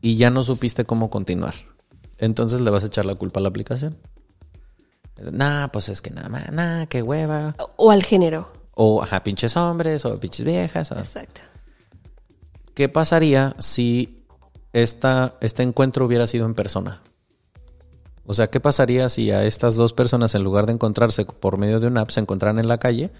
y 0.00 0.16
ya 0.16 0.30
no 0.30 0.44
supiste 0.44 0.84
cómo 0.84 1.10
continuar? 1.10 1.54
Entonces 2.20 2.60
le 2.60 2.70
vas 2.70 2.84
a 2.84 2.86
echar 2.86 3.04
la 3.06 3.14
culpa 3.16 3.40
a 3.40 3.42
la 3.42 3.48
aplicación. 3.48 3.96
Nah, 5.32 5.68
pues 5.68 5.88
es 5.88 6.00
que 6.00 6.10
nada 6.10 6.28
más, 6.28 6.50
nah, 6.52 6.86
qué 6.86 7.02
hueva. 7.02 7.54
O 7.76 7.90
al 7.90 8.02
género. 8.02 8.52
O 8.74 9.02
ajá, 9.02 9.22
pinches 9.22 9.56
hombres, 9.56 10.04
o 10.04 10.18
pinches 10.20 10.44
viejas. 10.46 10.92
o- 10.92 10.98
Exacto. 10.98 11.40
¿Qué 12.74 12.88
pasaría 12.88 13.54
si 13.58 14.24
esta, 14.72 15.34
este 15.40 15.62
encuentro 15.62 16.06
hubiera 16.06 16.26
sido 16.26 16.46
en 16.46 16.54
persona? 16.54 17.02
O 18.24 18.32
sea, 18.34 18.48
¿qué 18.48 18.60
pasaría 18.60 19.08
si 19.08 19.30
a 19.32 19.44
estas 19.44 19.74
dos 19.76 19.92
personas, 19.92 20.34
en 20.34 20.44
lugar 20.44 20.66
de 20.66 20.72
encontrarse 20.72 21.24
por 21.24 21.58
medio 21.58 21.80
de 21.80 21.88
una 21.88 22.02
app, 22.02 22.10
se 22.10 22.20
encontraran 22.20 22.58
en 22.58 22.68
la 22.68 22.78
calle 22.78 23.10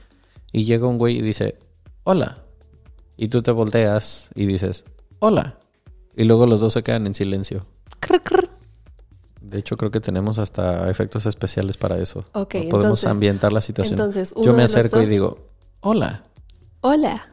y 0.52 0.64
llega 0.64 0.86
un 0.86 0.98
güey 0.98 1.18
y 1.18 1.22
dice, 1.22 1.58
hola? 2.04 2.44
Y 3.16 3.28
tú 3.28 3.42
te 3.42 3.50
volteas 3.50 4.28
y 4.34 4.46
dices, 4.46 4.84
hola. 5.18 5.58
Y 6.16 6.24
luego 6.24 6.46
los 6.46 6.60
dos 6.60 6.72
se 6.72 6.82
quedan 6.82 7.06
en 7.06 7.14
silencio. 7.14 7.66
Crr, 7.98 8.22
crr. 8.22 8.49
De 9.50 9.58
hecho, 9.58 9.76
creo 9.76 9.90
que 9.90 10.00
tenemos 10.00 10.38
hasta 10.38 10.88
efectos 10.88 11.26
especiales 11.26 11.76
para 11.76 11.98
eso. 11.98 12.20
Ok, 12.34 12.54
No 12.54 12.60
Podemos 12.70 12.74
entonces- 12.74 13.10
ambientar 13.10 13.52
la 13.52 13.60
situación. 13.60 13.94
entonces, 13.98 14.32
Yo 14.36 14.42
uno 14.42 14.52
me 14.52 14.58
de 14.58 14.62
los 14.62 14.76
acerco 14.76 15.02
y 15.02 15.06
digo, 15.06 15.38
hola. 15.80 16.22
Hola. 16.82 17.28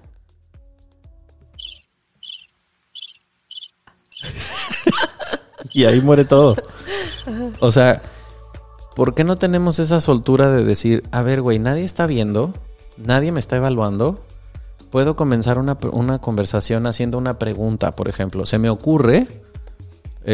Y 5.73 5.85
ahí 5.85 6.01
muere 6.01 6.25
todo. 6.25 6.55
O 7.59 7.71
sea, 7.71 8.01
¿por 8.95 9.13
qué 9.13 9.23
no 9.23 9.37
tenemos 9.37 9.79
esa 9.79 10.01
soltura 10.01 10.49
de 10.49 10.63
decir, 10.63 11.03
a 11.11 11.21
ver, 11.21 11.41
güey, 11.41 11.59
nadie 11.59 11.83
está 11.83 12.07
viendo, 12.07 12.53
nadie 12.97 13.31
me 13.31 13.39
está 13.39 13.57
evaluando? 13.57 14.23
Puedo 14.91 15.15
comenzar 15.15 15.59
una, 15.59 15.77
una 15.91 16.19
conversación 16.19 16.87
haciendo 16.87 17.17
una 17.17 17.37
pregunta, 17.37 17.95
por 17.95 18.07
ejemplo. 18.07 18.45
Se 18.45 18.57
me 18.57 18.69
ocurre, 18.69 19.27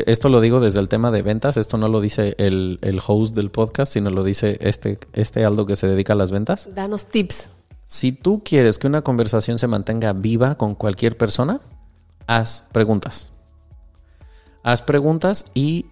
esto 0.07 0.27
lo 0.29 0.41
digo 0.41 0.59
desde 0.59 0.79
el 0.79 0.89
tema 0.89 1.11
de 1.11 1.21
ventas, 1.21 1.55
esto 1.55 1.77
no 1.77 1.87
lo 1.87 2.01
dice 2.01 2.33
el, 2.39 2.79
el 2.81 2.99
host 3.05 3.35
del 3.35 3.51
podcast, 3.51 3.93
sino 3.93 4.09
lo 4.09 4.23
dice 4.23 4.57
este, 4.61 4.97
este 5.13 5.45
Aldo 5.45 5.67
que 5.67 5.75
se 5.75 5.87
dedica 5.87 6.13
a 6.13 6.15
las 6.15 6.31
ventas. 6.31 6.69
Danos 6.73 7.05
tips. 7.05 7.51
Si 7.85 8.11
tú 8.11 8.41
quieres 8.43 8.79
que 8.79 8.87
una 8.87 9.03
conversación 9.03 9.59
se 9.59 9.67
mantenga 9.67 10.13
viva 10.13 10.55
con 10.55 10.73
cualquier 10.73 11.15
persona, 11.15 11.61
haz 12.25 12.65
preguntas. 12.71 13.31
Haz 14.63 14.81
preguntas 14.81 15.45
y 15.53 15.85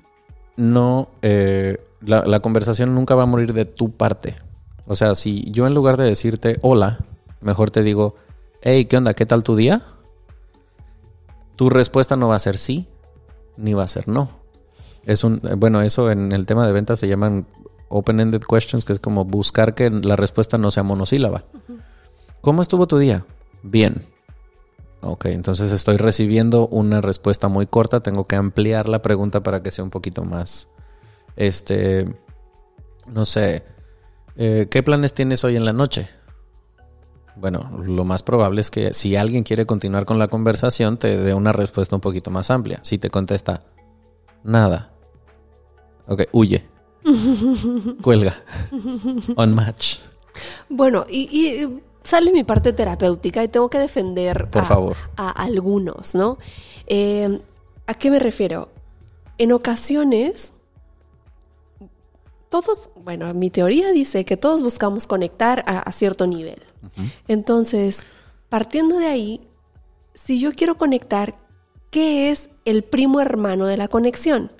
no. 0.56 1.10
eh, 1.22 1.78
la, 2.02 2.26
la 2.26 2.39
conversación 2.39 2.95
nunca 2.95 3.14
va 3.14 3.24
a 3.24 3.28
morir 3.28 3.54
de 3.54 3.66
tu 3.66 3.91
parte. 3.91 4.36
O 4.88 4.95
sea, 4.95 5.14
si 5.14 5.52
yo 5.52 5.68
en 5.68 5.76
lugar 5.76 5.97
de 5.97 6.06
decirte 6.06 6.58
hola, 6.64 6.97
mejor 7.39 7.70
te 7.70 7.84
digo, 7.84 8.16
hey, 8.62 8.86
¿qué 8.86 8.97
onda? 8.97 9.14
¿Qué 9.14 9.28
tal 9.28 9.43
tu 9.43 9.56
día? 9.56 9.84
Tu 11.56 11.70
respuesta 11.70 12.16
no 12.16 12.30
va 12.30 12.36
a 12.36 12.39
ser 12.39 12.58
sí, 12.58 12.88
ni 13.58 13.74
va 13.74 13.84
a 13.84 13.88
ser 13.88 14.08
no. 14.08 14.30
Es 15.06 15.24
un, 15.24 15.41
bueno, 15.58 15.82
eso 15.82 16.12
en 16.12 16.32
el 16.32 16.45
tema 16.45 16.66
de 16.68 16.74
ventas 16.74 16.99
se 16.99 17.08
llaman 17.08 17.47
open-ended 17.89 18.41
questions, 18.41 18.86
que 18.86 18.93
es 18.93 18.99
como 18.99 19.26
buscar 19.26 19.74
que 19.76 19.89
la 19.89 20.16
respuesta 20.16 20.58
no 20.58 20.72
sea 20.72 20.84
monosílaba. 20.84 21.43
¿Cómo 22.41 22.62
estuvo 22.62 22.88
tu 22.88 22.97
día? 22.97 23.26
Bien. 23.64 24.04
Ok, 25.02 25.26
entonces 25.26 25.72
estoy 25.72 25.97
recibiendo 25.97 26.68
una 26.68 27.02
respuesta 27.02 27.47
muy 27.47 27.66
corta. 27.66 28.02
Tengo 28.02 28.28
que 28.28 28.36
ampliar 28.36 28.88
la 28.88 29.02
pregunta 29.02 29.41
para 29.41 29.64
que 29.64 29.72
sea 29.72 29.84
un 29.84 29.89
poquito 29.89 30.24
más. 30.24 30.68
Este. 31.36 32.08
No 33.08 33.26
sé. 33.26 33.64
eh, 34.36 34.68
¿Qué 34.70 34.84
planes 34.84 35.14
tienes 35.14 35.43
hoy 35.43 35.56
en 35.56 35.66
la 35.66 35.74
noche? 35.74 36.08
Bueno, 37.36 37.69
lo 37.86 38.03
más 38.03 38.23
probable 38.23 38.61
es 38.61 38.69
que 38.71 38.93
si 38.93 39.15
alguien 39.15 39.43
quiere 39.43 39.65
continuar 39.65 40.05
con 40.05 40.19
la 40.19 40.27
conversación, 40.27 40.97
te 40.97 41.17
dé 41.17 41.34
una 41.34 41.53
respuesta 41.53 41.95
un 41.95 42.01
poquito 42.01 42.29
más 42.29 42.51
amplia. 42.51 42.79
Si 42.84 42.97
te 42.97 43.09
contesta 43.09 43.63
nada. 44.43 44.91
Ok, 46.07 46.23
huye. 46.34 46.67
Cuelga. 48.01 48.36
On 49.36 49.53
match. 49.55 49.97
Bueno, 50.69 51.05
y, 51.09 51.21
y 51.36 51.82
sale 52.03 52.32
mi 52.32 52.43
parte 52.43 52.73
terapéutica 52.73 53.43
y 53.43 53.47
tengo 53.47 53.69
que 53.69 53.79
defender 53.79 54.49
Por 54.49 54.61
a, 54.63 54.65
favor. 54.65 54.97
a 55.15 55.29
algunos, 55.32 56.15
¿no? 56.15 56.38
Eh, 56.88 57.39
¿A 57.88 57.93
qué 57.95 58.11
me 58.11 58.19
refiero? 58.19 58.69
En 59.38 59.51
ocasiones, 59.53 60.53
todos, 62.49 62.89
bueno, 62.95 63.34
mi 63.34 63.49
teoría 63.49 63.91
dice 63.91 64.25
que 64.25 64.38
todos 64.38 64.61
buscamos 64.61 65.07
conectar 65.07 65.63
a, 65.65 65.79
a 65.79 65.91
cierto 65.91 66.27
nivel. 66.27 66.61
Entonces, 67.27 68.05
partiendo 68.49 68.97
de 68.97 69.07
ahí, 69.07 69.41
si 70.13 70.39
yo 70.39 70.51
quiero 70.53 70.77
conectar, 70.77 71.36
¿qué 71.89 72.29
es 72.32 72.49
el 72.65 72.84
primo 72.84 73.21
hermano 73.21 73.65
de 73.67 73.77
la 73.77 73.88
conexión? 73.88 74.51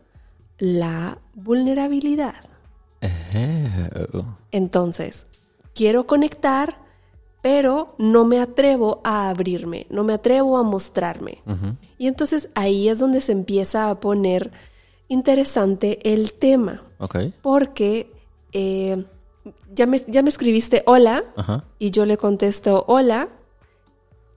La 0.58 1.20
vulnerabilidad. 1.34 2.36
Eh, 3.02 4.08
Entonces, 4.52 5.26
quiero 5.74 6.06
conectar, 6.08 6.78
pero 7.42 7.96
no 7.98 8.26
me 8.26 8.40
atrevo 8.40 9.02
a 9.04 9.30
abrirme, 9.30 9.88
no 9.90 10.04
me 10.04 10.14
atrevo 10.14 10.58
a 10.58 10.64
mostrarme. 10.64 11.42
Y 11.98 12.08
entonces 12.08 12.50
ahí 12.56 12.90
es 12.90 13.00
donde 13.00 13.22
se 13.22 13.32
empieza 13.32 13.90
a 13.90 14.00
poner 14.00 14.52
interesante 15.08 16.14
el 16.14 16.34
tema, 16.34 16.84
Ok. 17.00 17.18
porque 17.42 18.12
eh, 18.54 19.06
ya, 19.74 19.86
me, 19.86 20.02
ya 20.08 20.22
me 20.22 20.30
escribiste 20.30 20.84
hola 20.86 21.24
Ajá. 21.36 21.66
y 21.80 21.92
yo 21.92 22.06
le 22.06 22.18
contesto 22.18 22.86
hola. 22.88 23.30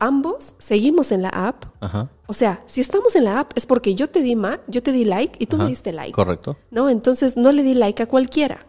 Ambos 0.01 0.55
seguimos 0.59 1.13
en 1.13 1.23
la 1.23 1.29
app. 1.29 1.65
Ajá. 1.81 2.11
O 2.27 2.33
sea, 2.33 2.63
si 2.67 2.81
estamos 2.81 3.15
en 3.17 3.25
la 3.25 3.41
app 3.41 3.53
es 3.57 3.65
porque 3.65 3.95
yo 3.95 4.09
te 4.09 4.23
di 4.23 4.35
ma, 4.37 4.61
yo 4.67 4.83
te 4.83 4.93
di 4.93 5.05
like 5.05 5.37
y 5.39 5.47
tú 5.47 5.57
me 5.57 5.67
diste 5.67 5.93
like. 5.93 6.13
Correcto. 6.13 6.57
¿No? 6.71 6.89
Entonces 6.89 7.37
no 7.37 7.53
le 7.53 7.63
di 7.63 7.75
like 7.75 8.03
a 8.03 8.07
cualquiera. 8.07 8.67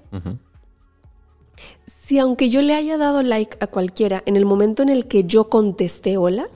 Si 1.86 2.20
aunque 2.20 2.50
yo 2.50 2.62
le 2.62 2.76
haya 2.76 2.98
dado 2.98 3.24
like 3.24 3.58
a 3.60 3.68
cualquiera 3.68 4.22
en 4.26 4.36
el 4.36 4.46
momento 4.46 4.84
en 4.84 4.90
el 4.90 5.08
que 5.08 5.24
yo 5.24 5.50
contesté 5.50 6.18
hola, 6.18 6.48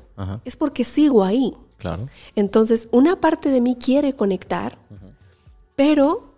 es 0.46 0.56
porque 0.56 0.84
sigo 0.84 1.24
ahí. 1.24 1.56
Claro. 1.78 2.08
Entonces, 2.36 2.90
una 2.92 3.22
parte 3.22 3.50
de 3.50 3.62
mí 3.62 3.78
quiere 3.78 4.14
conectar, 4.14 4.78
pero 5.76 6.29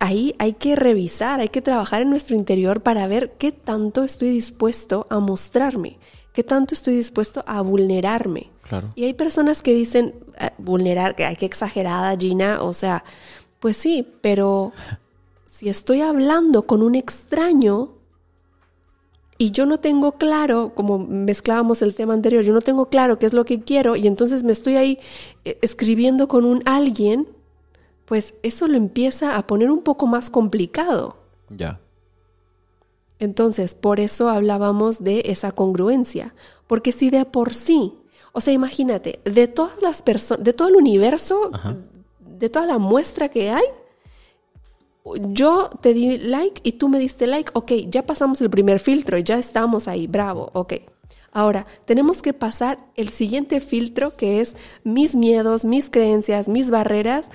ahí 0.00 0.34
hay 0.38 0.54
que 0.54 0.76
revisar, 0.76 1.40
hay 1.40 1.48
que 1.48 1.62
trabajar 1.62 2.02
en 2.02 2.10
nuestro 2.10 2.36
interior 2.36 2.82
para 2.82 3.06
ver 3.06 3.32
qué 3.38 3.52
tanto 3.52 4.04
estoy 4.04 4.30
dispuesto 4.30 5.06
a 5.10 5.18
mostrarme, 5.18 5.98
qué 6.32 6.42
tanto 6.42 6.74
estoy 6.74 6.96
dispuesto 6.96 7.44
a 7.46 7.60
vulnerarme. 7.62 8.50
Claro. 8.62 8.90
Y 8.94 9.04
hay 9.04 9.14
personas 9.14 9.62
que 9.62 9.74
dicen, 9.74 10.14
"Ah, 10.38 10.52
vulnerar, 10.58 11.16
que 11.16 11.24
hay 11.24 11.36
que 11.36 11.46
exagerada, 11.46 12.16
Gina, 12.16 12.62
o 12.62 12.74
sea, 12.74 13.04
pues 13.60 13.76
sí, 13.76 14.06
pero 14.20 14.72
si 15.44 15.68
estoy 15.68 16.00
hablando 16.00 16.66
con 16.66 16.82
un 16.82 16.94
extraño 16.94 17.94
y 19.38 19.52
yo 19.52 19.66
no 19.66 19.78
tengo 19.78 20.12
claro, 20.12 20.72
como 20.74 20.98
mezclábamos 20.98 21.80
el 21.82 21.94
tema 21.94 22.12
anterior, 22.12 22.42
yo 22.42 22.52
no 22.52 22.60
tengo 22.60 22.86
claro 22.86 23.18
qué 23.18 23.26
es 23.26 23.32
lo 23.32 23.44
que 23.44 23.60
quiero 23.60 23.94
y 23.94 24.06
entonces 24.08 24.42
me 24.42 24.52
estoy 24.52 24.76
ahí 24.76 24.98
eh, 25.44 25.58
escribiendo 25.62 26.26
con 26.26 26.44
un 26.44 26.62
alguien, 26.66 27.28
pues 28.08 28.34
eso 28.42 28.66
lo 28.66 28.76
empieza 28.78 29.36
a 29.36 29.46
poner 29.46 29.70
un 29.70 29.82
poco 29.82 30.06
más 30.06 30.30
complicado. 30.30 31.18
Ya. 31.50 31.78
Entonces, 33.18 33.74
por 33.74 34.00
eso 34.00 34.30
hablábamos 34.30 35.04
de 35.04 35.24
esa 35.26 35.52
congruencia, 35.52 36.34
porque 36.66 36.92
si 36.92 37.10
de 37.10 37.26
por 37.26 37.54
sí, 37.54 37.92
o 38.32 38.40
sea, 38.40 38.54
imagínate, 38.54 39.20
de 39.24 39.46
todas 39.46 39.82
las 39.82 40.02
personas, 40.02 40.42
de 40.42 40.52
todo 40.54 40.68
el 40.68 40.76
universo, 40.76 41.50
Ajá. 41.52 41.76
de 42.20 42.48
toda 42.48 42.64
la 42.64 42.78
muestra 42.78 43.28
que 43.28 43.50
hay, 43.50 43.64
yo 45.30 45.68
te 45.80 45.92
di 45.92 46.16
like 46.16 46.60
y 46.64 46.72
tú 46.72 46.88
me 46.88 46.98
diste 46.98 47.26
like, 47.26 47.50
ok, 47.52 47.72
ya 47.88 48.04
pasamos 48.04 48.40
el 48.40 48.48
primer 48.48 48.80
filtro, 48.80 49.18
ya 49.18 49.38
estamos 49.38 49.86
ahí, 49.86 50.06
bravo, 50.06 50.50
ok. 50.54 50.74
Ahora, 51.30 51.66
tenemos 51.84 52.22
que 52.22 52.32
pasar 52.32 52.78
el 52.96 53.10
siguiente 53.10 53.60
filtro 53.60 54.16
que 54.16 54.40
es 54.40 54.56
mis 54.82 55.14
miedos, 55.14 55.64
mis 55.64 55.90
creencias, 55.90 56.48
mis 56.48 56.70
barreras 56.70 57.30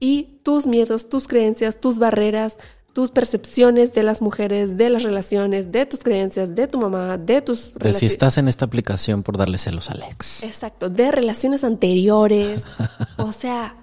y 0.00 0.40
tus 0.42 0.66
miedos, 0.66 1.08
tus 1.08 1.28
creencias, 1.28 1.78
tus 1.78 1.98
barreras, 1.98 2.58
tus 2.92 3.10
percepciones 3.10 3.94
de 3.94 4.02
las 4.02 4.20
mujeres, 4.20 4.76
de 4.76 4.90
las 4.90 5.02
relaciones, 5.02 5.70
de 5.70 5.86
tus 5.86 6.00
creencias, 6.00 6.54
de 6.54 6.66
tu 6.66 6.78
mamá, 6.78 7.18
de 7.18 7.40
tus... 7.42 7.72
De 7.74 7.92
si 7.92 8.06
estás 8.06 8.38
en 8.38 8.48
esta 8.48 8.64
aplicación 8.64 9.22
por 9.22 9.36
darle 9.36 9.58
celos 9.58 9.90
a 9.90 9.92
Alex. 9.92 10.42
Exacto, 10.42 10.90
de 10.90 11.12
relaciones 11.12 11.62
anteriores. 11.62 12.66
o 13.18 13.32
sea, 13.32 13.76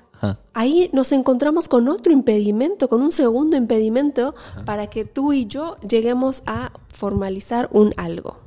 ahí 0.53 0.89
nos 0.91 1.11
encontramos 1.11 1.69
con 1.69 1.87
otro 1.87 2.11
impedimento, 2.11 2.89
con 2.89 3.01
un 3.01 3.11
segundo 3.11 3.55
impedimento 3.55 4.35
para 4.65 4.87
que 4.87 5.05
tú 5.05 5.31
y 5.31 5.45
yo 5.45 5.77
lleguemos 5.87 6.43
a 6.45 6.71
formalizar 6.89 7.69
un 7.71 7.93
algo. 7.95 8.39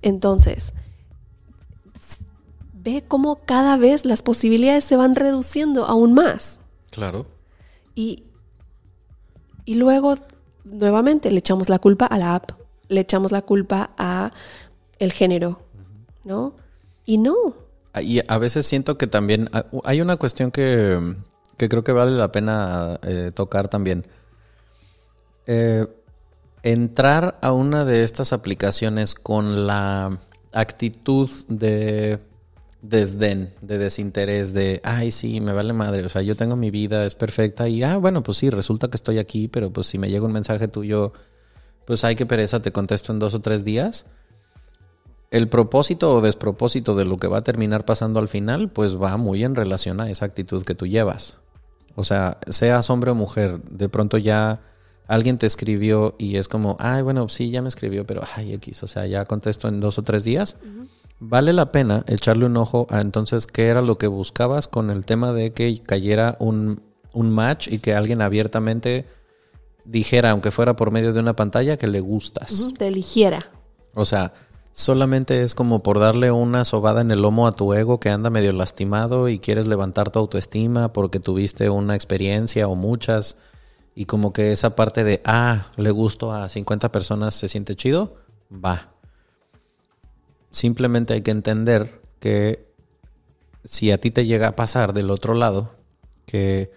Entonces, 0.00 0.72
ve 2.72 3.04
cómo 3.06 3.36
cada 3.44 3.76
vez 3.76 4.04
las 4.04 4.22
posibilidades 4.22 4.84
se 4.84 4.96
van 4.96 5.14
reduciendo 5.14 5.84
aún 5.84 6.14
más. 6.14 6.58
Claro. 6.92 7.26
Y 7.96 8.24
y 9.64 9.74
luego, 9.74 10.16
nuevamente, 10.64 11.30
le 11.30 11.38
echamos 11.38 11.68
la 11.68 11.78
culpa 11.78 12.06
a 12.06 12.18
la 12.18 12.34
app, 12.34 12.50
le 12.88 13.00
echamos 13.00 13.32
la 13.32 13.42
culpa 13.42 13.90
a 13.96 14.32
el 14.98 15.12
género, 15.12 15.62
¿no? 16.24 16.54
Y 17.04 17.18
no. 17.18 17.54
Y 18.00 18.20
a 18.26 18.38
veces 18.38 18.66
siento 18.66 18.98
que 18.98 19.06
también 19.06 19.48
ah, 19.52 19.66
hay 19.84 20.00
una 20.00 20.16
cuestión 20.16 20.50
que, 20.50 21.14
creo 21.56 21.84
que 21.84 21.92
vale 21.92 22.12
la 22.12 22.32
pena 22.32 22.98
eh, 23.02 23.30
tocar 23.34 23.68
también. 23.68 24.06
Eh, 25.46 25.86
entrar 26.62 27.38
a 27.42 27.52
una 27.52 27.84
de 27.84 28.02
estas 28.02 28.32
aplicaciones 28.32 29.14
con 29.14 29.66
la 29.66 30.18
actitud 30.52 31.30
de 31.48 32.18
desdén, 32.82 33.54
de 33.62 33.78
desinterés, 33.78 34.52
de, 34.52 34.80
ay, 34.84 35.12
sí, 35.12 35.40
me 35.40 35.52
vale 35.52 35.72
madre, 35.72 36.04
o 36.04 36.08
sea, 36.08 36.20
yo 36.20 36.34
tengo 36.34 36.56
mi 36.56 36.70
vida, 36.70 37.06
es 37.06 37.14
perfecta 37.14 37.68
y, 37.68 37.82
ah, 37.84 37.96
bueno, 37.96 38.24
pues 38.24 38.38
sí, 38.38 38.50
resulta 38.50 38.88
que 38.88 38.96
estoy 38.96 39.18
aquí, 39.18 39.48
pero 39.48 39.72
pues 39.72 39.86
si 39.86 39.98
me 39.98 40.10
llega 40.10 40.26
un 40.26 40.32
mensaje 40.32 40.66
tuyo, 40.66 41.12
pues 41.86 42.02
hay 42.04 42.16
que 42.16 42.26
pereza, 42.26 42.60
te 42.60 42.72
contesto 42.72 43.12
en 43.12 43.20
dos 43.20 43.34
o 43.34 43.40
tres 43.40 43.64
días. 43.64 44.06
El 45.30 45.48
propósito 45.48 46.12
o 46.12 46.20
despropósito 46.20 46.94
de 46.94 47.04
lo 47.04 47.16
que 47.16 47.28
va 47.28 47.38
a 47.38 47.44
terminar 47.44 47.84
pasando 47.84 48.18
al 48.18 48.28
final, 48.28 48.68
pues 48.68 49.00
va 49.00 49.16
muy 49.16 49.44
en 49.44 49.54
relación 49.54 50.00
a 50.00 50.10
esa 50.10 50.26
actitud 50.26 50.64
que 50.64 50.74
tú 50.74 50.86
llevas. 50.86 51.38
O 51.94 52.04
sea, 52.04 52.38
seas 52.48 52.90
hombre 52.90 53.12
o 53.12 53.14
mujer, 53.14 53.62
de 53.62 53.88
pronto 53.88 54.18
ya 54.18 54.60
alguien 55.06 55.38
te 55.38 55.46
escribió 55.46 56.16
y 56.18 56.36
es 56.36 56.48
como, 56.48 56.76
ay, 56.80 57.02
bueno, 57.02 57.28
sí, 57.28 57.50
ya 57.50 57.62
me 57.62 57.68
escribió, 57.68 58.04
pero, 58.06 58.22
ay, 58.34 58.52
X, 58.54 58.82
o 58.82 58.88
sea, 58.88 59.06
ya 59.06 59.24
contesto 59.24 59.68
en 59.68 59.80
dos 59.80 59.98
o 59.98 60.02
tres 60.02 60.24
días 60.24 60.56
vale 61.20 61.52
la 61.52 61.72
pena 61.72 62.04
echarle 62.06 62.46
un 62.46 62.56
ojo 62.56 62.86
a 62.90 63.00
entonces 63.00 63.46
qué 63.46 63.66
era 63.66 63.82
lo 63.82 63.96
que 63.96 64.06
buscabas 64.06 64.68
con 64.68 64.90
el 64.90 65.06
tema 65.06 65.32
de 65.32 65.52
que 65.52 65.82
cayera 65.82 66.36
un, 66.40 66.82
match 67.14 67.68
y 67.70 67.78
que 67.78 67.94
alguien 67.94 68.22
abiertamente 68.22 69.06
dijera, 69.84 70.30
aunque 70.30 70.50
fuera 70.50 70.76
por 70.76 70.90
medio 70.90 71.12
de 71.12 71.20
una 71.20 71.36
pantalla, 71.36 71.76
que 71.76 71.86
le 71.86 72.00
gustas. 72.00 72.68
te 72.78 72.88
eligiera. 72.88 73.50
O 73.94 74.04
sea, 74.04 74.32
solamente 74.72 75.42
es 75.42 75.54
como 75.54 75.82
por 75.82 75.98
darle 75.98 76.30
una 76.30 76.64
sobada 76.64 77.02
en 77.02 77.10
el 77.10 77.22
lomo 77.22 77.46
a 77.46 77.52
tu 77.52 77.74
ego 77.74 78.00
que 78.00 78.10
anda 78.10 78.30
medio 78.30 78.52
lastimado 78.52 79.28
y 79.28 79.38
quieres 79.38 79.66
levantar 79.66 80.10
tu 80.10 80.18
autoestima 80.18 80.92
porque 80.92 81.20
tuviste 81.20 81.68
una 81.68 81.94
experiencia 81.94 82.68
o 82.68 82.74
muchas 82.74 83.36
y 83.94 84.06
como 84.06 84.32
que 84.32 84.52
esa 84.52 84.74
parte 84.74 85.04
de, 85.04 85.20
ah, 85.24 85.66
le 85.76 85.90
gusto 85.90 86.32
a 86.32 86.48
50 86.48 86.90
personas 86.90 87.34
se 87.34 87.48
siente 87.48 87.76
chido, 87.76 88.16
va, 88.52 88.92
Simplemente 90.52 91.14
hay 91.14 91.22
que 91.22 91.32
entender 91.32 92.00
que 92.20 92.72
si 93.64 93.90
a 93.90 93.98
ti 93.98 94.10
te 94.10 94.26
llega 94.26 94.48
a 94.48 94.56
pasar 94.56 94.92
del 94.92 95.10
otro 95.10 95.34
lado, 95.34 95.72
que 96.26 96.70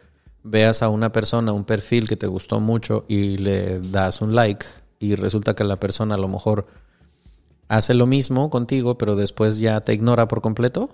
veas 0.44 0.82
a 0.82 0.90
una 0.90 1.12
persona, 1.12 1.52
un 1.52 1.66
perfil 1.66 2.08
que 2.08 2.16
te 2.16 2.28
gustó 2.28 2.60
mucho 2.60 3.06
y 3.08 3.38
le 3.38 3.80
das 3.80 4.22
un 4.22 4.36
like 4.36 4.66
y 5.00 5.16
resulta 5.16 5.56
que 5.56 5.64
la 5.64 5.80
persona 5.80 6.16
a 6.16 6.18
lo 6.18 6.28
mejor 6.28 6.68
hace 7.68 7.94
lo 7.94 8.06
mismo 8.06 8.50
contigo, 8.50 8.98
pero 8.98 9.16
después 9.16 9.58
ya 9.60 9.82
te 9.82 9.94
ignora 9.94 10.28
por 10.28 10.42
completo, 10.42 10.90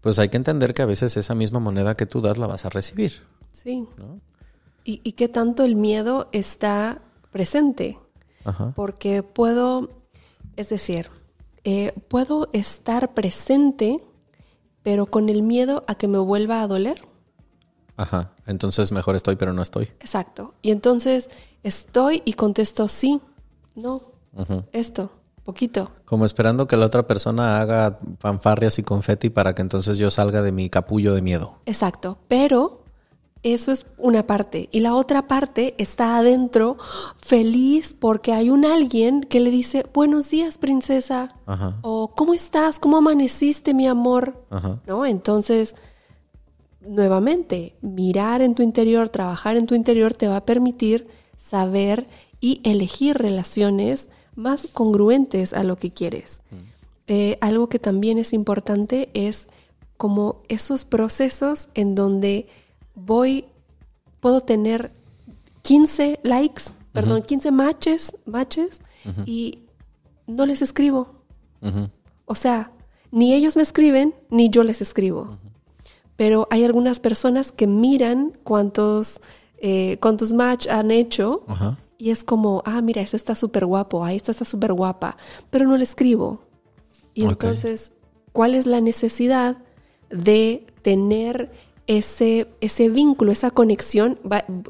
pues 0.00 0.18
hay 0.18 0.28
que 0.28 0.36
entender 0.36 0.74
que 0.74 0.82
a 0.82 0.86
veces 0.86 1.16
esa 1.16 1.34
misma 1.34 1.60
moneda 1.60 1.96
que 1.96 2.06
tú 2.06 2.20
das 2.20 2.38
la 2.38 2.46
vas 2.46 2.64
a 2.64 2.70
recibir. 2.70 3.20
Sí. 3.50 3.86
¿Y, 4.84 5.00
y 5.04 5.12
qué 5.12 5.28
tanto 5.28 5.64
el 5.64 5.76
miedo 5.76 6.28
está 6.32 7.02
presente? 7.30 7.98
Porque 8.74 9.22
puedo, 9.22 9.90
es 10.56 10.68
decir, 10.68 11.08
eh, 11.64 11.92
puedo 12.08 12.48
estar 12.52 13.14
presente, 13.14 14.02
pero 14.82 15.06
con 15.06 15.28
el 15.28 15.42
miedo 15.42 15.84
a 15.86 15.94
que 15.94 16.08
me 16.08 16.18
vuelva 16.18 16.62
a 16.62 16.66
doler. 16.66 17.06
Ajá, 17.96 18.32
entonces 18.46 18.90
mejor 18.90 19.16
estoy, 19.16 19.36
pero 19.36 19.52
no 19.52 19.62
estoy. 19.62 19.84
Exacto. 20.00 20.54
Y 20.62 20.70
entonces 20.70 21.30
estoy 21.62 22.22
y 22.24 22.32
contesto 22.32 22.88
sí, 22.88 23.20
no, 23.74 24.02
esto, 24.72 25.10
poquito. 25.44 25.92
Como 26.04 26.24
esperando 26.24 26.66
que 26.66 26.76
la 26.76 26.86
otra 26.86 27.06
persona 27.06 27.60
haga 27.60 27.98
fanfarrias 28.18 28.78
y 28.78 28.82
confeti 28.82 29.30
para 29.30 29.54
que 29.54 29.62
entonces 29.62 29.98
yo 29.98 30.10
salga 30.10 30.42
de 30.42 30.52
mi 30.52 30.68
capullo 30.70 31.14
de 31.14 31.22
miedo. 31.22 31.60
Exacto, 31.66 32.18
pero 32.28 32.81
eso 33.42 33.72
es 33.72 33.86
una 33.98 34.26
parte. 34.26 34.68
Y 34.70 34.80
la 34.80 34.94
otra 34.94 35.26
parte 35.26 35.74
está 35.78 36.16
adentro, 36.16 36.76
feliz 37.16 37.94
porque 37.98 38.32
hay 38.32 38.50
un 38.50 38.64
alguien 38.64 39.22
que 39.22 39.40
le 39.40 39.50
dice, 39.50 39.84
buenos 39.92 40.30
días, 40.30 40.58
princesa. 40.58 41.34
O, 41.82 42.12
¿cómo 42.14 42.34
estás? 42.34 42.78
¿Cómo 42.78 42.96
amaneciste, 42.96 43.74
mi 43.74 43.86
amor? 43.86 44.44
¿No? 44.86 45.06
Entonces, 45.06 45.74
nuevamente, 46.80 47.74
mirar 47.80 48.42
en 48.42 48.54
tu 48.54 48.62
interior, 48.62 49.08
trabajar 49.08 49.56
en 49.56 49.66
tu 49.66 49.74
interior 49.74 50.14
te 50.14 50.28
va 50.28 50.36
a 50.36 50.44
permitir 50.44 51.08
saber 51.36 52.06
y 52.40 52.60
elegir 52.64 53.18
relaciones 53.18 54.10
más 54.34 54.68
congruentes 54.72 55.52
a 55.52 55.64
lo 55.64 55.76
que 55.76 55.92
quieres. 55.92 56.42
Mm. 56.50 56.56
Eh, 57.08 57.38
algo 57.40 57.68
que 57.68 57.78
también 57.78 58.18
es 58.18 58.32
importante 58.32 59.10
es 59.14 59.48
como 59.96 60.42
esos 60.48 60.84
procesos 60.84 61.68
en 61.74 61.94
donde 61.94 62.48
voy, 62.94 63.46
puedo 64.20 64.40
tener 64.40 64.92
15 65.62 66.20
likes, 66.22 66.64
perdón, 66.92 67.22
15 67.22 67.50
matches, 67.52 68.16
matches 68.26 68.82
y 69.26 69.60
no 70.26 70.46
les 70.46 70.62
escribo. 70.62 71.22
O 72.26 72.34
sea, 72.34 72.72
ni 73.10 73.34
ellos 73.34 73.56
me 73.56 73.62
escriben, 73.62 74.14
ni 74.30 74.50
yo 74.50 74.64
les 74.64 74.80
escribo. 74.80 75.38
Pero 76.16 76.46
hay 76.50 76.64
algunas 76.64 77.00
personas 77.00 77.52
que 77.52 77.66
miran 77.66 78.38
cuántos, 78.44 79.20
eh, 79.58 79.98
cuántos 80.00 80.32
match 80.32 80.66
han 80.68 80.90
hecho 80.90 81.44
y 81.98 82.10
es 82.10 82.24
como, 82.24 82.62
ah, 82.66 82.82
mira, 82.82 83.00
ese 83.00 83.16
está 83.16 83.34
súper 83.34 83.64
guapo, 83.64 84.04
ah, 84.04 84.12
esta 84.12 84.32
está 84.32 84.44
súper 84.44 84.72
guapa, 84.72 85.16
pero 85.50 85.66
no 85.66 85.76
le 85.76 85.84
escribo. 85.84 86.42
Y 87.14 87.24
entonces, 87.24 87.92
¿cuál 88.32 88.54
es 88.54 88.66
la 88.66 88.80
necesidad 88.80 89.58
de 90.10 90.66
tener 90.82 91.52
ese, 91.86 92.48
ese 92.60 92.88
vínculo, 92.88 93.32
esa 93.32 93.50
conexión, 93.50 94.18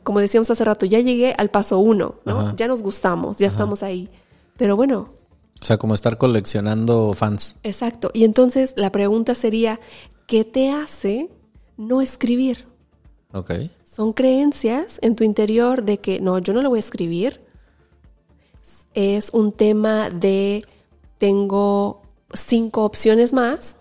como 0.02 0.20
decíamos 0.20 0.50
hace 0.50 0.64
rato, 0.64 0.86
ya 0.86 1.00
llegué 1.00 1.34
al 1.36 1.50
paso 1.50 1.78
uno, 1.78 2.16
¿no? 2.24 2.56
Ya 2.56 2.68
nos 2.68 2.82
gustamos, 2.82 3.38
ya 3.38 3.48
estamos 3.48 3.82
ahí. 3.82 4.08
Pero 4.56 4.76
bueno. 4.76 5.10
O 5.60 5.64
sea, 5.64 5.78
como 5.78 5.94
estar 5.94 6.18
coleccionando 6.18 7.12
fans. 7.12 7.56
Exacto. 7.62 8.10
Y 8.14 8.24
entonces 8.24 8.74
la 8.76 8.90
pregunta 8.90 9.34
sería, 9.34 9.78
¿qué 10.26 10.44
te 10.44 10.70
hace 10.70 11.30
no 11.76 12.00
escribir? 12.00 12.66
Ok. 13.32 13.52
Son 13.84 14.12
creencias 14.12 14.98
en 15.02 15.14
tu 15.14 15.24
interior 15.24 15.84
de 15.84 15.98
que, 15.98 16.20
no, 16.20 16.38
yo 16.38 16.52
no 16.52 16.62
lo 16.62 16.70
voy 16.70 16.78
a 16.78 16.80
escribir. 16.80 17.40
Es 18.94 19.30
un 19.30 19.52
tema 19.52 20.10
de, 20.10 20.66
tengo 21.18 22.02
cinco 22.34 22.84
opciones 22.84 23.32
más 23.32 23.76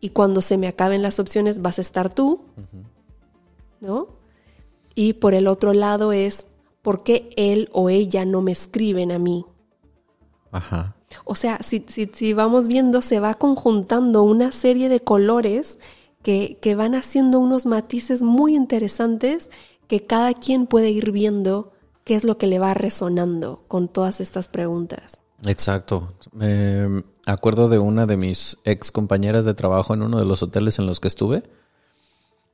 y 0.00 0.10
cuando 0.10 0.42
se 0.42 0.58
me 0.58 0.68
acaben 0.68 1.02
las 1.02 1.18
opciones 1.18 1.60
vas 1.62 1.78
a 1.78 1.82
estar 1.82 2.12
tú, 2.12 2.40
¿no? 3.80 4.08
Y 4.94 5.14
por 5.14 5.34
el 5.34 5.46
otro 5.46 5.72
lado 5.72 6.12
es, 6.12 6.46
¿por 6.82 7.02
qué 7.02 7.30
él 7.36 7.68
o 7.72 7.90
ella 7.90 8.24
no 8.24 8.42
me 8.42 8.52
escriben 8.52 9.12
a 9.12 9.18
mí? 9.18 9.44
Ajá. 10.50 10.96
O 11.24 11.34
sea, 11.34 11.58
si, 11.62 11.84
si, 11.86 12.32
vamos 12.32 12.68
viendo, 12.68 13.02
se 13.02 13.20
va 13.20 13.34
conjuntando 13.34 14.22
una 14.22 14.52
serie 14.52 14.88
de 14.88 15.00
colores 15.00 15.78
que, 16.22 16.58
que 16.60 16.74
van 16.74 16.94
haciendo 16.94 17.38
unos 17.38 17.66
matices 17.66 18.22
muy 18.22 18.54
interesantes 18.54 19.50
que 19.86 20.04
cada 20.04 20.34
quien 20.34 20.66
puede 20.66 20.90
ir 20.90 21.12
viendo 21.12 21.72
qué 22.04 22.14
es 22.14 22.24
lo 22.24 22.38
que 22.38 22.46
le 22.46 22.58
va 22.58 22.74
resonando 22.74 23.64
con 23.68 23.88
todas 23.88 24.20
estas 24.20 24.48
preguntas. 24.48 25.22
Exacto. 25.46 26.14
Me 26.32 27.02
acuerdo 27.32 27.68
de 27.68 27.78
una 27.78 28.06
de 28.06 28.16
mis 28.16 28.58
ex 28.64 28.90
compañeras 28.90 29.44
de 29.44 29.54
trabajo 29.54 29.94
en 29.94 30.02
uno 30.02 30.18
de 30.18 30.24
los 30.24 30.42
hoteles 30.42 30.78
en 30.78 30.86
los 30.86 31.00
que 31.00 31.08
estuve, 31.08 31.42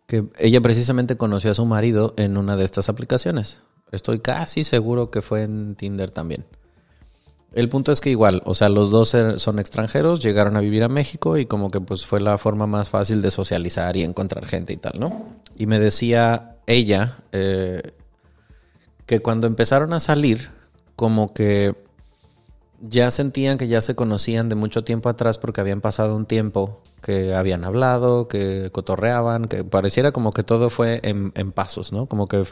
que 0.06 0.26
ella 0.38 0.60
precisamente 0.60 1.16
conoció 1.16 1.50
a 1.50 1.54
su 1.54 1.64
marido 1.64 2.14
en 2.16 2.36
una 2.36 2.56
de 2.56 2.64
estas 2.64 2.88
aplicaciones. 2.88 3.60
Estoy 3.92 4.18
casi 4.20 4.64
seguro 4.64 5.10
que 5.10 5.22
fue 5.22 5.42
en 5.42 5.76
Tinder 5.76 6.10
también. 6.10 6.44
El 7.52 7.68
punto 7.68 7.92
es 7.92 8.00
que 8.00 8.10
igual, 8.10 8.42
o 8.44 8.54
sea, 8.54 8.68
los 8.68 8.90
dos 8.90 9.14
er- 9.14 9.38
son 9.38 9.60
extranjeros, 9.60 10.20
llegaron 10.20 10.56
a 10.56 10.60
vivir 10.60 10.82
a 10.82 10.88
México 10.88 11.38
y 11.38 11.46
como 11.46 11.70
que 11.70 11.80
pues 11.80 12.04
fue 12.04 12.20
la 12.20 12.36
forma 12.36 12.66
más 12.66 12.90
fácil 12.90 13.22
de 13.22 13.30
socializar 13.30 13.96
y 13.96 14.02
encontrar 14.02 14.44
gente 14.46 14.72
y 14.72 14.76
tal, 14.76 14.94
¿no? 14.98 15.26
Y 15.56 15.66
me 15.66 15.78
decía 15.78 16.56
ella 16.66 17.18
eh, 17.30 17.92
que 19.06 19.20
cuando 19.20 19.46
empezaron 19.46 19.92
a 19.92 20.00
salir, 20.00 20.50
como 20.96 21.32
que 21.32 21.76
ya 22.87 23.11
sentían 23.11 23.57
que 23.57 23.66
ya 23.66 23.80
se 23.80 23.95
conocían 23.95 24.49
de 24.49 24.57
mucho 24.57 24.85
tiempo 24.85 25.09
atrás 25.09 25.39
porque 25.39 25.61
habían 25.61 25.80
pasado 25.80 26.14
un 26.14 26.26
tiempo 26.26 26.80
que 27.01 27.35
habían 27.35 27.64
hablado, 27.64 28.28
que 28.28 28.68
cotorreaban, 28.72 29.47
que 29.47 29.64
pareciera 29.64 30.12
como 30.12 30.30
que 30.32 30.43
todo 30.43 30.68
fue 30.68 31.01
en, 31.03 31.30
pasos, 31.53 31.93
¿no? 31.93 32.07
Como 32.07 32.28
que 32.28 32.45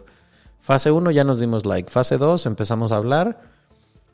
fase 0.60 0.90
1 0.90 1.10
ya 1.10 1.24
nos 1.24 1.38
dimos 1.38 1.66
like, 1.66 1.90
fase 1.90 2.16
2 2.16 2.46
empezamos 2.46 2.92
a 2.92 2.96
hablar 2.96 3.40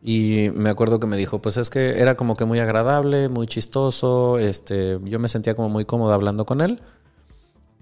y 0.02 0.50
me 0.54 0.70
acuerdo 0.70 0.98
que 0.98 1.06
me 1.06 1.16
dijo, 1.16 1.40
pues 1.40 1.56
es 1.56 1.70
que 1.70 2.00
era 2.00 2.16
como 2.16 2.34
que 2.34 2.44
muy 2.44 2.58
agradable, 2.58 3.28
muy 3.28 3.46
chistoso, 3.46 4.38
este, 4.38 4.98
yo 5.04 5.18
me 5.20 5.28
sentía 5.28 5.54
como 5.54 5.68
muy 5.68 5.84
cómodo 5.84 6.12
hablando 6.12 6.46
con 6.46 6.60
él. 6.60 6.80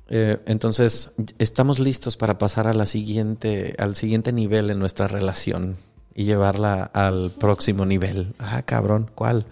Eh, 0.09 0.39
entonces, 0.47 1.11
estamos 1.39 1.79
listos 1.79 2.17
para 2.17 2.39
pasar 2.39 2.69
a 2.69 2.87
siguiente, 2.87 3.75
al 3.79 3.95
siguiente 3.97 4.33
nivel 4.33 4.71
en 4.71 4.79
nuestra 4.79 5.09
relación 5.09 5.77
y 6.19 6.25
llevarla 6.25 6.83
al 6.95 7.31
próximo 7.31 7.85
nivel. 7.85 8.35
Ah, 8.39 8.63
cabrón, 8.63 9.11
¿cuál? 9.15 9.45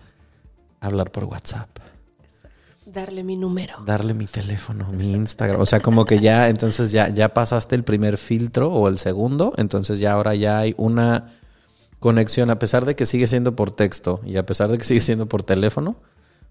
Hablar 0.81 1.13
por 1.13 1.25
WhatsApp, 1.25 1.69
Darle 2.87 3.23
mi 3.23 3.37
número. 3.37 3.75
darle 3.85 4.15
mi 4.15 4.25
teléfono, 4.25 4.91
mi 4.93 5.13
Instagram. 5.13 5.61
O 5.61 5.67
sea, 5.67 5.81
como 5.81 6.07
que 6.07 6.21
ya, 6.21 6.49
entonces 6.49 6.91
ya, 6.91 7.09
ya 7.09 7.35
pasaste 7.35 7.75
el 7.75 7.83
primer 7.85 8.17
filtro 8.17 8.73
o 8.73 8.89
el 8.89 8.99
segundo, 8.99 9.53
entonces 9.59 9.99
ya 9.99 10.13
ahora 10.13 10.35
ya 10.37 10.59
hay 10.59 10.75
una 10.79 11.33
conexión, 11.99 12.51
a 12.51 12.59
pesar 12.59 12.87
de 12.87 12.95
que 12.95 13.05
sigue 13.05 13.27
siendo 13.27 13.57
por 13.57 13.71
texto 13.71 14.21
y 14.25 14.37
a 14.37 14.47
pesar 14.47 14.71
de 14.71 14.79
que 14.79 14.85
sigue 14.85 15.01
siendo 15.01 15.27
por 15.27 15.43
teléfono, 15.43 15.97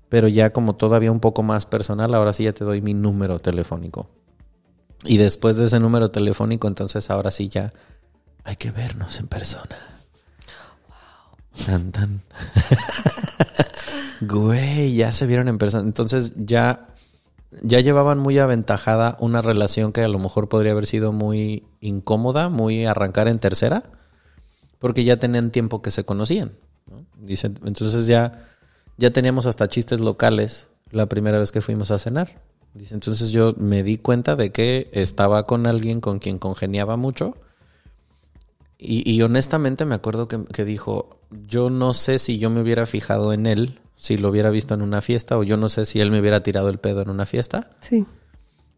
pero 0.10 0.28
ya 0.28 0.52
como 0.52 0.76
todavía 0.76 1.12
un 1.12 1.22
poco 1.22 1.42
más 1.44 1.66
personal, 1.66 2.14
ahora 2.14 2.34
sí 2.34 2.44
ya 2.44 2.54
te 2.54 2.66
doy 2.66 2.82
mi 2.82 2.94
número 2.94 3.40
telefónico. 3.40 4.10
Y 5.06 5.18
después 5.18 5.58
de 5.58 5.66
ese 5.66 5.80
número 5.80 6.12
telefónico, 6.12 6.68
entonces 6.68 7.10
ahora 7.10 7.32
sí 7.32 7.50
ya 7.50 7.74
hay 8.44 8.58
que 8.58 8.72
vernos 8.72 9.20
en 9.20 9.28
persona. 9.28 9.93
Tan. 11.66 12.22
Güey, 14.22 14.96
ya 14.96 15.12
se 15.12 15.26
vieron 15.26 15.48
en 15.48 15.58
persona. 15.58 15.84
Entonces 15.84 16.34
ya, 16.38 16.88
ya 17.62 17.80
llevaban 17.80 18.20
muy 18.20 18.40
aventajada 18.40 19.18
una 19.20 19.42
relación 19.42 19.92
que 19.92 20.02
a 20.02 20.08
lo 20.08 20.20
mejor 20.20 20.50
podría 20.50 20.72
haber 20.72 20.86
sido 20.86 21.12
muy 21.12 21.64
incómoda, 21.82 22.50
muy 22.50 22.86
arrancar 22.86 23.28
en 23.28 23.40
tercera, 23.40 23.84
porque 24.80 25.04
ya 25.04 25.18
tenían 25.18 25.52
tiempo 25.52 25.82
que 25.82 25.92
se 25.92 26.06
conocían. 26.06 26.54
¿no? 26.90 27.06
Dice, 27.18 27.52
entonces 27.66 28.08
ya, 28.08 28.48
ya 28.98 29.12
teníamos 29.12 29.46
hasta 29.46 29.68
chistes 29.68 30.00
locales 30.00 30.70
la 30.92 31.08
primera 31.08 31.40
vez 31.40 31.52
que 31.52 31.62
fuimos 31.62 31.92
a 31.92 32.00
cenar. 32.00 32.42
Dice, 32.74 32.94
entonces 32.94 33.32
yo 33.32 33.54
me 33.58 33.84
di 33.84 33.98
cuenta 33.98 34.36
de 34.36 34.52
que 34.52 34.90
estaba 34.94 35.46
con 35.46 35.68
alguien 35.68 36.02
con 36.02 36.20
quien 36.20 36.40
congeniaba 36.40 36.98
mucho. 36.98 37.36
Y, 38.86 39.22
honestamente 39.22 39.86
me 39.86 39.96
acuerdo 39.96 40.28
que 40.28 40.66
dijo, 40.66 41.23
yo 41.48 41.70
no 41.70 41.94
sé 41.94 42.20
si 42.20 42.38
yo 42.38 42.50
me 42.50 42.62
hubiera 42.62 42.86
fijado 42.86 43.34
en 43.34 43.46
él, 43.46 43.80
si 43.96 44.18
lo 44.18 44.30
hubiera 44.30 44.50
visto 44.50 44.74
en 44.74 44.82
una 44.82 45.02
fiesta, 45.02 45.38
o 45.38 45.44
yo 45.44 45.58
no 45.58 45.70
sé 45.70 45.86
si 45.86 46.00
él 46.00 46.12
me 46.12 46.20
hubiera 46.20 46.44
tirado 46.44 46.70
el 46.70 46.78
pedo 46.80 47.02
en 47.02 47.10
una 47.10 47.26
fiesta. 47.26 47.72
Sí. 47.80 48.06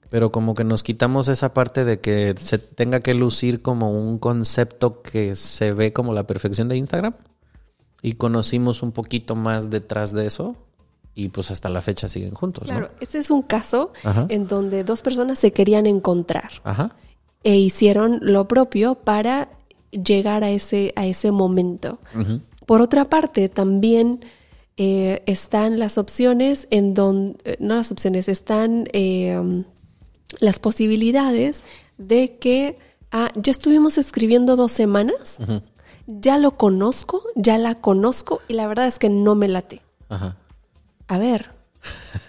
Pero 0.09 0.31
como 0.31 0.53
que 0.53 0.63
nos 0.63 0.83
quitamos 0.83 1.27
esa 1.27 1.53
parte 1.53 1.83
de 1.83 1.99
que 1.99 2.35
se 2.39 2.57
tenga 2.59 2.99
que 2.99 3.13
lucir 3.13 3.61
como 3.61 3.91
un 3.91 4.19
concepto 4.19 5.01
que 5.01 5.35
se 5.35 5.73
ve 5.73 5.93
como 5.93 6.13
la 6.13 6.27
perfección 6.27 6.69
de 6.69 6.77
Instagram. 6.77 7.15
Y 8.01 8.13
conocimos 8.13 8.83
un 8.83 8.91
poquito 8.91 9.35
más 9.35 9.69
detrás 9.71 10.13
de 10.13 10.27
eso. 10.27 10.55
Y 11.15 11.29
pues 11.29 11.49
hasta 11.49 11.69
la 11.69 11.81
fecha 11.81 12.07
siguen 12.09 12.33
juntos, 12.35 12.65
Claro, 12.65 12.89
¿no? 12.93 12.97
ese 12.99 13.19
es 13.19 13.31
un 13.31 13.41
caso 13.41 13.93
Ajá. 14.03 14.25
en 14.29 14.47
donde 14.47 14.83
dos 14.83 15.01
personas 15.01 15.39
se 15.39 15.53
querían 15.53 15.85
encontrar 15.85 16.51
Ajá. 16.65 16.93
e 17.41 17.55
hicieron 17.55 18.19
lo 18.21 18.47
propio 18.49 18.95
para 18.95 19.49
llegar 20.03 20.43
a 20.43 20.49
ese, 20.49 20.93
a 20.95 21.05
ese 21.05 21.31
momento. 21.31 21.99
Por 22.65 22.81
otra 22.81 23.09
parte, 23.09 23.49
también 23.49 24.21
eh, 24.77 25.21
están 25.25 25.79
las 25.79 25.97
opciones 25.97 26.67
en 26.71 26.93
donde, 26.93 27.57
no 27.59 27.75
las 27.75 27.91
opciones, 27.91 28.27
están 28.27 28.89
eh, 28.93 29.37
um, 29.37 29.63
las 30.39 30.59
posibilidades 30.59 31.63
de 31.97 32.37
que 32.37 32.77
ah, 33.11 33.31
ya 33.35 33.51
estuvimos 33.51 33.97
escribiendo 33.97 34.55
dos 34.55 34.71
semanas, 34.71 35.39
ya 36.07 36.37
lo 36.37 36.57
conozco, 36.57 37.23
ya 37.35 37.57
la 37.57 37.75
conozco 37.75 38.41
y 38.47 38.53
la 38.53 38.67
verdad 38.67 38.87
es 38.87 38.99
que 38.99 39.09
no 39.09 39.35
me 39.35 39.47
late. 39.47 39.81
Ajá. 40.09 40.37
A 41.07 41.17
ver, 41.19 41.51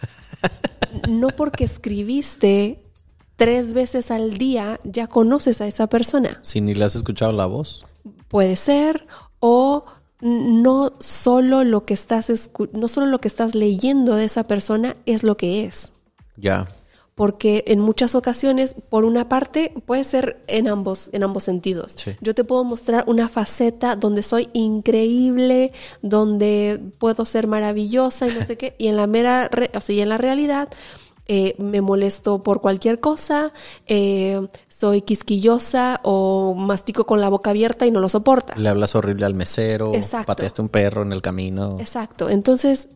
no 1.09 1.29
porque 1.29 1.65
escribiste 1.65 2.86
tres 3.37 3.75
veces 3.75 4.11
al 4.11 4.39
día 4.39 4.81
ya 4.85 5.07
conoces 5.07 5.61
a 5.61 5.67
esa 5.67 5.87
persona. 5.87 6.39
Si 6.43 6.61
ni 6.61 6.75
le 6.75 6.85
has 6.85 6.95
escuchado 6.97 7.33
la 7.33 7.47
voz. 7.47 7.85
Puede 8.29 8.57
ser 8.57 9.07
o 9.41 9.85
no 10.21 10.93
solo 10.99 11.63
lo 11.65 11.85
que 11.85 11.95
estás 11.95 12.31
escu- 12.31 12.71
no 12.73 12.89
solo 12.89 13.07
lo 13.07 13.21
que 13.21 13.29
estás 13.29 13.55
leyendo 13.55 14.15
de 14.17 14.25
esa 14.25 14.45
persona 14.45 14.97
es 15.05 15.23
lo 15.23 15.37
que 15.37 15.65
es. 15.65 15.93
Ya. 16.37 16.69
Porque 17.15 17.65
en 17.67 17.81
muchas 17.81 18.15
ocasiones, 18.15 18.75
por 18.91 19.05
una 19.07 19.29
parte, 19.29 19.73
puede 19.87 20.05
ser 20.05 20.43
en 20.49 20.69
ambos, 20.69 21.09
en 21.13 21.23
ambos 21.23 21.45
sentidos. 21.45 21.95
Sí. 21.97 22.13
Yo 22.21 22.35
te 22.35 22.45
puedo 22.45 22.63
mostrar 22.65 23.05
una 23.07 23.29
faceta 23.31 23.97
donde 23.97 24.23
soy 24.23 24.49
increíble, 24.53 25.73
donde 26.03 26.79
puedo 26.99 27.25
ser 27.25 27.47
maravillosa 27.47 28.29
y 28.29 28.35
no 28.35 28.43
sé 28.43 28.57
qué, 28.59 28.75
y 28.79 28.89
en 28.89 28.97
la 28.97 29.07
mera, 29.07 29.49
re- 29.49 29.71
o 29.75 29.81
sea, 29.81 29.95
y 29.97 30.01
en 30.01 30.09
la 30.11 30.19
realidad 30.19 30.69
eh, 31.29 31.55
me 31.59 31.81
molesto 31.81 32.43
por 32.43 32.61
cualquier 32.61 33.01
cosa, 33.01 33.53
eh, 33.87 34.47
soy 34.69 35.03
quisquillosa 35.03 36.01
o 36.05 36.55
mastico 36.55 37.05
con 37.07 37.21
la 37.21 37.29
boca 37.29 37.51
abierta 37.51 37.87
y 37.87 37.91
no 37.91 38.01
lo 38.01 38.09
soportas. 38.09 38.57
Le 38.59 38.69
hablas 38.69 38.95
horrible 38.95 39.27
al 39.27 39.35
mesero. 39.35 39.95
Exacto. 39.95 40.27
Pateaste 40.29 40.63
un 40.63 40.69
perro 40.69 41.03
en 41.03 41.13
el 41.13 41.23
camino. 41.23 41.79
Exacto. 41.81 42.29
Entonces, 42.29 42.89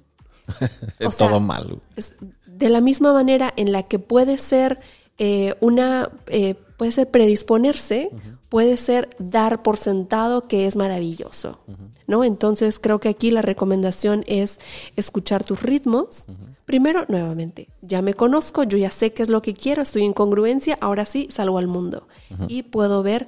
Es 0.98 1.06
o 1.06 1.12
sea, 1.12 1.28
todo 1.28 1.40
malo. 1.40 1.80
es 1.96 2.12
de 2.46 2.68
la 2.68 2.80
misma 2.80 3.12
manera 3.12 3.52
en 3.56 3.72
la 3.72 3.84
que 3.84 3.98
puede 3.98 4.36
ser 4.38 4.80
eh, 5.18 5.54
una, 5.60 6.10
eh, 6.28 6.54
puede 6.76 6.92
ser 6.92 7.10
predisponerse, 7.10 8.10
puede 8.48 8.76
ser 8.76 9.10
dar 9.18 9.62
por 9.62 9.76
sentado 9.76 10.46
que 10.48 10.66
es 10.66 10.76
maravilloso, 10.76 11.60
¿no? 12.06 12.24
Entonces 12.24 12.78
creo 12.78 13.00
que 13.00 13.08
aquí 13.08 13.30
la 13.30 13.42
recomendación 13.42 14.24
es 14.26 14.60
escuchar 14.96 15.44
tus 15.44 15.62
ritmos. 15.62 16.26
Primero, 16.70 17.04
nuevamente, 17.08 17.66
ya 17.82 18.00
me 18.00 18.14
conozco, 18.14 18.62
yo 18.62 18.78
ya 18.78 18.92
sé 18.92 19.12
qué 19.12 19.24
es 19.24 19.28
lo 19.28 19.42
que 19.42 19.54
quiero, 19.54 19.82
estoy 19.82 20.04
en 20.04 20.12
congruencia, 20.12 20.78
ahora 20.80 21.04
sí 21.04 21.26
salgo 21.28 21.58
al 21.58 21.66
mundo 21.66 22.06
y 22.46 22.62
puedo 22.62 23.02
ver 23.02 23.26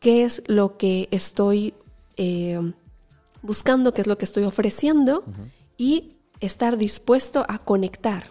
qué 0.00 0.24
es 0.24 0.42
lo 0.48 0.76
que 0.76 1.06
estoy 1.12 1.72
eh, 2.16 2.58
buscando, 3.42 3.94
qué 3.94 4.00
es 4.00 4.08
lo 4.08 4.18
que 4.18 4.24
estoy 4.24 4.42
ofreciendo 4.42 5.22
y 5.78 6.16
estar 6.40 6.78
dispuesto 6.78 7.46
a 7.48 7.58
conectar. 7.58 8.24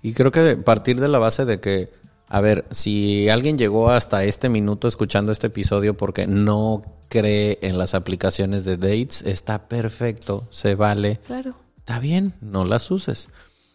Y 0.00 0.14
creo 0.14 0.30
que 0.30 0.56
partir 0.56 0.98
de 0.98 1.08
la 1.08 1.18
base 1.18 1.44
de 1.44 1.60
que, 1.60 1.90
a 2.26 2.40
ver, 2.40 2.64
si 2.70 3.28
alguien 3.28 3.58
llegó 3.58 3.90
hasta 3.90 4.24
este 4.24 4.48
minuto 4.48 4.88
escuchando 4.88 5.30
este 5.30 5.48
episodio 5.48 5.94
porque 5.94 6.26
no 6.26 6.82
cree 7.10 7.58
en 7.60 7.76
las 7.76 7.92
aplicaciones 7.92 8.64
de 8.64 8.78
dates, 8.78 9.20
está 9.26 9.68
perfecto, 9.68 10.48
se 10.48 10.74
vale. 10.74 11.20
Claro. 11.26 11.56
Está 11.76 11.98
bien, 11.98 12.32
no 12.40 12.64
las 12.64 12.90
uses. 12.90 13.28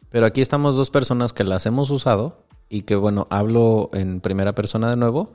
Pero 0.10 0.26
aquí 0.26 0.42
estamos 0.42 0.76
dos 0.76 0.92
personas 0.92 1.34
que 1.34 1.44
las 1.44 1.66
hemos 1.66 1.90
usado 1.90 2.44
y 2.70 2.82
que, 2.84 2.96
bueno, 2.96 3.28
hablo 3.30 3.90
en 3.94 4.22
primera 4.22 4.54
persona 4.54 4.90
de 4.90 4.96
nuevo. 4.96 5.34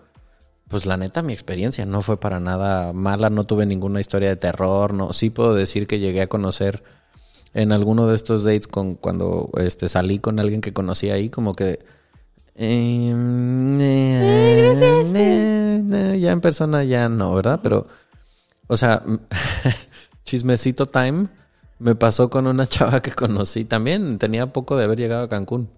Pues 0.69 0.87
la 0.87 0.97
neta, 0.97 1.23
mi 1.23 1.33
experiencia 1.33 1.85
no 1.87 2.03
fue 2.03 2.19
para 2.19 2.41
nada 2.41 2.93
mala, 2.93 3.31
no 3.31 3.45
tuve 3.45 3.67
ninguna 3.67 4.01
historia 4.01 4.31
de 4.31 4.37
terror, 4.37 4.95
no. 4.95 5.13
Sí 5.13 5.31
puedo 5.31 5.55
decir 5.55 5.87
que 5.87 5.99
llegué 5.99 6.23
a 6.23 6.29
conocer 6.29 6.83
en 7.53 7.71
alguno 7.71 8.09
de 8.09 8.17
estos 8.17 8.45
dates 8.45 8.67
con 8.67 8.95
cuando 8.95 9.51
este 9.59 9.89
salí 9.89 10.19
con 10.19 10.41
alguien 10.41 10.61
que 10.61 10.73
conocí 10.73 11.11
ahí, 11.11 11.29
como 11.29 11.55
que 11.55 11.79
eh, 12.57 13.13
eh, 13.81 14.75
eh, 15.15 16.19
ya 16.21 16.33
en 16.33 16.41
persona 16.41 16.83
ya 16.83 17.09
no, 17.09 17.35
¿verdad? 17.35 17.61
Pero, 17.63 17.87
o 18.67 18.77
sea, 18.77 19.03
chismecito 20.25 20.87
time 20.87 21.29
me 21.85 21.95
pasó 21.95 22.31
con 22.31 22.47
una 22.47 22.67
chava 22.69 23.01
que 23.01 23.13
conocí 23.13 23.65
también, 23.65 24.19
tenía 24.19 24.53
poco 24.53 24.77
de 24.77 24.85
haber 24.85 24.99
llegado 24.99 25.25
a 25.25 25.29
Cancún. 25.29 25.71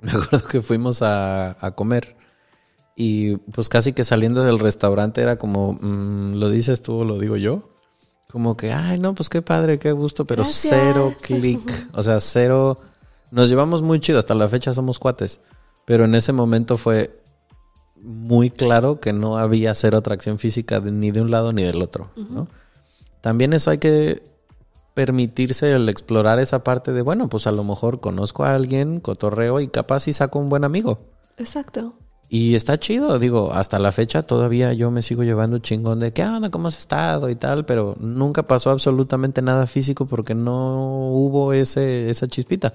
Me 0.00 0.12
acuerdo 0.12 0.46
que 0.46 0.62
fuimos 0.62 1.02
a, 1.02 1.56
a 1.64 1.70
comer 1.74 2.16
y 2.94 3.36
pues 3.36 3.68
casi 3.68 3.92
que 3.92 4.04
saliendo 4.04 4.44
del 4.44 4.58
restaurante 4.58 5.20
era 5.20 5.36
como, 5.36 5.72
mm, 5.80 6.34
¿lo 6.34 6.48
dices 6.50 6.80
tú 6.80 7.00
o 7.00 7.04
lo 7.04 7.18
digo 7.18 7.36
yo? 7.36 7.68
Como 8.30 8.56
que, 8.56 8.72
ay, 8.72 8.98
no, 8.98 9.14
pues 9.14 9.28
qué 9.28 9.42
padre, 9.42 9.78
qué 9.78 9.92
gusto, 9.92 10.26
pero 10.26 10.42
Gracias. 10.42 10.74
cero 10.78 11.14
clic. 11.22 11.60
O 11.92 12.02
sea, 12.02 12.20
cero. 12.20 12.80
Nos 13.30 13.48
llevamos 13.50 13.82
muy 13.82 13.98
chido, 14.00 14.18
hasta 14.18 14.34
la 14.34 14.48
fecha 14.48 14.72
somos 14.74 14.98
cuates. 14.98 15.40
Pero 15.86 16.04
en 16.04 16.14
ese 16.14 16.32
momento 16.32 16.76
fue 16.76 17.22
muy 18.02 18.50
claro 18.50 19.00
que 19.00 19.12
no 19.12 19.38
había 19.38 19.74
cero 19.74 19.96
atracción 19.98 20.38
física 20.38 20.80
de- 20.80 20.92
ni 20.92 21.10
de 21.10 21.22
un 21.22 21.30
lado 21.30 21.52
ni 21.52 21.62
del 21.62 21.80
otro, 21.82 22.10
¿no? 22.16 22.48
También 23.20 23.52
eso 23.52 23.70
hay 23.70 23.78
que 23.78 24.22
permitirse 24.96 25.72
el 25.72 25.90
explorar 25.90 26.38
esa 26.38 26.64
parte 26.64 26.90
de, 26.90 27.02
bueno, 27.02 27.28
pues 27.28 27.46
a 27.46 27.52
lo 27.52 27.62
mejor 27.64 28.00
conozco 28.00 28.44
a 28.44 28.54
alguien, 28.54 29.00
cotorreo 29.00 29.60
y 29.60 29.68
capaz 29.68 30.08
y 30.08 30.14
saco 30.14 30.38
un 30.38 30.48
buen 30.48 30.64
amigo. 30.64 31.00
Exacto. 31.36 31.92
Y 32.30 32.54
está 32.54 32.78
chido, 32.78 33.18
digo, 33.18 33.52
hasta 33.52 33.78
la 33.78 33.92
fecha 33.92 34.22
todavía 34.22 34.72
yo 34.72 34.90
me 34.90 35.02
sigo 35.02 35.22
llevando 35.22 35.58
chingón 35.58 36.00
de 36.00 36.14
qué 36.14 36.24
onda, 36.24 36.50
cómo 36.50 36.68
has 36.68 36.78
estado 36.78 37.28
y 37.28 37.34
tal, 37.34 37.66
pero 37.66 37.94
nunca 38.00 38.44
pasó 38.46 38.70
absolutamente 38.70 39.42
nada 39.42 39.66
físico 39.66 40.06
porque 40.06 40.34
no 40.34 41.10
hubo 41.10 41.52
ese, 41.52 42.08
esa 42.08 42.26
chispita. 42.26 42.72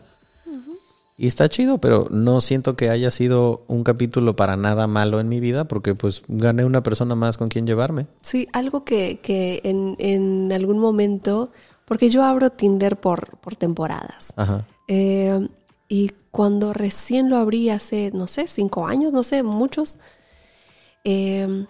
Y 1.18 1.28
está 1.28 1.50
chido, 1.50 1.80
pero 1.80 2.08
no 2.10 2.40
siento 2.40 2.76
que 2.76 2.90
haya 2.90 3.10
sido 3.10 3.64
un 3.68 3.84
capítulo 3.84 4.36
para 4.36 4.58
nada 4.58 4.88
malo 4.88 5.20
en 5.20 5.28
mi 5.28 5.40
vida 5.40 5.66
porque 5.68 5.96
pues 5.96 6.24
gané 6.28 6.66
una 6.66 6.84
persona 6.84 7.16
más 7.16 7.38
con 7.38 7.48
quien 7.48 7.66
llevarme. 7.68 8.08
Sí, 8.22 8.48
algo 8.54 8.86
que, 8.86 9.20
que 9.22 9.62
en, 9.64 9.96
en 10.00 10.52
algún 10.52 10.80
momento, 10.80 11.52
porque 11.92 12.10
yo 12.10 12.24
abro 12.24 12.52
Tinder 12.52 12.96
por, 12.96 13.36
por 13.40 13.58
temporadas. 13.58 14.32
Ajá. 14.38 14.66
Eh, 14.88 15.46
y 15.90 16.10
cuando 16.32 16.72
recién 16.72 17.30
lo 17.30 17.36
abrí 17.36 17.70
hace, 17.70 18.12
no 18.14 18.28
sé, 18.28 18.48
cinco 18.48 18.88
años, 18.88 19.12
no 19.12 19.24
sé, 19.24 19.44
muchos, 19.44 19.98
eh, 21.04 21.66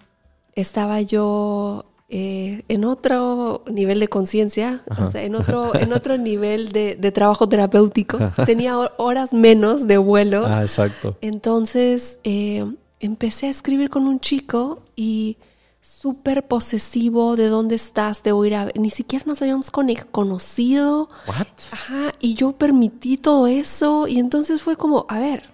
estaba 0.53 1.01
yo 1.01 1.85
eh, 2.07 2.61
en 2.67 2.85
otro 2.85 3.63
nivel 3.65 3.99
de 3.99 4.09
conciencia, 4.09 4.83
o 5.03 5.09
sea, 5.09 5.23
en 5.23 5.33
otro, 5.33 5.73
en 5.73 5.91
otro 5.91 6.19
nivel 6.19 6.71
de, 6.71 6.95
de 6.95 7.11
trabajo 7.11 7.49
terapéutico. 7.49 8.19
Tenía 8.45 8.77
ho- 8.77 8.91
horas 8.97 9.33
menos 9.33 9.87
de 9.87 9.97
vuelo. 9.97 10.45
Ah, 10.45 10.61
exacto. 10.61 11.17
Entonces 11.21 12.19
eh, 12.23 12.71
empecé 12.99 13.47
a 13.47 13.49
escribir 13.49 13.89
con 13.89 14.05
un 14.05 14.19
chico 14.19 14.83
y 14.95 15.37
súper 15.81 16.47
posesivo 16.47 17.35
de 17.35 17.47
dónde 17.47 17.75
estás, 17.75 18.21
te 18.21 18.31
voy 18.31 18.47
a 18.47 18.49
ir 18.49 18.55
a 18.55 18.65
ver. 18.65 18.79
Ni 18.79 18.89
siquiera 18.89 19.25
nos 19.27 19.41
habíamos 19.41 19.71
conocido. 19.71 21.09
What? 21.27 21.47
Ajá, 21.71 22.13
y 22.19 22.35
yo 22.35 22.53
permití 22.53 23.17
todo 23.17 23.47
eso 23.47 24.07
y 24.07 24.19
entonces 24.19 24.61
fue 24.61 24.77
como, 24.77 25.05
a 25.09 25.19
ver, 25.19 25.49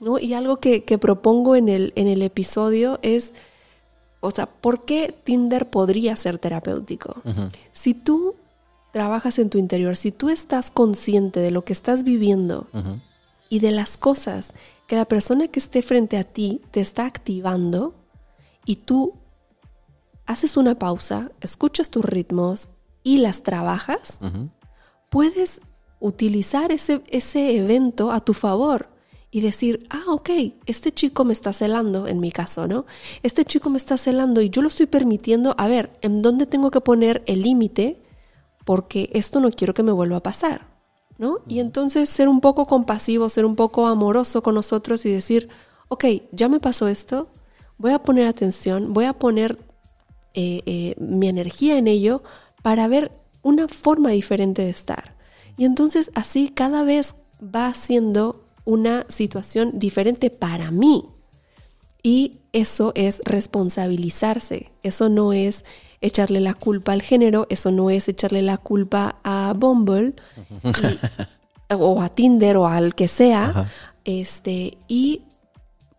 ¿no? 0.00 0.18
Y 0.18 0.34
algo 0.34 0.56
que, 0.56 0.84
que 0.84 0.98
propongo 0.98 1.54
en 1.54 1.68
el, 1.68 1.92
en 1.96 2.06
el 2.08 2.22
episodio 2.22 2.98
es, 3.02 3.34
o 4.20 4.30
sea, 4.30 4.46
¿por 4.46 4.80
qué 4.80 5.14
Tinder 5.24 5.68
podría 5.68 6.16
ser 6.16 6.38
terapéutico? 6.38 7.22
Si 7.72 7.94
tú 7.94 8.34
trabajas 8.92 9.38
en 9.38 9.50
tu 9.50 9.58
interior, 9.58 9.96
si 9.96 10.12
tú 10.12 10.28
estás 10.28 10.70
consciente 10.70 11.40
de 11.40 11.50
lo 11.50 11.64
que 11.64 11.72
estás 11.72 12.04
viviendo 12.04 12.66
y 13.48 13.60
de 13.60 13.70
las 13.70 13.96
cosas 13.98 14.52
que 14.86 14.96
la 14.96 15.04
persona 15.06 15.48
que 15.48 15.60
esté 15.60 15.82
frente 15.82 16.18
a 16.18 16.24
ti 16.24 16.60
te 16.70 16.80
está 16.80 17.06
activando 17.06 17.94
y 18.64 18.76
tú 18.76 19.14
haces 20.26 20.56
una 20.56 20.78
pausa, 20.78 21.32
escuchas 21.40 21.90
tus 21.90 22.04
ritmos 22.04 22.68
y 23.02 23.18
las 23.18 23.42
trabajas, 23.42 24.18
puedes 25.08 25.60
utilizar 26.00 26.72
ese, 26.72 27.02
ese 27.08 27.56
evento 27.56 28.10
a 28.10 28.20
tu 28.20 28.34
favor 28.34 28.88
y 29.30 29.40
decir, 29.40 29.86
ah, 29.88 30.04
ok, 30.08 30.30
este 30.66 30.92
chico 30.92 31.24
me 31.24 31.32
está 31.32 31.52
celando, 31.52 32.06
en 32.06 32.20
mi 32.20 32.30
caso, 32.30 32.68
¿no? 32.68 32.84
Este 33.22 33.46
chico 33.46 33.70
me 33.70 33.78
está 33.78 33.96
celando 33.96 34.42
y 34.42 34.50
yo 34.50 34.60
lo 34.60 34.68
estoy 34.68 34.86
permitiendo, 34.86 35.54
a 35.56 35.68
ver, 35.68 35.98
¿en 36.02 36.20
dónde 36.20 36.44
tengo 36.44 36.70
que 36.70 36.82
poner 36.82 37.22
el 37.26 37.40
límite? 37.40 38.02
Porque 38.66 39.10
esto 39.14 39.40
no 39.40 39.50
quiero 39.50 39.72
que 39.72 39.82
me 39.82 39.90
vuelva 39.90 40.18
a 40.18 40.22
pasar, 40.22 40.66
¿no? 41.16 41.38
Y 41.48 41.60
entonces 41.60 42.10
ser 42.10 42.28
un 42.28 42.42
poco 42.42 42.66
compasivo, 42.66 43.30
ser 43.30 43.46
un 43.46 43.56
poco 43.56 43.86
amoroso 43.86 44.42
con 44.42 44.54
nosotros 44.54 45.06
y 45.06 45.10
decir, 45.10 45.48
ok, 45.88 46.04
ya 46.32 46.50
me 46.50 46.60
pasó 46.60 46.86
esto, 46.86 47.30
voy 47.78 47.92
a 47.92 48.00
poner 48.00 48.26
atención, 48.26 48.92
voy 48.92 49.06
a 49.06 49.14
poner 49.14 49.58
eh, 50.34 50.62
eh, 50.66 50.94
mi 50.98 51.28
energía 51.28 51.76
en 51.78 51.88
ello 51.88 52.22
para 52.62 52.88
ver 52.88 53.10
una 53.42 53.68
forma 53.68 54.10
diferente 54.10 54.62
de 54.62 54.70
estar. 54.70 55.14
Y 55.56 55.64
entonces 55.64 56.10
así 56.14 56.48
cada 56.48 56.82
vez 56.84 57.14
va 57.42 57.74
siendo 57.74 58.44
una 58.64 59.04
situación 59.08 59.78
diferente 59.78 60.30
para 60.30 60.70
mí. 60.70 61.04
Y 62.02 62.38
eso 62.52 62.92
es 62.94 63.20
responsabilizarse. 63.24 64.70
Eso 64.82 65.08
no 65.08 65.32
es 65.32 65.64
echarle 66.00 66.40
la 66.40 66.54
culpa 66.54 66.92
al 66.92 67.02
género, 67.02 67.46
eso 67.48 67.70
no 67.70 67.90
es 67.90 68.08
echarle 68.08 68.42
la 68.42 68.58
culpa 68.58 69.16
a 69.22 69.54
Bumble 69.56 70.14
y- 70.64 71.74
o 71.74 72.02
a 72.02 72.08
Tinder 72.10 72.56
o 72.58 72.66
al 72.66 72.94
que 72.94 73.08
sea. 73.08 73.44
Ajá. 73.50 73.68
Este, 74.04 74.76
y 74.88 75.22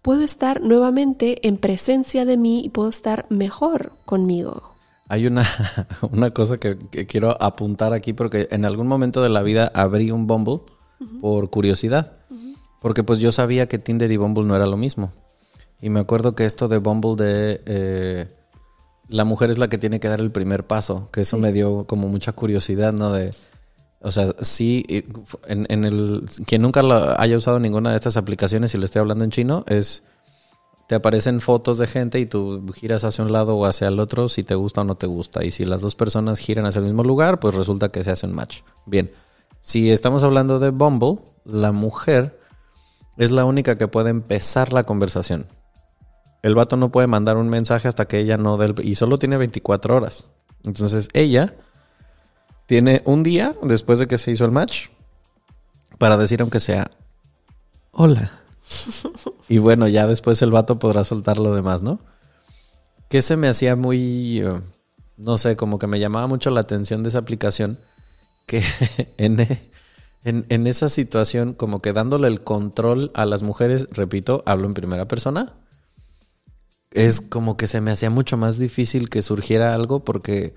puedo 0.03 0.21
estar 0.21 0.61
nuevamente 0.61 1.47
en 1.47 1.57
presencia 1.57 2.25
de 2.25 2.37
mí 2.37 2.63
y 2.63 2.69
puedo 2.69 2.89
estar 2.89 3.25
mejor 3.29 3.93
conmigo. 4.05 4.75
Hay 5.07 5.25
una, 5.25 5.47
una 6.11 6.29
cosa 6.29 6.59
que, 6.59 6.77
que 6.77 7.07
quiero 7.07 7.41
apuntar 7.41 7.93
aquí 7.93 8.13
porque 8.13 8.47
en 8.51 8.65
algún 8.65 8.87
momento 8.87 9.23
de 9.23 9.29
la 9.29 9.41
vida 9.41 9.71
abrí 9.73 10.11
un 10.11 10.27
Bumble 10.27 10.61
por 11.19 11.49
curiosidad. 11.49 12.17
Porque 12.81 13.01
pues 13.01 13.19
yo 13.19 13.31
sabía 13.31 13.67
que 13.67 13.79
Tinder 13.79 14.11
y 14.11 14.17
Bumble 14.17 14.43
no 14.43 14.57
era 14.57 14.65
lo 14.65 14.75
mismo. 14.75 15.13
Y 15.81 15.89
me 15.89 16.01
acuerdo 16.01 16.35
que 16.35 16.45
esto 16.45 16.67
de 16.67 16.79
Bumble 16.79 17.15
de 17.15 17.61
eh, 17.65 18.27
la 19.07 19.23
mujer 19.23 19.51
es 19.51 19.57
la 19.57 19.69
que 19.69 19.77
tiene 19.77 20.01
que 20.01 20.09
dar 20.09 20.19
el 20.19 20.31
primer 20.31 20.65
paso, 20.67 21.09
que 21.11 21.21
eso 21.21 21.37
me 21.37 21.53
dio 21.53 21.85
como 21.85 22.09
mucha 22.09 22.33
curiosidad, 22.33 22.91
¿no? 22.91 23.13
De, 23.13 23.33
o 24.03 24.11
sea, 24.11 24.35
sí, 24.41 24.85
en 25.47 25.85
el, 25.85 26.25
quien 26.45 26.61
nunca 26.61 26.83
lo 26.83 27.19
haya 27.19 27.37
usado 27.37 27.59
ninguna 27.59 27.91
de 27.91 27.95
estas 27.95 28.17
aplicaciones 28.17 28.75
y 28.75 28.77
le 28.77 28.85
estoy 28.85 28.99
hablando 28.99 29.23
en 29.23 29.31
chino, 29.31 29.63
es 29.67 30.03
te 30.87 30.95
aparecen 30.95 31.39
fotos 31.39 31.77
de 31.77 31.87
gente 31.87 32.19
y 32.19 32.25
tú 32.25 32.65
giras 32.73 33.05
hacia 33.05 33.23
un 33.23 33.31
lado 33.31 33.55
o 33.55 33.65
hacia 33.65 33.87
el 33.87 33.99
otro 33.99 34.27
si 34.27 34.43
te 34.43 34.55
gusta 34.55 34.81
o 34.81 34.83
no 34.83 34.95
te 34.95 35.07
gusta. 35.07 35.45
Y 35.45 35.51
si 35.51 35.63
las 35.63 35.81
dos 35.81 35.95
personas 35.95 36.39
giran 36.39 36.65
hacia 36.65 36.79
el 36.79 36.85
mismo 36.85 37.03
lugar, 37.03 37.39
pues 37.39 37.55
resulta 37.55 37.89
que 37.89 38.03
se 38.03 38.11
hace 38.11 38.25
un 38.25 38.33
match. 38.33 38.61
Bien, 38.85 39.11
si 39.61 39.89
estamos 39.91 40.23
hablando 40.23 40.59
de 40.59 40.71
Bumble, 40.71 41.19
la 41.45 41.71
mujer 41.71 42.37
es 43.17 43.31
la 43.31 43.45
única 43.45 43.77
que 43.77 43.87
puede 43.87 44.09
empezar 44.09 44.73
la 44.73 44.83
conversación. 44.83 45.47
El 46.41 46.55
vato 46.55 46.75
no 46.75 46.91
puede 46.91 47.07
mandar 47.07 47.37
un 47.37 47.47
mensaje 47.47 47.87
hasta 47.87 48.05
que 48.05 48.19
ella 48.19 48.35
no 48.35 48.57
dé 48.57 48.65
el... 48.65 48.85
Y 48.85 48.95
solo 48.95 49.17
tiene 49.17 49.37
24 49.37 49.95
horas. 49.95 50.25
Entonces 50.65 51.07
ella 51.13 51.55
tiene 52.65 53.01
un 53.05 53.23
día 53.23 53.55
después 53.61 53.99
de 53.99 54.07
que 54.07 54.17
se 54.17 54.31
hizo 54.31 54.45
el 54.45 54.51
match 54.51 54.87
para 55.97 56.17
decir 56.17 56.41
aunque 56.41 56.59
sea 56.59 56.89
hola. 57.91 58.39
y 59.49 59.57
bueno, 59.57 59.87
ya 59.87 60.07
después 60.07 60.41
el 60.41 60.51
vato 60.51 60.79
podrá 60.79 61.03
soltar 61.03 61.37
lo 61.37 61.53
demás, 61.53 61.81
¿no? 61.81 61.99
Que 63.09 63.21
se 63.21 63.37
me 63.37 63.47
hacía 63.47 63.75
muy, 63.75 64.39
eh, 64.39 64.61
no 65.17 65.37
sé, 65.37 65.55
como 65.55 65.79
que 65.79 65.87
me 65.87 65.99
llamaba 65.99 66.27
mucho 66.27 66.49
la 66.49 66.61
atención 66.61 67.03
de 67.03 67.09
esa 67.09 67.19
aplicación, 67.19 67.77
que 68.45 68.63
en, 69.17 69.39
en, 70.23 70.45
en 70.49 70.67
esa 70.67 70.89
situación, 70.89 71.53
como 71.53 71.79
que 71.79 71.93
dándole 71.93 72.27
el 72.27 72.43
control 72.43 73.11
a 73.13 73.25
las 73.25 73.43
mujeres, 73.43 73.87
repito, 73.91 74.43
hablo 74.45 74.67
en 74.67 74.73
primera 74.73 75.07
persona, 75.07 75.53
es 76.91 77.21
como 77.21 77.57
que 77.57 77.67
se 77.67 77.81
me 77.81 77.91
hacía 77.91 78.09
mucho 78.09 78.37
más 78.37 78.57
difícil 78.57 79.09
que 79.09 79.21
surgiera 79.21 79.73
algo 79.73 80.03
porque, 80.03 80.55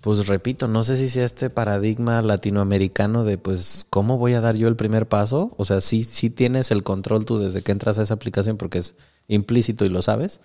pues 0.00 0.26
repito, 0.26 0.66
no 0.68 0.82
sé 0.82 0.96
si 0.96 1.08
sea 1.08 1.24
este 1.24 1.50
paradigma 1.50 2.22
latinoamericano 2.22 3.24
de, 3.24 3.38
pues, 3.38 3.86
¿cómo 3.88 4.18
voy 4.18 4.34
a 4.34 4.40
dar 4.40 4.56
yo 4.56 4.68
el 4.68 4.76
primer 4.76 5.06
paso? 5.06 5.54
O 5.58 5.64
sea, 5.64 5.80
sí, 5.80 6.02
sí 6.02 6.30
tienes 6.30 6.70
el 6.70 6.82
control 6.82 7.24
tú 7.24 7.38
desde 7.38 7.62
que 7.62 7.72
entras 7.72 7.98
a 7.98 8.02
esa 8.02 8.14
aplicación 8.14 8.56
porque 8.56 8.78
es 8.78 8.96
implícito 9.28 9.84
y 9.84 9.90
lo 9.90 10.02
sabes, 10.02 10.40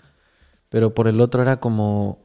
pero 0.70 0.94
por 0.94 1.08
el 1.08 1.22
otro 1.22 1.42
era 1.42 1.60
como, 1.60 2.20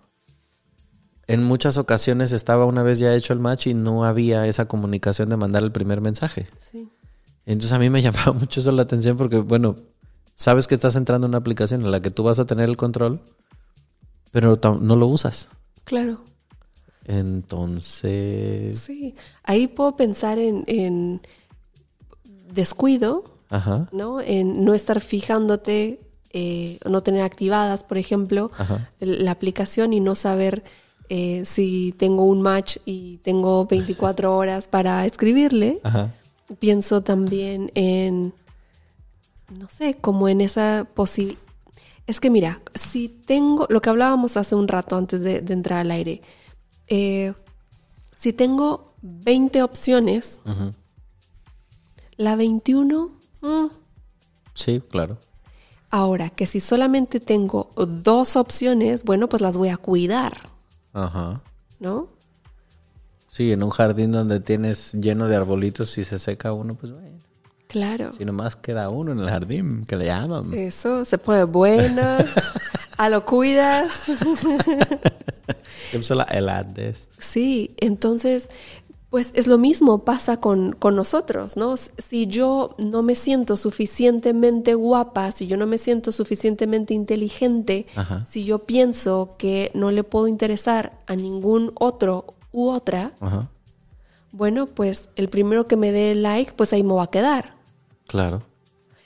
en 1.27 1.43
muchas 1.43 1.79
ocasiones 1.79 2.33
estaba 2.33 2.67
una 2.67 2.83
vez 2.83 2.99
ya 2.99 3.15
hecho 3.15 3.33
el 3.33 3.39
match 3.39 3.69
y 3.69 3.75
no 3.75 4.05
había 4.05 4.47
esa 4.47 4.67
comunicación 4.67 5.29
de 5.31 5.37
mandar 5.37 5.63
el 5.63 5.73
primer 5.73 6.01
mensaje. 6.01 6.49
Sí. 6.59 6.91
Entonces 7.47 7.73
a 7.73 7.79
mí 7.79 7.89
me 7.89 8.03
llamaba 8.03 8.33
mucho 8.33 8.61
eso 8.61 8.73
la 8.73 8.83
atención 8.83 9.17
porque, 9.17 9.39
bueno, 9.39 9.77
sabes 10.35 10.67
que 10.67 10.75
estás 10.75 10.97
entrando 10.97 11.27
en 11.27 11.31
una 11.31 11.39
aplicación 11.39 11.83
en 11.83 11.91
la 11.91 12.01
que 12.01 12.11
tú 12.11 12.25
vas 12.25 12.39
a 12.39 12.47
tener 12.47 12.69
el 12.69 12.77
control, 12.77 13.23
pero 14.31 14.59
no 14.81 14.97
lo 14.97 15.07
usas. 15.07 15.49
Claro. 15.85 16.25
Entonces, 17.07 18.79
Sí. 18.81 19.15
Ahí 19.45 19.67
puedo 19.67 19.97
pensar 19.97 20.39
en, 20.39 20.65
en 20.67 21.21
descuido, 22.53 23.25
ajá, 23.51 23.89
¿no? 23.93 24.21
En 24.21 24.65
no 24.65 24.75
estar 24.75 25.01
fijándote, 25.01 26.01
eh, 26.33 26.79
no 26.89 27.03
tener 27.03 27.23
activadas, 27.23 27.85
por 27.85 27.99
ejemplo, 27.99 28.51
Ajá. 28.57 28.91
la 29.01 29.31
aplicación 29.31 29.93
y 29.93 30.01
no 30.01 30.15
saber 30.15 30.63
eh, 31.09 31.45
si 31.45 31.93
tengo 31.99 32.25
un 32.25 32.41
match 32.41 32.79
y 32.85 33.19
tengo 33.19 33.67
24 33.67 34.35
horas 34.37 34.69
para 34.69 35.05
escribirle. 35.07 35.81
ajá, 35.83 36.15
Pienso 36.59 37.03
también 37.03 37.71
en, 37.75 38.33
no 39.59 39.69
sé, 39.69 39.95
como 40.01 40.29
en 40.29 40.41
esa 40.41 40.87
posibilidad. 40.95 41.41
Es 42.07 42.19
que 42.21 42.31
mira, 42.31 42.61
si 42.75 43.09
tengo, 43.09 43.67
lo 43.71 43.81
que 43.81 43.89
hablábamos 43.91 44.37
hace 44.37 44.55
un 44.55 44.69
rato 44.69 44.97
antes 44.97 45.23
de, 45.23 45.41
de 45.41 45.53
entrar 45.53 45.79
al 45.81 45.91
aire, 45.91 46.21
eh, 46.87 47.35
si 48.15 48.33
tengo 48.33 48.95
20 49.03 49.63
opciones, 49.63 50.41
la 52.17 52.37
21, 52.37 53.11
mm, 53.41 53.67
sí, 54.55 54.83
claro, 54.89 55.19
ahora 55.91 56.31
que 56.31 56.47
si 56.47 56.61
solamente 56.61 57.21
tengo 57.21 57.71
dos 57.77 58.37
opciones, 58.37 59.05
bueno, 59.05 59.29
pues 59.29 59.43
las 59.43 59.57
voy 59.57 59.71
a 59.71 59.77
cuidar, 59.77 60.51
ajá, 60.93 61.43
¿no? 61.81 62.09
Sí, 63.29 63.51
en 63.51 63.63
un 63.63 63.71
jardín 63.71 64.13
donde 64.13 64.41
tienes 64.41 64.93
lleno 64.93 65.27
de 65.27 65.37
arbolitos, 65.37 65.91
si 65.91 66.05
se 66.05 66.19
seca 66.19 66.53
uno, 66.53 66.75
pues 66.75 66.93
bueno. 66.93 67.17
Claro. 67.73 68.13
Si 68.13 68.27
nomás 68.27 68.55
queda 68.55 68.91
uno 68.91 69.13
en 69.13 69.19
el 69.19 69.31
jardín, 69.31 69.87
que 69.87 69.97
le 69.97 70.05
llaman. 70.05 70.53
Eso, 70.53 71.07
se 71.07 71.17
pone 71.17 71.45
buena. 71.45 72.19
a 72.99 73.09
lo 73.09 73.25
cuidas. 73.25 74.05
Yo 75.91 76.15
la 76.15 76.25
helades. 76.25 77.09
Sí, 77.17 77.75
entonces, 77.79 78.51
pues 79.09 79.31
es 79.35 79.47
lo 79.47 79.57
mismo 79.57 80.05
pasa 80.05 80.37
con, 80.37 80.73
con 80.73 80.97
nosotros, 80.97 81.57
¿no? 81.57 81.77
Si 81.79 82.27
yo 82.27 82.75
no 82.77 83.03
me 83.03 83.17
siento 83.17 83.57
suficientemente 83.57 84.75
guapa, 84.75 85.33
si 85.33 85.47
yo 85.47 85.57
no 85.57 85.67
me 85.67 85.79
siento 85.79 86.13
suficientemente 86.13 86.93
inteligente, 86.93 87.87
Ajá. 87.97 88.27
si 88.27 88.45
yo 88.45 88.61
pienso 88.67 89.35
que 89.39 89.71
no 89.73 89.91
le 89.93 90.05
puedo 90.05 90.29
interesar 90.29 91.01
a 91.07 91.17
ningún 91.17 91.73
otro 91.77 92.35
u 92.53 92.69
otra, 92.69 93.13
Ajá. 93.21 93.49
bueno, 94.31 94.67
pues 94.67 95.09
el 95.17 95.31
primero 95.31 95.67
que 95.67 95.79
me 95.79 95.91
dé 95.91 96.15
like, 96.15 96.53
pues 96.53 96.75
ahí 96.75 96.83
me 96.83 96.93
va 96.93 97.05
a 97.05 97.11
quedar. 97.11 97.62
Claro. 98.07 98.43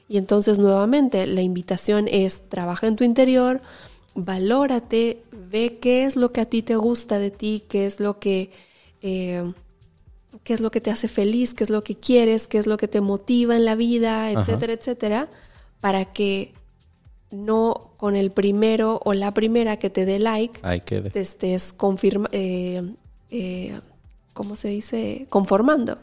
Y 0.09 0.19
entonces 0.19 0.59
nuevamente 0.59 1.27
la 1.27 1.43
invitación 1.43 2.07
es 2.09 2.49
trabaja 2.49 2.87
en 2.87 2.97
tu 2.97 3.05
interior, 3.05 3.61
valórate, 4.15 5.23
ve 5.33 5.79
qué 5.81 6.05
es 6.05 6.17
lo 6.17 6.33
que 6.33 6.41
a 6.41 6.47
ti 6.47 6.63
te 6.63 6.77
gusta 6.77 7.19
de 7.19 7.31
ti, 7.31 7.65
qué 7.69 7.87
es 7.87 8.01
lo 8.01 8.19
que, 8.19 8.51
eh, 9.03 9.53
qué 10.45 10.55
es 10.55 10.61
lo 10.61 10.71
que 10.71 10.81
te 10.81 10.91
hace 10.91 11.09
feliz, 11.09 11.55
qué 11.55 11.65
es 11.65 11.71
lo 11.71 11.83
que 11.83 11.97
quieres, 11.97 12.47
qué 12.47 12.59
es 12.59 12.67
lo 12.67 12.77
que 12.77 12.89
te 12.89 13.01
motiva 13.01 13.57
en 13.57 13.65
la 13.65 13.75
vida, 13.75 14.31
etcétera, 14.31 14.73
etcétera, 14.73 15.29
para 15.81 16.07
que 16.13 16.55
no 17.31 17.91
con 17.97 18.15
el 18.15 18.31
primero 18.31 19.01
o 19.05 19.13
la 19.13 19.35
primera 19.35 19.79
que 19.79 19.91
te 19.91 20.05
dé 20.05 20.19
like 20.19 20.61
Ahí 20.63 20.81
quede. 20.81 21.11
te 21.11 21.21
estés 21.21 21.73
confirma, 21.73 22.29
eh, 22.33 22.95
eh, 23.31 23.81
¿cómo 24.33 24.57
se 24.57 24.69
dice? 24.69 25.27
Conformando. 25.29 25.99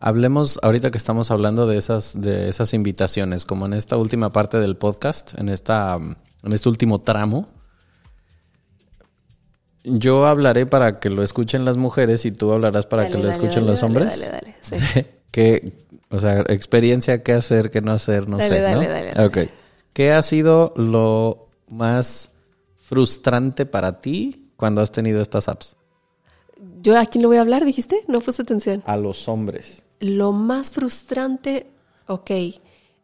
Hablemos 0.00 0.60
ahorita 0.62 0.92
que 0.92 0.98
estamos 0.98 1.32
hablando 1.32 1.66
de 1.66 1.76
esas, 1.76 2.20
de 2.20 2.48
esas 2.48 2.72
invitaciones, 2.72 3.44
como 3.44 3.66
en 3.66 3.72
esta 3.72 3.96
última 3.96 4.30
parte 4.32 4.58
del 4.58 4.76
podcast, 4.76 5.36
en 5.38 5.48
esta, 5.48 5.96
en 5.96 6.52
este 6.52 6.68
último 6.68 7.00
tramo. 7.00 7.48
Yo 9.82 10.26
hablaré 10.26 10.66
para 10.66 11.00
que 11.00 11.10
lo 11.10 11.24
escuchen 11.24 11.64
las 11.64 11.76
mujeres 11.76 12.24
y 12.26 12.30
tú 12.30 12.52
hablarás 12.52 12.86
para 12.86 13.02
Dale, 13.02 13.12
que 13.12 13.18
lo 13.18 13.28
dale, 13.28 13.34
escuchen 13.34 13.62
dale, 13.62 13.72
los 13.72 13.82
hombres. 13.82 14.20
Dale, 14.20 14.30
dale, 14.30 14.56
sí. 14.60 14.76
que, 15.32 15.72
o 16.10 16.20
sea, 16.20 16.44
experiencia, 16.48 17.24
qué 17.24 17.32
hacer, 17.32 17.70
qué 17.70 17.80
no 17.80 17.90
hacer, 17.90 18.28
no 18.28 18.38
sé. 18.38 18.60
dale, 18.60 18.74
¿no? 18.74 18.92
dale, 18.92 19.12
dale. 19.14 19.26
Ok. 19.26 19.50
¿Qué 19.92 20.12
ha 20.12 20.22
sido 20.22 20.72
lo 20.76 21.48
más 21.68 22.30
frustrante 22.76 23.66
para 23.66 24.00
ti 24.00 24.52
cuando 24.56 24.80
has 24.80 24.92
tenido 24.92 25.20
estas 25.20 25.48
apps? 25.48 25.76
¿Yo 26.82 26.96
a 26.96 27.04
quién 27.06 27.22
le 27.22 27.26
voy 27.26 27.38
a 27.38 27.40
hablar, 27.40 27.64
dijiste? 27.64 28.04
No 28.06 28.20
puse 28.20 28.42
atención. 28.42 28.82
A 28.86 28.96
los 28.96 29.28
hombres. 29.28 29.82
Lo 30.00 30.32
más 30.32 30.70
frustrante, 30.70 31.66
ok, 32.06 32.30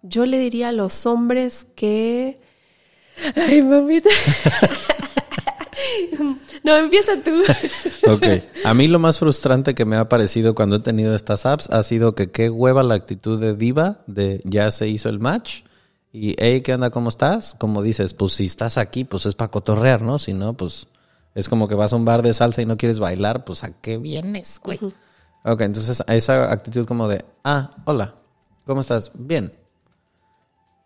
yo 0.02 0.26
le 0.26 0.38
diría 0.38 0.68
a 0.68 0.72
los 0.72 1.06
hombres 1.06 1.66
que... 1.74 2.38
Ay, 3.36 3.62
mamita. 3.62 4.10
no, 6.64 6.76
empieza 6.76 7.12
tú. 7.22 7.42
Ok. 8.10 8.26
A 8.64 8.74
mí 8.74 8.88
lo 8.88 8.98
más 8.98 9.18
frustrante 9.18 9.74
que 9.74 9.84
me 9.84 9.96
ha 9.96 10.08
parecido 10.08 10.54
cuando 10.54 10.76
he 10.76 10.80
tenido 10.80 11.14
estas 11.14 11.46
apps 11.46 11.70
ha 11.70 11.82
sido 11.82 12.14
que 12.14 12.30
qué 12.30 12.50
hueva 12.50 12.82
la 12.82 12.94
actitud 12.94 13.40
de 13.40 13.54
diva 13.54 14.02
de 14.06 14.40
ya 14.44 14.70
se 14.70 14.88
hizo 14.88 15.08
el 15.08 15.20
match 15.20 15.62
y 16.12 16.34
hey, 16.38 16.60
¿qué 16.60 16.74
onda? 16.74 16.90
¿Cómo 16.90 17.08
estás? 17.08 17.56
Como 17.58 17.82
dices, 17.82 18.14
pues 18.14 18.34
si 18.34 18.44
estás 18.44 18.78
aquí, 18.78 19.04
pues 19.04 19.26
es 19.26 19.34
para 19.34 19.50
cotorrear, 19.50 20.00
¿no? 20.00 20.20
Si 20.20 20.32
no, 20.32 20.54
pues 20.54 20.86
es 21.34 21.48
como 21.48 21.66
que 21.66 21.74
vas 21.74 21.92
a 21.92 21.96
un 21.96 22.04
bar 22.04 22.22
de 22.22 22.32
salsa 22.32 22.62
y 22.62 22.66
no 22.66 22.76
quieres 22.76 23.00
bailar, 23.00 23.44
pues 23.44 23.64
¿a 23.64 23.72
qué 23.80 23.98
vienes, 23.98 24.60
güey? 24.62 24.78
Ok, 25.44 25.60
entonces 25.60 26.02
esa 26.06 26.50
actitud 26.50 26.86
como 26.86 27.06
de, 27.06 27.22
ah, 27.44 27.68
hola, 27.84 28.14
¿cómo 28.64 28.80
estás? 28.80 29.10
Bien. 29.14 29.52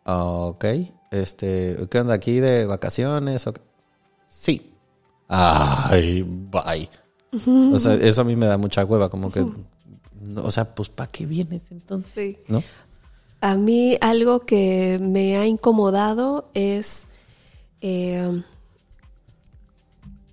Ok, 0.05 0.65
este, 1.13 1.77
¿qué 1.89 2.01
onda 2.01 2.15
aquí 2.15 2.41
de 2.41 2.67
vacaciones? 2.67 3.47
Ok. 3.47 3.61
Sí. 4.27 4.73
Ay, 5.29 6.23
bye. 6.23 6.89
O 7.73 7.79
sea, 7.79 7.95
eso 7.95 8.23
a 8.23 8.25
mí 8.25 8.35
me 8.35 8.47
da 8.47 8.57
mucha 8.57 8.85
hueva, 8.85 9.09
como 9.09 9.31
que, 9.31 9.47
no, 10.27 10.43
o 10.43 10.51
sea, 10.51 10.75
pues 10.75 10.89
¿para 10.89 11.11
qué 11.11 11.25
vienes 11.25 11.71
entonces? 11.71 12.37
Sí. 12.37 12.43
¿No? 12.49 12.63
A 13.41 13.55
mí 13.55 13.97
algo 14.01 14.41
que 14.41 14.99
me 15.01 15.37
ha 15.37 15.47
incomodado 15.47 16.51
es 16.55 17.07
eh, 17.81 18.43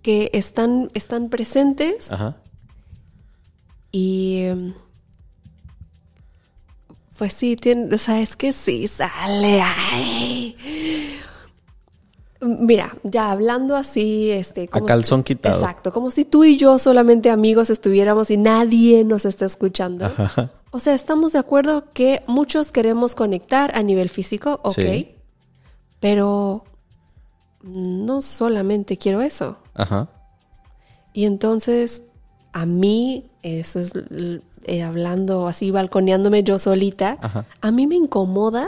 que 0.01 0.32
están, 0.34 0.89
están 0.95 1.30
presentes 1.30 2.11
Ajá. 2.11 2.38
Y 3.96 4.39
eh, 4.41 4.74
pues 7.18 7.32
sí, 7.32 7.56
tiene, 7.56 7.96
o 7.96 7.98
sea, 7.98 8.20
es 8.20 8.36
que 8.36 8.52
sí 8.52 8.89
sale. 8.89 9.62
ay. 9.64 10.58
Mira, 12.41 12.98
ya 13.04 13.32
hablando 13.32 13.78
así, 13.78 14.32
este, 14.32 14.68
A 14.74 14.82
calzón 14.82 15.24
quitado. 15.24 15.56
Exacto, 15.56 15.93
como 15.93 16.12
si 16.12 16.26
tú 16.26 16.43
y 16.43 16.58
yo 16.58 16.78
solamente 16.78 17.30
amigos 17.30 17.70
estuviéramos 17.70 18.30
y 18.32 18.36
nadie 18.36 19.06
nos 19.06 19.24
está 19.24 19.46
escuchando. 19.46 20.12
Ajá. 20.18 20.52
O 20.72 20.80
sea, 20.80 20.93
estamos 20.93 21.32
de 21.32 21.39
acuerdo 21.39 21.86
que 21.93 22.22
muchos 22.28 22.74
queremos 22.74 23.16
conectar 23.16 23.72
a 23.78 23.82
nivel 23.82 24.10
físico, 24.10 24.60
ok. 24.62 24.74
Sí. 24.74 25.16
Pero 26.02 26.66
no 27.64 28.22
solamente 28.22 28.98
quiero 28.98 29.22
eso. 29.22 29.56
Ajá. 29.74 30.10
Y 31.14 31.24
entonces, 31.24 32.04
a 32.52 32.66
mí, 32.66 33.32
eso 33.46 33.80
es 33.80 33.91
eh, 34.64 34.82
hablando 34.84 35.48
así, 35.48 35.70
balconeándome 35.72 36.43
yo 36.43 36.58
solita, 36.58 37.18
Ajá. 37.22 37.46
a 37.62 37.72
mí 37.72 37.86
me 37.86 37.96
incomoda 37.96 38.68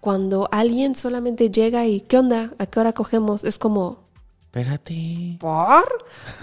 cuando 0.00 0.48
alguien 0.52 0.94
solamente 0.94 1.50
llega 1.50 1.86
y, 1.86 2.00
¿qué 2.00 2.18
onda? 2.18 2.52
¿A 2.58 2.66
qué 2.66 2.78
hora 2.80 2.92
cogemos? 2.92 3.42
Es 3.44 3.58
como, 3.58 3.98
Espérate. 4.44 5.36
¿por? 5.40 5.84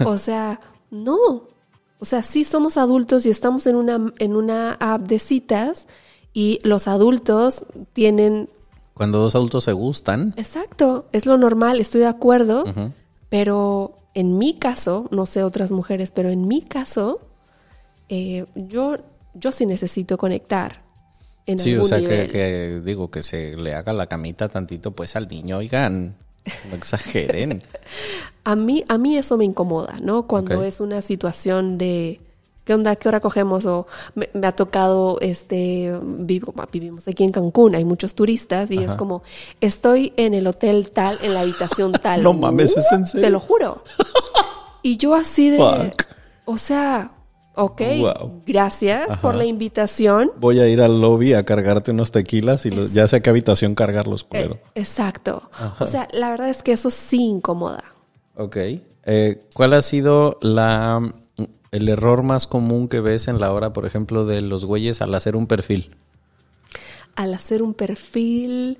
O 0.04 0.18
sea, 0.18 0.60
no. 0.90 1.16
O 1.98 2.04
sea, 2.04 2.22
sí 2.22 2.44
somos 2.44 2.76
adultos 2.76 3.24
y 3.24 3.30
estamos 3.30 3.66
en 3.66 3.76
una, 3.76 4.12
en 4.18 4.36
una 4.36 4.74
app 4.74 5.02
de 5.08 5.18
citas 5.18 5.88
y 6.34 6.60
los 6.62 6.86
adultos 6.88 7.64
tienen 7.94 8.50
Cuando 8.92 9.18
dos 9.18 9.34
adultos 9.34 9.64
se 9.64 9.72
gustan. 9.72 10.34
Exacto, 10.36 11.06
es 11.12 11.24
lo 11.24 11.38
normal, 11.38 11.80
estoy 11.80 12.02
de 12.02 12.06
acuerdo, 12.08 12.64
pero 13.30 13.94
en 14.12 14.36
mi 14.36 14.54
caso, 14.54 15.08
no 15.10 15.24
sé 15.24 15.42
otras 15.42 15.70
mujeres, 15.70 16.10
pero 16.10 16.28
en 16.28 16.46
mi 16.46 16.60
caso, 16.60 17.20
eh, 18.08 18.46
yo, 18.54 18.96
yo 19.34 19.52
sí 19.52 19.66
necesito 19.66 20.18
conectar. 20.18 20.82
En 21.46 21.58
Sí, 21.58 21.76
o 21.76 21.84
sea, 21.84 21.98
que, 21.98 22.04
nivel. 22.04 22.28
que 22.32 22.80
digo 22.84 23.10
que 23.10 23.22
se 23.22 23.56
le 23.56 23.74
haga 23.74 23.92
la 23.92 24.06
camita 24.06 24.48
tantito 24.48 24.90
pues 24.90 25.14
al 25.14 25.28
niño, 25.28 25.58
oigan, 25.58 26.16
no 26.68 26.74
exageren. 26.76 27.62
A 28.44 28.56
mí, 28.56 28.84
a 28.88 28.98
mí 28.98 29.16
eso 29.16 29.36
me 29.36 29.44
incomoda, 29.44 29.98
¿no? 30.00 30.26
Cuando 30.26 30.62
es 30.64 30.80
una 30.80 31.00
situación 31.02 31.78
de 31.78 32.20
¿qué 32.66 32.74
onda? 32.74 32.96
¿Qué 32.96 33.08
hora 33.08 33.20
cogemos? 33.20 33.64
O 33.64 33.86
me, 34.14 34.28
me 34.34 34.46
ha 34.46 34.52
tocado, 34.52 35.18
este, 35.20 35.98
vivo, 36.02 36.52
vivimos 36.70 37.08
aquí 37.08 37.24
en 37.24 37.30
Cancún, 37.32 37.74
hay 37.76 37.84
muchos 37.84 38.14
turistas 38.14 38.70
y 38.70 38.78
es 38.78 38.94
como, 38.94 39.22
estoy 39.60 40.12
en 40.16 40.34
el 40.34 40.46
hotel 40.46 40.90
tal, 40.90 41.16
en 41.22 41.32
la 41.32 41.40
habitación 41.40 41.92
tal. 42.02 42.22
No 42.22 42.34
mames, 42.34 42.76
¿es 42.76 42.90
en 42.92 43.06
serio? 43.06 43.26
Te 43.26 43.30
lo 43.30 43.40
juro. 43.40 43.82
Y 44.82 44.98
yo 44.98 45.14
así 45.16 45.50
de, 45.50 45.58
Fuck. 45.58 46.06
o 46.44 46.58
sea, 46.58 47.10
ok, 47.56 47.82
Wow. 48.00 48.42
gracias 48.46 49.18
por 49.18 49.34
la 49.34 49.44
invitación. 49.44 50.30
Voy 50.38 50.60
a 50.60 50.68
ir 50.68 50.80
al 50.80 51.00
lobby 51.00 51.32
a 51.34 51.44
cargarte 51.44 51.90
unos 51.90 52.12
tequilas 52.12 52.64
y 52.66 52.70
los- 52.70 52.92
ya 52.94 53.08
sé 53.08 53.20
qué 53.22 53.30
habitación 53.30 53.74
cargarlos, 53.74 54.22
culero. 54.24 54.54
Eh, 54.54 54.60
exacto. 54.76 55.50
O 55.80 55.86
sea, 55.86 56.06
la 56.12 56.30
verdad 56.30 56.48
es 56.48 56.62
que 56.62 56.72
eso 56.72 56.90
sí 56.90 57.22
incomoda. 57.22 57.82
Ok. 58.36 58.56
Eh, 59.08 59.42
¿Cuál 59.54 59.72
ha 59.74 59.82
sido 59.82 60.38
la, 60.42 61.00
el 61.72 61.88
error 61.88 62.22
más 62.22 62.46
común 62.46 62.88
que 62.88 63.00
ves 63.00 63.28
en 63.28 63.40
la 63.40 63.52
hora, 63.52 63.72
por 63.72 63.86
ejemplo, 63.86 64.24
de 64.26 64.42
los 64.42 64.64
güeyes 64.64 65.00
al 65.02 65.14
hacer 65.14 65.34
un 65.36 65.46
perfil? 65.46 65.90
al 67.14 67.32
hacer 67.32 67.62
un 67.62 67.72
perfil, 67.72 68.76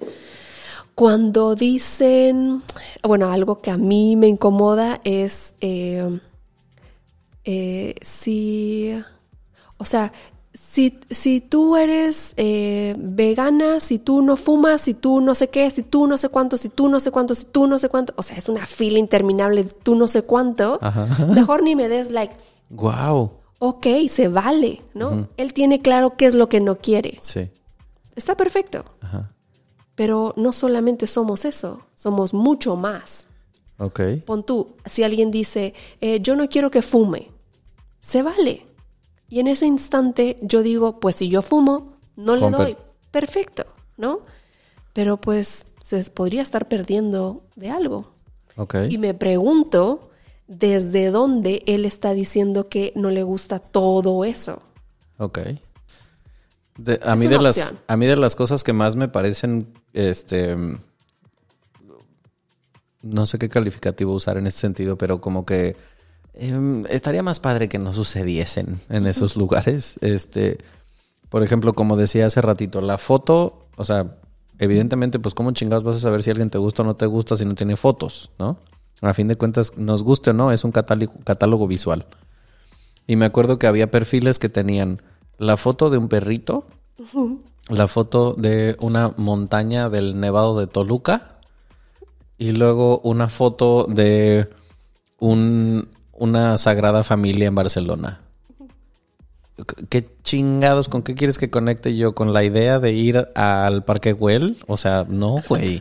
cuando 0.95 1.55
dicen, 1.55 2.61
bueno, 3.03 3.31
algo 3.31 3.61
que 3.63 3.71
a 3.71 3.79
mí 3.79 4.15
me 4.17 4.29
incomoda 4.29 5.01
es 5.05 5.55
eh, 5.63 6.21
eh, 7.47 7.95
si, 8.03 8.93
o 9.79 9.85
sea, 9.87 10.13
si, 10.53 10.99
si 11.11 11.41
tú 11.41 11.77
eres 11.77 12.35
eh, 12.37 12.95
vegana, 12.99 13.81
si 13.81 13.99
tú 13.99 14.21
no 14.21 14.37
fumas, 14.37 14.83
si 14.83 14.95
tú 14.95 15.21
no 15.21 15.35
sé 15.35 15.49
qué, 15.49 15.71
si 15.71 15.83
tú 15.83 16.07
no 16.07 16.19
sé 16.19 16.29
cuánto, 16.29 16.57
si 16.57 16.69
tú 16.69 16.89
no 16.89 17.01
sé 17.01 17.11
cuánto, 17.11 17.35
si 17.35 17.45
tú 17.47 17.67
no 17.67 17.79
sé 17.79 17.89
cuánto, 17.89 18.13
o 18.17 18.23
sea, 18.23 18.37
es 18.37 18.49
una 18.49 18.67
fila 18.67 18.99
interminable, 18.99 19.65
de 19.65 19.71
tú 19.71 19.95
no 19.95 20.09
sé 20.09 20.23
cuánto, 20.23 20.79
Ajá. 20.83 21.07
mejor 21.27 21.63
ni 21.63 21.75
me 21.77 21.89
des 21.89 22.11
like, 22.11 22.35
Wow. 22.71 23.31
ok, 23.61 23.87
se 24.11 24.29
vale, 24.29 24.83
¿no? 24.93 25.29
Él 25.37 25.53
tiene 25.55 25.81
claro 25.81 26.17
qué 26.17 26.27
es 26.27 26.35
lo 26.35 26.49
que 26.49 26.61
no 26.61 26.77
quiere. 26.77 27.17
Sí. 27.21 27.49
Está 28.17 28.37
perfecto. 28.37 28.85
Ajá. 29.01 29.33
Pero 29.95 30.35
no 30.37 30.53
solamente 30.53 31.07
somos 31.07 31.45
eso, 31.45 31.81
somos 31.95 32.35
mucho 32.35 32.77
más. 32.77 33.29
Ok. 33.79 34.01
Pon 34.25 34.43
tú, 34.45 34.69
si 34.91 35.03
alguien 35.05 35.31
dice, 35.31 35.75
eh, 36.01 36.19
yo 36.21 36.35
no 36.37 36.49
quiero 36.49 36.71
que 36.71 36.83
fume, 36.83 37.31
se 38.07 38.23
vale. 38.23 38.65
Y 39.29 39.41
en 39.41 39.49
ese 39.49 39.67
instante 39.67 40.37
yo 40.41 40.63
digo, 40.63 41.01
pues 41.01 41.17
si 41.17 41.29
yo 41.29 41.43
fumo, 41.43 41.97
no 42.15 42.37
le 42.37 42.51
doy. 42.51 42.77
Perfecto, 43.11 43.67
¿no? 43.97 44.21
Pero 44.93 45.21
pues 45.21 45.67
se 45.81 46.05
podría 46.05 46.43
estar 46.43 46.69
perdiendo 46.69 47.43
de 47.57 47.71
algo. 47.71 48.13
Ok. 48.57 48.77
Y 48.89 48.99
me 48.99 49.13
pregunto 49.13 50.11
desde 50.47 51.11
dónde 51.11 51.65
él 51.67 51.85
está 51.85 52.13
diciendo 52.13 52.69
que 52.69 52.93
no 52.95 53.11
le 53.11 53.25
gusta 53.25 53.59
todo 53.59 54.25
eso. 54.25 54.63
Ok. 55.19 55.41
De- 56.79 57.01
a, 57.03 57.17
mí 57.17 57.27
de 57.27 57.41
las, 57.41 57.75
a 57.89 57.97
mí 57.97 58.07
de 58.07 58.17
las 58.17 58.37
cosas 58.37 58.63
que 58.63 58.73
más 58.73 58.95
me 58.95 59.09
parecen, 59.09 59.67
este, 59.93 60.57
no 63.03 63.27
sé 63.27 63.39
qué 63.39 63.49
calificativo 63.49 64.13
usar 64.13 64.37
en 64.39 64.47
este 64.47 64.61
sentido, 64.61 64.97
pero 64.97 65.21
como 65.21 65.45
que 65.45 65.75
em, 66.37 66.85
estaría 66.89 67.23
más 67.23 67.41
padre 67.41 67.69
que 67.69 67.79
no 67.79 67.93
sucediesen 67.93 68.81
en 68.89 69.07
esos 69.07 69.37
lugares. 69.37 69.97
Este, 70.01 70.59
por 71.29 71.43
ejemplo, 71.43 71.75
como 71.75 71.97
decía 71.97 72.27
hace 72.27 72.41
ratito, 72.41 72.81
la 72.81 72.99
foto, 72.99 73.67
o 73.77 73.85
sea, 73.85 74.17
evidentemente, 74.59 75.19
pues 75.19 75.35
cómo 75.35 75.51
chingados 75.53 75.85
vas 75.85 75.97
a 75.97 76.01
saber 76.01 76.23
si 76.23 76.31
alguien 76.31 76.51
te 76.51 76.59
gusta 76.59 76.83
o 76.83 76.87
no 76.87 76.97
te 76.97 77.07
gusta 77.07 77.37
si 77.37 77.45
no 77.45 77.55
tiene 77.55 77.77
fotos, 77.77 78.31
¿no? 78.39 78.59
A 79.03 79.13
fin 79.13 79.29
de 79.29 79.37
cuentas, 79.37 79.73
nos 79.77 80.03
guste 80.03 80.31
o 80.31 80.33
no, 80.33 80.53
es 80.53 80.65
un 80.65 80.73
catálogo, 80.73 81.13
catálogo 81.25 81.67
visual. 81.67 82.07
Y 83.07 83.17
me 83.17 83.27
acuerdo 83.27 83.59
que 83.59 83.67
había 83.67 83.91
perfiles 83.91 84.39
que 84.39 84.49
tenían 84.49 85.03
la 85.39 85.57
foto 85.57 85.91
de 85.91 85.99
un 85.99 86.09
perrito, 86.09 86.67
la 87.69 87.89
foto 87.89 88.33
de 88.35 88.77
una 88.81 89.13
montaña 89.19 89.91
del 89.91 90.19
Nevado 90.19 90.59
de 90.59 90.67
Toluca 90.67 91.37
y 92.39 92.53
luego 92.53 93.01
una 93.01 93.29
foto 93.29 93.85
de 93.89 94.49
un- 95.19 95.89
una 96.19 96.59
sagrada 96.59 97.05
familia 97.05 97.49
en 97.49 97.55
Barcelona. 97.55 98.21
¿Qué 99.89 100.07
chingados, 100.23 100.89
con 100.89 101.03
qué 101.03 101.15
quieres 101.15 101.39
que 101.39 101.51
conecte 101.51 101.97
yo? 101.97 102.15
¿Con 102.15 102.33
la 102.35 102.45
idea 102.45 102.79
de 102.79 102.93
ir 102.93 103.29
al 103.35 103.85
Parque 103.85 104.13
Güell? 104.13 104.59
O 104.67 104.77
sea, 104.77 105.07
no, 105.09 105.37
güey. 105.49 105.81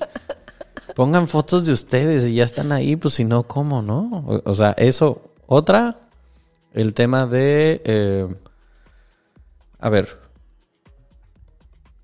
Pongan 0.96 1.28
fotos 1.28 1.66
de 1.66 1.74
ustedes 1.74 2.24
y 2.26 2.36
ya 2.36 2.46
están 2.46 2.72
ahí, 2.72 2.96
pues 2.96 3.16
si 3.16 3.26
no, 3.26 3.44
¿cómo, 3.44 3.82
no? 3.82 4.42
O, 4.46 4.56
sea, 4.56 4.72
eso. 4.78 5.22
Otra, 5.46 6.00
el 6.74 6.94
tema 6.94 7.28
de... 7.28 7.82
eh, 7.84 8.28
a 9.80 9.90
ver. 9.90 10.20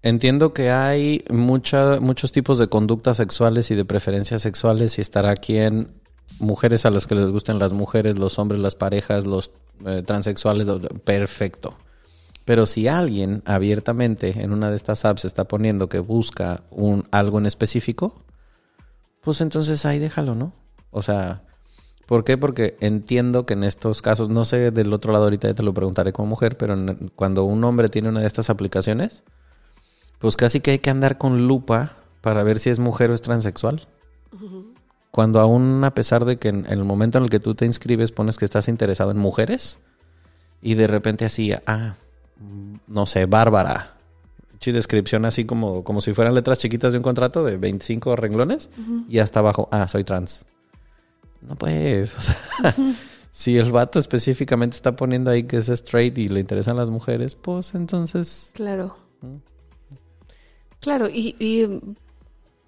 Entiendo 0.04 0.54
que 0.54 0.72
hay 0.72 1.24
mucha, 1.30 2.00
muchos 2.02 2.32
tipos 2.32 2.58
de 2.58 2.68
conductas 2.68 3.18
sexuales 3.18 3.72
y 3.72 3.76
de 3.76 3.86
preferencias 3.86 4.42
sexuales 4.42 4.98
y 4.98 5.02
estará 5.02 5.36
quien 5.36 6.01
mujeres 6.40 6.86
a 6.86 6.90
las 6.90 7.08
que 7.08 7.16
les 7.16 7.30
gusten 7.30 7.60
las 7.60 7.74
mujeres, 7.74 8.18
los 8.18 8.40
hombres, 8.40 8.60
las 8.60 8.76
parejas, 8.76 9.26
los 9.26 9.52
eh, 9.86 10.04
transexuales, 10.06 10.68
perfecto. 11.04 11.76
Pero 12.46 12.66
si 12.66 12.88
alguien 12.88 13.44
abiertamente 13.46 14.42
en 14.42 14.52
una 14.52 14.70
de 14.70 14.76
estas 14.76 15.06
apps 15.06 15.26
está 15.26 15.46
poniendo 15.46 15.90
que 15.90 16.00
busca 16.00 16.64
un 16.72 17.08
algo 17.12 17.38
en 17.38 17.46
específico, 17.46 18.24
pues 19.22 19.42
entonces 19.42 19.86
ahí 19.86 20.00
déjalo, 20.00 20.36
¿no? 20.36 20.52
O 20.90 21.04
sea, 21.04 21.44
¿por 22.08 22.24
qué? 22.24 22.38
Porque 22.38 22.78
entiendo 22.82 23.46
que 23.46 23.54
en 23.54 23.64
estos 23.64 24.02
casos, 24.02 24.30
no 24.30 24.46
sé 24.46 24.72
del 24.72 24.92
otro 24.92 25.14
lado 25.14 25.26
ahorita 25.26 25.48
ya 25.50 25.54
te 25.54 25.64
lo 25.64 25.74
preguntaré 25.74 26.12
como 26.12 26.30
mujer, 26.30 26.58
pero 26.58 26.76
cuando 27.16 27.44
un 27.44 27.64
hombre 27.64 27.90
tiene 27.90 28.10
una 28.10 28.22
de 28.22 28.28
estas 28.28 28.50
aplicaciones, 28.50 29.24
pues 30.18 30.36
casi 30.36 30.60
que 30.60 30.72
hay 30.72 30.80
que 30.80 30.90
andar 30.90 31.18
con 31.18 31.48
lupa 31.48 31.98
para 32.22 32.44
ver 32.44 32.60
si 32.60 32.70
es 32.70 32.80
mujer 32.80 33.12
o 33.12 33.14
es 33.14 33.22
transexual. 33.22 33.88
Cuando 35.12 35.40
aún 35.40 35.84
a 35.84 35.94
pesar 35.94 36.26
de 36.26 36.38
que 36.38 36.48
en, 36.50 36.66
en 36.66 36.72
el 36.72 36.86
momento 36.86 37.18
en 37.18 37.26
el 37.26 37.30
que 37.30 37.40
tú 37.40 37.54
te 37.54 37.66
inscribes 37.66 38.12
pones 38.12 38.38
que 38.38 38.46
estás 38.46 38.68
interesado 38.68 39.12
en 39.12 39.18
mujeres 39.18 39.78
y 40.62 40.76
de 40.76 40.88
repente 40.88 41.26
así, 41.26 41.54
ah, 41.66 41.96
mm, 42.40 42.76
no 42.88 43.06
sé, 43.06 43.26
Bárbara. 43.26 43.98
Sí, 44.60 44.72
descripción 44.72 45.26
así 45.26 45.46
como, 45.46 45.84
como 45.84 46.02
si 46.02 46.14
fueran 46.14 46.36
letras 46.36 46.60
chiquitas 46.60 46.94
de 46.94 47.00
un 47.00 47.04
contrato 47.04 47.44
de 47.44 47.58
25 47.58 48.16
renglones 48.16 48.70
y 49.10 49.18
hasta 49.18 49.40
abajo, 49.40 49.68
ah, 49.72 49.88
soy 49.88 50.04
trans. 50.04 50.46
No 51.42 51.56
pues, 51.56 52.16
o 52.18 52.22
sea, 52.22 52.76
si 53.32 53.58
el 53.58 53.72
vato 53.72 53.98
específicamente 53.98 54.76
está 54.76 54.96
poniendo 54.96 55.32
ahí 55.32 55.44
que 55.44 55.58
es 55.58 55.68
straight 55.70 56.16
y 56.20 56.30
le 56.30 56.40
interesan 56.40 56.78
las 56.78 56.92
mujeres, 56.92 57.34
pues 57.34 57.74
entonces 57.74 58.52
Claro. 58.54 58.98
Claro, 60.80 61.10
y, 61.10 61.36
y 61.40 61.96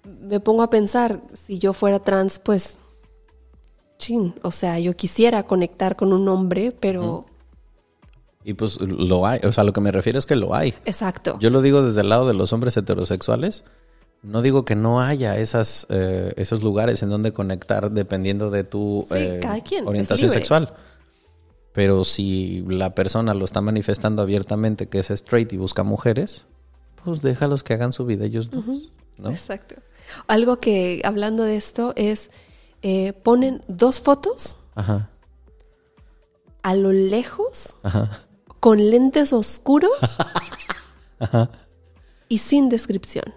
me 0.04 0.40
pongo 0.40 0.62
a 0.62 0.70
pensar, 0.70 1.20
si 1.32 1.58
yo 1.58 1.72
fuera 1.72 1.98
trans, 1.98 2.38
pues, 2.38 2.78
chin, 3.98 4.34
o 4.42 4.50
sea, 4.50 4.78
yo 4.78 4.94
quisiera 4.96 5.44
conectar 5.44 5.96
con 5.96 6.12
un 6.12 6.28
hombre, 6.28 6.72
pero... 6.78 7.26
Y 8.46 8.52
pues 8.54 8.78
lo 8.80 9.26
hay, 9.26 9.40
o 9.44 9.52
sea, 9.52 9.64
lo 9.64 9.72
que 9.72 9.80
me 9.80 9.90
refiero 9.90 10.18
es 10.18 10.26
que 10.26 10.36
lo 10.36 10.54
hay. 10.54 10.74
Exacto. 10.84 11.38
Yo 11.40 11.48
lo 11.48 11.62
digo 11.62 11.82
desde 11.82 12.02
el 12.02 12.10
lado 12.10 12.28
de 12.28 12.34
los 12.34 12.52
hombres 12.52 12.76
heterosexuales. 12.76 13.64
No 14.22 14.42
digo 14.42 14.66
que 14.66 14.74
no 14.74 15.00
haya 15.00 15.38
esas, 15.38 15.86
eh, 15.88 16.32
esos 16.36 16.62
lugares 16.62 17.02
en 17.02 17.08
donde 17.08 17.32
conectar 17.32 17.90
dependiendo 17.90 18.50
de 18.50 18.64
tu 18.64 19.04
Sí, 19.08 19.16
eh, 19.16 19.40
orientación 19.84 20.28
sexual. 20.28 20.74
Pero 21.72 22.04
si 22.04 22.64
la 22.68 22.94
persona 22.94 23.34
lo 23.34 23.44
está 23.44 23.60
manifestando 23.62 24.22
abiertamente 24.22 24.88
que 24.88 24.98
es 24.98 25.10
straight 25.10 25.52
y 25.52 25.56
busca 25.56 25.82
mujeres, 25.82 26.46
pues 27.02 27.20
déjalos 27.22 27.64
que 27.64 27.74
hagan 27.74 27.92
su 27.92 28.06
vida 28.06 28.26
ellos 28.26 28.50
dos, 28.50 28.92
¿no? 29.18 29.30
Exacto. 29.30 29.76
Algo 30.26 30.58
que, 30.58 31.00
hablando 31.04 31.44
de 31.44 31.56
esto, 31.56 31.92
es, 31.96 32.30
eh, 32.82 33.12
ponen 33.12 33.62
dos 33.68 34.00
fotos 34.00 34.58
Ajá, 34.74 35.10
a 36.62 36.74
lo 36.74 36.92
lejos, 36.92 37.76
ajá. 37.82 38.10
con 38.60 38.90
lentes 38.90 39.32
oscuros 39.32 39.92
y 42.28 42.38
sin 42.38 42.68
descripción. 42.68 43.34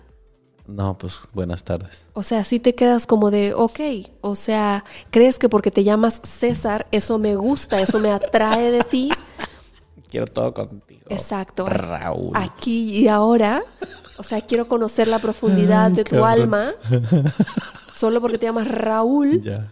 No, 0.66 0.98
pues 0.98 1.20
buenas 1.34 1.64
tardes. 1.64 2.08
O 2.14 2.24
sea, 2.24 2.44
si 2.44 2.60
te 2.60 2.76
quedas 2.76 3.06
como 3.08 3.32
de, 3.32 3.54
ok, 3.54 3.80
o 4.22 4.36
sea, 4.36 4.84
crees 5.12 5.40
que 5.40 5.48
porque 5.48 5.72
te 5.72 5.84
llamas 5.84 6.22
César, 6.24 6.88
eso 6.92 7.20
me 7.20 7.36
gusta, 7.38 7.82
eso 7.82 8.00
me 8.00 8.12
atrae 8.12 8.72
de 8.72 8.84
ti. 8.84 9.12
Quiero 10.10 10.28
todo 10.28 10.54
contigo. 10.54 11.04
Exacto. 11.10 11.68
Raúl. 11.68 12.32
Aquí 12.34 13.00
y 13.00 13.08
ahora. 13.08 13.64
O 14.18 14.24
sea, 14.24 14.42
quiero 14.42 14.68
conocer 14.68 15.08
la 15.08 15.20
profundidad 15.20 15.92
de 15.92 16.04
tu 16.04 16.24
alma. 16.24 16.72
Solo 17.96 18.22
porque 18.22 18.38
te 18.38 18.46
llamas 18.46 18.68
Raúl. 18.68 19.42
Ya. 19.42 19.72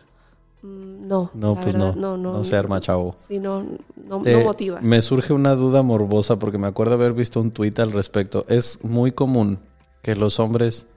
Mm, 0.61 1.07
No. 1.07 1.31
No, 1.33 1.55
pues 1.55 1.73
verdad, 1.75 1.95
no. 1.95 2.17
No, 2.17 2.33
No, 2.33 2.43
se 2.43 2.55
arma, 2.55 2.79
chavo. 2.79 3.15
Sí, 3.17 3.39
no, 3.39 3.63
no, 4.07 4.21
Te- 4.21 4.33
no 4.33 4.41
motiva. 4.45 4.79
Me 4.81 5.01
surge 5.01 5.33
una 5.33 5.55
duda 5.55 5.81
morbosa 5.83 6.37
porque 6.39 6.57
me 6.57 6.67
acuerdo 6.67 6.93
haber 6.95 7.13
visto 7.13 7.39
un 7.39 7.51
tuit 7.51 7.77
al 7.79 7.91
respecto. 7.91 8.45
Es 8.47 8.83
muy 8.83 9.11
común 9.11 9.59
que 10.01 10.15
los 10.15 10.39
hombres 10.39 10.87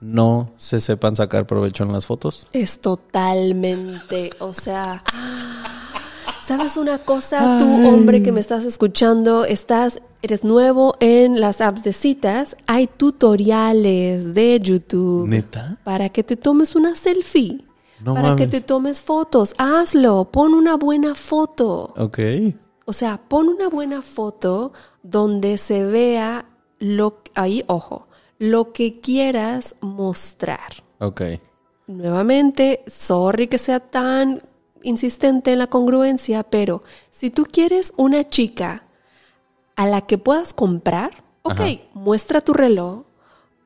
no 0.00 0.50
se 0.56 0.80
sepan 0.80 1.16
sacar 1.16 1.46
provecho 1.46 1.84
en 1.84 1.92
las 1.92 2.06
fotos. 2.06 2.46
Es 2.52 2.80
totalmente, 2.80 4.30
o 4.38 4.54
sea, 4.54 5.02
¿sabes 6.44 6.76
una 6.76 6.98
cosa? 6.98 7.58
Tú, 7.58 7.88
hombre 7.88 8.22
que 8.22 8.32
me 8.32 8.40
estás 8.40 8.64
escuchando, 8.64 9.44
estás, 9.44 10.00
eres 10.22 10.44
nuevo 10.44 10.96
en 11.00 11.40
las 11.40 11.60
apps 11.60 11.82
de 11.84 11.92
citas, 11.92 12.56
hay 12.66 12.86
tutoriales 12.86 14.34
de 14.34 14.60
YouTube 14.60 15.28
¿Neta? 15.28 15.78
para 15.84 16.08
que 16.08 16.22
te 16.24 16.36
tomes 16.36 16.74
una 16.74 16.94
selfie, 16.96 17.64
No 18.04 18.14
para 18.14 18.36
que 18.36 18.46
te 18.46 18.60
tomes 18.60 19.00
fotos, 19.00 19.54
hazlo, 19.58 20.26
pon 20.30 20.54
una 20.54 20.76
buena 20.76 21.14
foto. 21.14 21.94
Ok. 21.96 22.18
O 22.84 22.92
sea, 22.92 23.20
pon 23.28 23.48
una 23.48 23.68
buena 23.68 24.02
foto 24.02 24.72
donde 25.02 25.58
se 25.58 25.84
vea 25.84 26.46
lo 26.78 27.22
ahí, 27.34 27.64
ojo, 27.66 28.08
lo 28.38 28.72
que 28.72 29.00
quieras 29.00 29.76
mostrar. 29.80 30.82
Ok. 30.98 31.22
Nuevamente, 31.86 32.82
sorry 32.86 33.46
que 33.46 33.58
sea 33.58 33.80
tan 33.80 34.42
insistente 34.82 35.52
en 35.52 35.58
la 35.58 35.66
congruencia, 35.68 36.42
pero 36.44 36.82
si 37.10 37.30
tú 37.30 37.46
quieres 37.50 37.92
una 37.96 38.26
chica 38.26 38.84
a 39.78 39.86
la 39.86 40.00
que 40.02 40.18
puedas 40.18 40.52
comprar, 40.54 41.22
ok, 41.42 41.52
Ajá. 41.60 41.66
muestra 41.94 42.40
tu 42.40 42.52
reloj. 42.52 43.04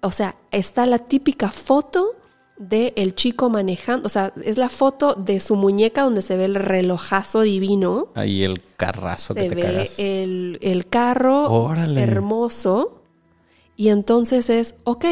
O 0.03 0.11
sea, 0.11 0.37
está 0.51 0.85
la 0.85 0.99
típica 0.99 1.49
foto 1.51 2.11
de 2.59 2.93
el 2.97 3.15
chico 3.15 3.49
manejando, 3.49 4.07
o 4.07 4.09
sea, 4.11 4.33
es 4.45 4.59
la 4.59 4.69
foto 4.69 5.15
de 5.15 5.41
su 5.41 5.57
muñeca 5.57 6.03
donde 6.03 6.21
se 6.21 6.37
ve 6.37 6.45
el 6.45 6.55
relojazo 6.55 7.41
divino, 7.41 8.09
Ahí 8.15 8.45
el 8.45 8.63
carrazo 8.77 9.33
se 9.33 9.41
que 9.41 9.49
te 9.49 9.55
ve 9.55 9.63
cagas. 9.63 9.99
el, 9.99 10.59
el 10.61 10.87
carro 10.87 11.51
Órale. 11.51 12.03
hermoso 12.03 13.01
y 13.75 13.89
entonces 13.89 14.51
es, 14.51 14.75
ok, 14.85 15.07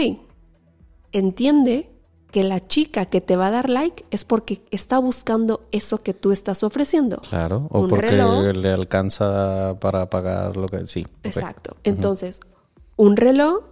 entiende 1.13 1.90
que 2.31 2.45
la 2.45 2.67
chica 2.67 3.07
que 3.07 3.21
te 3.21 3.37
va 3.37 3.49
a 3.49 3.51
dar 3.51 3.69
like 3.71 4.05
es 4.11 4.25
porque 4.25 4.61
está 4.71 4.99
buscando 4.99 5.63
eso 5.73 6.03
que 6.03 6.15
tú 6.15 6.33
estás 6.33 6.63
ofreciendo. 6.63 7.21
Claro. 7.29 7.67
O 7.71 7.81
un 7.81 7.89
porque 7.89 8.07
reloj. 8.09 8.55
le 8.55 8.71
alcanza 8.71 9.77
para 9.81 10.09
pagar 10.09 10.57
lo 10.57 10.69
que... 10.69 10.87
Sí. 10.87 11.07
Exacto. 11.23 11.73
Entonces, 11.85 12.41
un 12.97 13.17
reloj, 13.17 13.65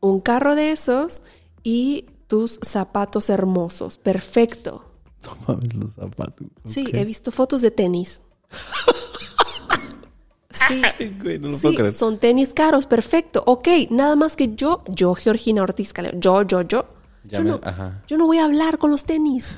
un 0.00 0.20
carro 0.20 0.54
de 0.54 0.72
esos 0.72 1.22
y 1.62 2.06
tus 2.28 2.58
zapatos 2.62 3.30
hermosos. 3.30 3.98
Perfecto. 3.98 4.84
No 5.22 5.36
mames 5.46 5.74
los 5.74 5.92
zapatos. 5.92 6.48
Sí, 6.64 6.84
he 6.92 7.04
visto 7.04 7.30
fotos 7.30 7.60
de 7.60 7.70
tenis. 7.70 8.22
Sí, 10.52 10.82
Ay, 10.98 11.16
güey, 11.22 11.38
no 11.38 11.48
lo 11.48 11.56
sí, 11.56 11.62
puedo 11.62 11.76
creer. 11.76 11.92
son 11.92 12.18
tenis 12.18 12.52
caros, 12.52 12.86
perfecto. 12.86 13.42
Ok, 13.46 13.68
nada 13.90 14.16
más 14.16 14.36
que 14.36 14.54
yo, 14.54 14.82
yo, 14.86 15.14
Georgina 15.14 15.62
Ortiz 15.62 15.94
yo, 16.18 16.42
yo, 16.42 16.60
yo. 16.62 16.84
Ya 17.24 17.38
yo, 17.38 17.44
me- 17.44 17.50
no, 17.50 17.60
ajá. 17.62 18.02
yo 18.08 18.16
no 18.18 18.26
voy 18.26 18.38
a 18.38 18.44
hablar 18.44 18.78
con 18.78 18.90
los 18.90 19.04
tenis. 19.04 19.56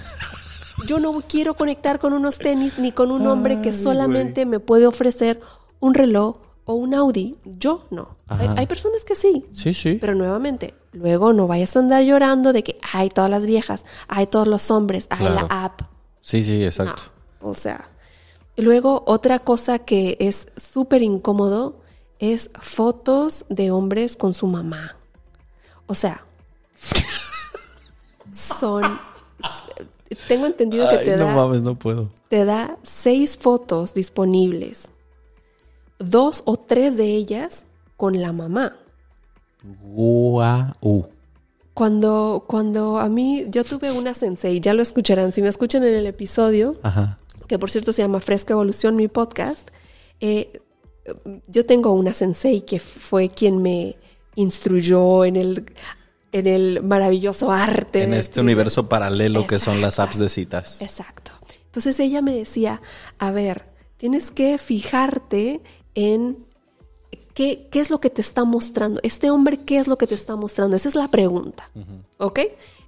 Yo 0.87 0.99
no 0.99 1.13
quiero 1.29 1.55
conectar 1.55 1.99
con 2.01 2.13
unos 2.13 2.39
tenis 2.39 2.79
ni 2.79 2.91
con 2.93 3.11
un 3.13 3.27
hombre 3.29 3.63
que 3.63 3.73
solamente 3.73 4.45
me 4.45 4.59
puede 4.61 4.87
ofrecer 4.87 5.41
un 5.81 5.95
reloj 5.95 6.37
o 6.65 6.75
un 6.75 6.95
Audi. 6.95 7.37
Yo 7.45 7.87
no. 7.91 8.17
Hay, 8.27 8.67
personas 8.67 9.05
que 9.05 9.15
sí. 9.15 9.47
Sí, 9.53 9.73
sí. 9.73 9.99
Pero 10.01 10.15
nuevamente, 10.17 10.75
luego 10.93 11.33
no 11.33 11.47
vayas 11.47 11.77
a 11.77 11.79
andar 11.79 12.03
llorando 12.03 12.53
de 12.53 12.65
que 12.65 12.77
hay 12.93 13.09
todas 13.09 13.31
las 13.31 13.47
viejas, 13.47 13.85
hay 14.09 14.27
todos 14.27 14.49
los 14.49 14.71
hombres, 14.73 15.07
hay 15.11 15.19
Claro. 15.27 15.47
la 15.49 15.65
app. 15.65 15.83
Sí, 16.21 16.43
sí, 16.43 16.59
No, 16.59 16.65
exacto. 16.65 17.03
o 17.41 17.55
sea. 17.55 17.89
Luego 18.57 19.03
otra 19.07 19.39
cosa 19.41 19.79
que 19.81 20.17
es 20.21 20.49
súper 20.57 21.03
incómodo 21.03 21.81
es 22.19 22.51
fotos 22.61 23.45
de 23.49 23.71
hombres 23.71 24.17
con 24.17 24.33
su 24.35 24.47
mamá. 24.49 24.97
O 25.87 25.95
sea, 25.95 26.25
son... 28.35 28.99
Tengo 30.29 30.47
entendido 30.47 30.89
que 30.91 30.99
te 30.99 31.17
no 31.17 31.25
da, 31.27 31.35
mames, 31.35 31.63
no 31.63 31.79
puedo. 31.79 32.11
te 32.29 32.45
da 32.45 32.77
seis 32.83 33.37
fotos 33.37 33.95
disponibles. 33.95 34.91
Dos 35.99 36.43
o 36.45 36.57
tres 36.57 36.97
de 36.97 37.07
ellas 37.07 37.65
con 37.97 38.21
la 38.21 38.33
mamá. 38.33 38.77
Guau. 39.83 41.09
Cuando, 41.73 42.45
cuando 42.47 42.99
a 42.99 43.09
mí, 43.09 43.47
yo 43.49 43.65
tuve 43.65 43.91
una 43.91 44.15
sensei, 44.15 44.61
ya 44.61 44.75
lo 44.75 44.83
escucharán, 44.83 45.33
si 45.33 45.43
me 45.43 45.49
escuchan 45.49 45.83
en 45.83 45.95
el 45.95 46.07
episodio, 46.07 46.77
Ajá. 46.83 47.19
que 47.49 47.59
por 47.59 47.71
cierto 47.71 47.93
se 47.93 48.03
llama 48.03 48.21
Fresca 48.21 48.53
Evolución, 48.53 48.95
mi 48.95 49.09
podcast, 49.09 49.71
eh, 50.21 50.61
yo 51.49 51.67
tengo 51.67 51.91
una 51.93 52.15
sensei 52.15 52.61
que 52.61 52.79
fue 52.79 53.29
quien 53.29 53.61
me 53.61 53.97
instruyó 54.37 55.25
en 55.25 55.37
el, 55.37 55.65
en 56.35 56.47
el 56.47 56.83
maravilloso 56.83 57.51
arte. 57.51 58.03
En 58.03 58.13
este 58.13 58.41
universo 58.41 58.89
paralelo 58.89 59.47
que 59.47 59.59
son 59.59 59.81
las 59.81 59.99
apps 60.01 60.19
de 60.19 60.29
citas. 60.29 60.83
Exacto. 60.83 61.31
Entonces 61.67 61.99
ella 62.01 62.21
me 62.23 62.35
decía, 62.35 62.83
a 63.19 63.31
ver, 63.31 63.65
tienes 63.97 64.31
que 64.31 64.59
fijarte 64.59 65.61
en 65.95 66.45
qué, 67.35 67.69
qué 67.71 67.81
es 67.81 67.91
lo 67.91 68.01
que 68.01 68.11
te 68.11 68.21
está 68.21 68.45
mostrando. 68.45 69.01
Este 69.03 69.31
hombre, 69.31 69.59
¿qué 69.65 69.79
es 69.79 69.89
lo 69.89 69.97
que 69.99 70.07
te 70.07 70.15
está 70.15 70.37
mostrando? 70.37 70.77
Esa 70.77 70.89
es 70.89 70.95
la 70.95 71.09
pregunta. 71.11 71.69
¿Ok? 72.19 72.41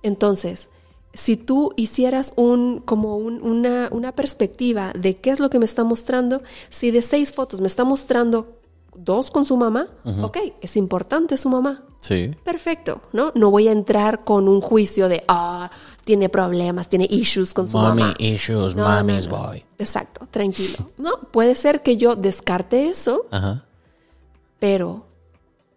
Entonces, 0.02 0.68
si 1.14 1.36
tú 1.36 1.72
hicieras 1.76 2.32
un, 2.36 2.80
como 2.80 3.16
un- 3.16 3.42
una, 3.42 3.88
una 3.90 4.12
perspectiva 4.12 4.92
de 4.94 5.16
qué 5.16 5.30
es 5.30 5.40
lo 5.40 5.50
que 5.50 5.58
me 5.58 5.64
está 5.64 5.82
mostrando, 5.84 6.42
si 6.68 6.90
de 6.90 7.02
seis 7.02 7.32
fotos 7.32 7.60
me 7.60 7.66
está 7.68 7.84
mostrando 7.84 8.58
dos 8.94 9.30
con 9.30 9.44
su 9.46 9.56
mamá, 9.56 9.88
ok, 10.22 10.38
es 10.60 10.76
importante 10.76 11.38
su 11.38 11.48
mamá. 11.48 11.84
Sí. 12.06 12.30
Perfecto, 12.44 13.00
¿no? 13.12 13.32
No 13.34 13.50
voy 13.50 13.68
a 13.68 13.72
entrar 13.72 14.24
con 14.24 14.48
un 14.48 14.60
juicio 14.60 15.08
de, 15.08 15.24
ah, 15.28 15.70
tiene 16.04 16.28
problemas, 16.28 16.88
tiene 16.88 17.06
issues 17.10 17.52
con 17.52 17.68
su 17.68 17.76
Mommy 17.78 18.02
mamá. 18.02 18.14
issues, 18.18 18.74
No, 18.76 18.84
mommy's 18.88 19.26
no, 19.28 19.36
no. 19.38 19.46
boy. 19.48 19.64
Exacto, 19.78 20.26
tranquilo. 20.30 20.90
No, 20.98 21.18
puede 21.32 21.54
ser 21.56 21.82
que 21.82 21.96
yo 21.96 22.14
descarte 22.14 22.88
eso, 22.88 23.26
Ajá. 23.30 23.64
pero 24.58 25.06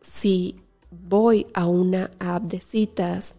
si 0.02 0.56
voy 0.92 1.48
a 1.54 1.66
una 1.66 2.12
app 2.20 2.44
de 2.44 2.62
citas 2.62 3.36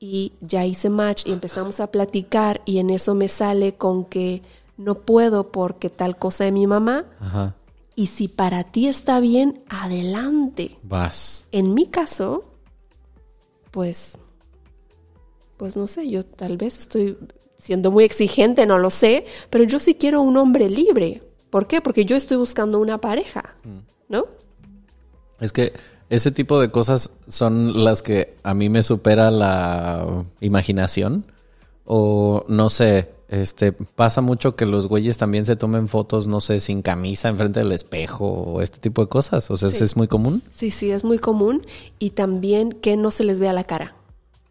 y 0.00 0.32
ya 0.40 0.64
hice 0.66 0.90
match 0.90 1.26
y 1.26 1.32
empezamos 1.32 1.78
a 1.80 1.90
platicar 1.92 2.60
y 2.64 2.78
en 2.78 2.90
eso 2.90 3.14
me 3.14 3.28
sale 3.28 3.74
con 3.74 4.04
que 4.04 4.42
no 4.76 4.96
puedo 4.96 5.52
porque 5.52 5.90
tal 5.90 6.16
cosa 6.18 6.44
de 6.44 6.52
mi 6.52 6.66
mamá, 6.66 7.04
Ajá. 7.20 7.54
Y 7.94 8.06
si 8.06 8.28
para 8.28 8.64
ti 8.64 8.88
está 8.88 9.20
bien, 9.20 9.62
adelante. 9.68 10.78
Vas. 10.82 11.44
En 11.52 11.74
mi 11.74 11.86
caso, 11.86 12.44
pues, 13.70 14.18
pues 15.56 15.76
no 15.76 15.88
sé, 15.88 16.08
yo 16.08 16.24
tal 16.24 16.56
vez 16.56 16.78
estoy 16.78 17.18
siendo 17.58 17.90
muy 17.90 18.04
exigente, 18.04 18.66
no 18.66 18.78
lo 18.78 18.90
sé, 18.90 19.24
pero 19.50 19.64
yo 19.64 19.78
sí 19.78 19.94
quiero 19.94 20.22
un 20.22 20.36
hombre 20.36 20.68
libre. 20.68 21.22
¿Por 21.50 21.66
qué? 21.66 21.80
Porque 21.80 22.04
yo 22.04 22.16
estoy 22.16 22.38
buscando 22.38 22.78
una 22.78 22.98
pareja, 22.98 23.54
¿no? 24.08 24.26
Es 25.38 25.52
que 25.52 25.72
ese 26.08 26.30
tipo 26.30 26.60
de 26.60 26.70
cosas 26.70 27.10
son 27.28 27.84
las 27.84 28.02
que 28.02 28.36
a 28.42 28.54
mí 28.54 28.68
me 28.68 28.82
supera 28.82 29.30
la 29.30 30.24
imaginación. 30.40 31.26
O 31.84 32.44
no 32.48 32.70
sé, 32.70 33.10
este 33.32 33.72
pasa 33.72 34.20
mucho 34.20 34.54
que 34.56 34.66
los 34.66 34.86
güeyes 34.86 35.18
también 35.18 35.46
se 35.46 35.56
tomen 35.56 35.88
fotos, 35.88 36.26
no 36.26 36.40
sé, 36.40 36.60
sin 36.60 36.82
camisa 36.82 37.28
enfrente 37.28 37.60
del 37.60 37.72
espejo 37.72 38.26
o 38.30 38.62
este 38.62 38.78
tipo 38.78 39.02
de 39.02 39.08
cosas. 39.08 39.50
O 39.50 39.56
sea, 39.56 39.68
Sí. 39.70 39.76
¿eso 39.76 39.84
es 39.84 39.96
muy 39.96 40.06
común. 40.08 40.42
Sí, 40.50 40.70
sí, 40.70 40.90
es 40.90 41.02
muy 41.04 41.18
común 41.18 41.66
y 41.98 42.10
también 42.10 42.70
que 42.72 42.96
no 42.96 43.10
se 43.10 43.24
les 43.24 43.40
vea 43.40 43.52
la 43.52 43.64
cara. 43.64 43.94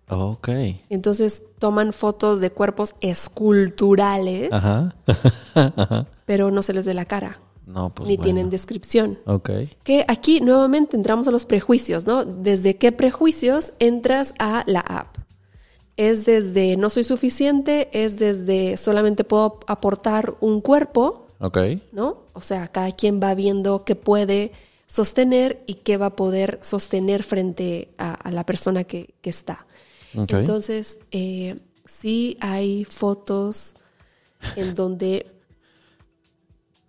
Ok. 0.10 0.50
Entonces 0.90 1.44
toman 1.60 1.94
fotos 1.94 2.42
de 2.42 2.52
cuerpos 2.52 2.96
esculturales, 3.02 4.52
Ajá. 4.52 4.94
pero 6.26 6.52
no 6.52 6.64
se 6.64 6.74
les 6.74 6.86
ve 6.86 6.94
la 6.94 7.06
cara, 7.06 7.40
No, 7.66 7.92
pues 7.94 8.10
ni 8.10 8.16
bueno. 8.18 8.24
tienen 8.26 8.50
descripción. 8.50 9.20
Ok. 9.26 9.50
Que 9.84 10.04
aquí 10.08 10.42
nuevamente 10.42 10.98
entramos 10.98 11.28
a 11.28 11.32
los 11.32 11.46
prejuicios, 11.46 12.06
¿no? 12.08 12.26
¿Desde 12.26 12.76
qué 12.78 12.92
prejuicios 12.92 13.74
entras 13.80 14.34
a 14.40 14.64
la 14.68 14.82
app? 14.82 15.18
Es 16.10 16.26
desde 16.26 16.78
no 16.78 16.90
soy 16.90 17.04
suficiente, 17.04 17.90
es 17.92 18.18
desde 18.18 18.78
solamente 18.78 19.24
puedo 19.24 19.60
aportar 19.68 20.36
un 20.40 20.62
cuerpo, 20.62 21.28
Ok. 21.40 21.58
¿no? 21.92 22.24
O 22.34 22.42
sea, 22.42 22.68
cada 22.70 22.92
quien 22.92 23.20
va 23.22 23.36
viendo 23.36 23.84
qué 23.84 23.96
puede 23.96 24.52
sostener 24.88 25.64
y 25.68 25.76
qué 25.76 25.98
va 25.98 26.08
a 26.08 26.16
poder 26.16 26.60
sostener 26.62 27.24
frente 27.24 27.90
a, 27.98 28.14
a 28.14 28.32
la 28.32 28.46
persona 28.46 28.84
que, 28.84 29.14
que 29.22 29.30
está. 29.30 29.66
Entonces, 30.14 31.00
eh, 31.12 31.60
sí 31.86 32.38
hay 32.42 32.86
fotos 32.86 33.76
en 34.56 34.76
donde, 34.76 35.28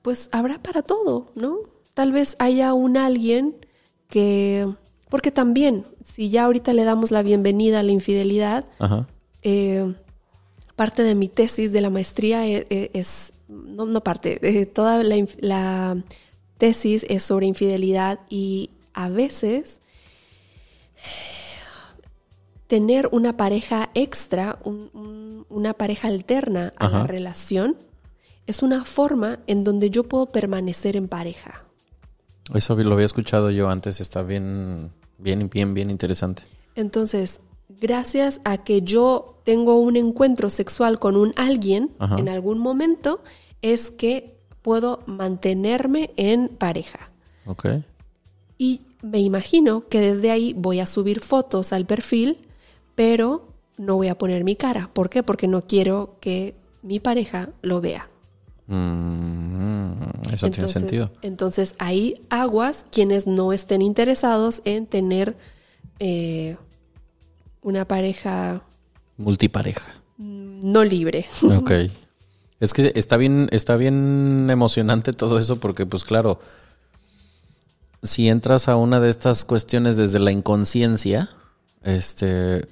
pues 0.02 0.28
habrá 0.32 0.62
para 0.62 0.82
todo, 0.82 1.30
¿no? 1.34 1.58
Tal 1.94 2.12
vez 2.12 2.36
haya 2.38 2.74
un 2.74 2.96
alguien 2.96 3.66
que, 4.08 4.68
porque 5.12 5.30
también, 5.30 5.84
si 6.02 6.30
ya 6.30 6.44
ahorita 6.44 6.72
le 6.72 6.84
damos 6.84 7.10
la 7.10 7.22
bienvenida 7.22 7.80
a 7.80 7.82
la 7.82 7.92
infidelidad, 7.92 8.64
Ajá. 8.78 9.06
eh, 9.42 9.92
parte 10.74 11.02
de 11.02 11.14
mi 11.14 11.28
tesis 11.28 11.70
de 11.70 11.82
la 11.82 11.90
maestría 11.90 12.46
e- 12.46 12.66
e- 12.70 12.90
es, 12.94 13.34
no, 13.46 13.84
no 13.84 14.00
parte, 14.02 14.38
eh, 14.40 14.64
toda 14.64 15.02
la, 15.04 15.96
tesis 16.56 17.04
es 17.10 17.22
sobre 17.24 17.44
infidelidad 17.46 18.20
y 18.30 18.70
a 18.94 19.10
veces 19.10 19.80
tener 22.66 23.08
una 23.12 23.36
pareja 23.36 23.90
extra, 23.92 24.58
un- 24.64 24.88
un- 24.94 25.46
una 25.50 25.74
pareja 25.74 26.08
alterna 26.08 26.72
a 26.78 26.88
la 26.88 27.06
relación, 27.06 27.76
es 28.46 28.62
una 28.62 28.86
forma 28.86 29.40
en 29.46 29.62
donde 29.62 29.90
yo 29.90 30.04
puedo 30.04 30.24
permanecer 30.26 30.96
en 30.96 31.06
pareja. 31.08 31.64
Eso 32.54 32.74
lo 32.76 32.94
había 32.94 33.06
escuchado 33.06 33.50
yo 33.50 33.68
antes. 33.68 34.00
Está 34.00 34.22
bien, 34.22 34.90
bien, 35.22 35.48
bien, 35.48 35.74
bien 35.74 35.90
interesante. 35.90 36.42
Entonces, 36.74 37.40
gracias 37.68 38.40
a 38.44 38.58
que 38.58 38.82
yo 38.82 39.40
tengo 39.44 39.78
un 39.78 39.96
encuentro 39.96 40.50
sexual 40.50 40.98
con 40.98 41.16
un 41.16 41.32
alguien 41.36 41.90
Ajá. 41.98 42.16
en 42.18 42.28
algún 42.28 42.58
momento, 42.58 43.22
es 43.60 43.90
que 43.90 44.36
puedo 44.62 45.00
mantenerme 45.06 46.10
en 46.16 46.48
pareja. 46.48 47.10
Ok. 47.46 47.66
Y 48.58 48.82
me 49.02 49.18
imagino 49.18 49.88
que 49.88 50.00
desde 50.00 50.30
ahí 50.30 50.54
voy 50.56 50.80
a 50.80 50.86
subir 50.86 51.20
fotos 51.20 51.72
al 51.72 51.86
perfil, 51.86 52.38
pero 52.94 53.48
no 53.76 53.96
voy 53.96 54.08
a 54.08 54.18
poner 54.18 54.44
mi 54.44 54.54
cara. 54.54 54.90
¿Por 54.92 55.10
qué? 55.10 55.22
Porque 55.22 55.48
no 55.48 55.62
quiero 55.62 56.16
que 56.20 56.54
mi 56.82 57.00
pareja 57.00 57.50
lo 57.62 57.80
vea. 57.80 58.08
Mm, 58.66 59.92
eso 60.32 60.50
tiene 60.50 60.68
sentido. 60.68 61.10
entonces 61.20 61.74
ahí 61.78 62.14
aguas 62.30 62.86
quienes 62.90 63.26
no 63.26 63.52
estén 63.52 63.82
interesados 63.82 64.62
en 64.64 64.86
tener 64.86 65.36
eh, 65.98 66.56
una 67.60 67.86
pareja 67.86 68.62
Multipareja. 69.16 69.92
no 70.18 70.84
libre. 70.84 71.26
Ok. 71.42 71.72
Es 72.60 72.72
que 72.72 72.92
está 72.94 73.16
bien, 73.16 73.48
está 73.50 73.76
bien 73.76 74.48
emocionante 74.48 75.12
todo 75.12 75.40
eso 75.40 75.58
porque, 75.58 75.84
pues 75.84 76.04
claro, 76.04 76.38
si 78.02 78.28
entras 78.28 78.68
a 78.68 78.76
una 78.76 79.00
de 79.00 79.10
estas 79.10 79.44
cuestiones 79.44 79.96
desde 79.96 80.20
la 80.20 80.30
inconsciencia, 80.30 81.28
este, 81.82 82.66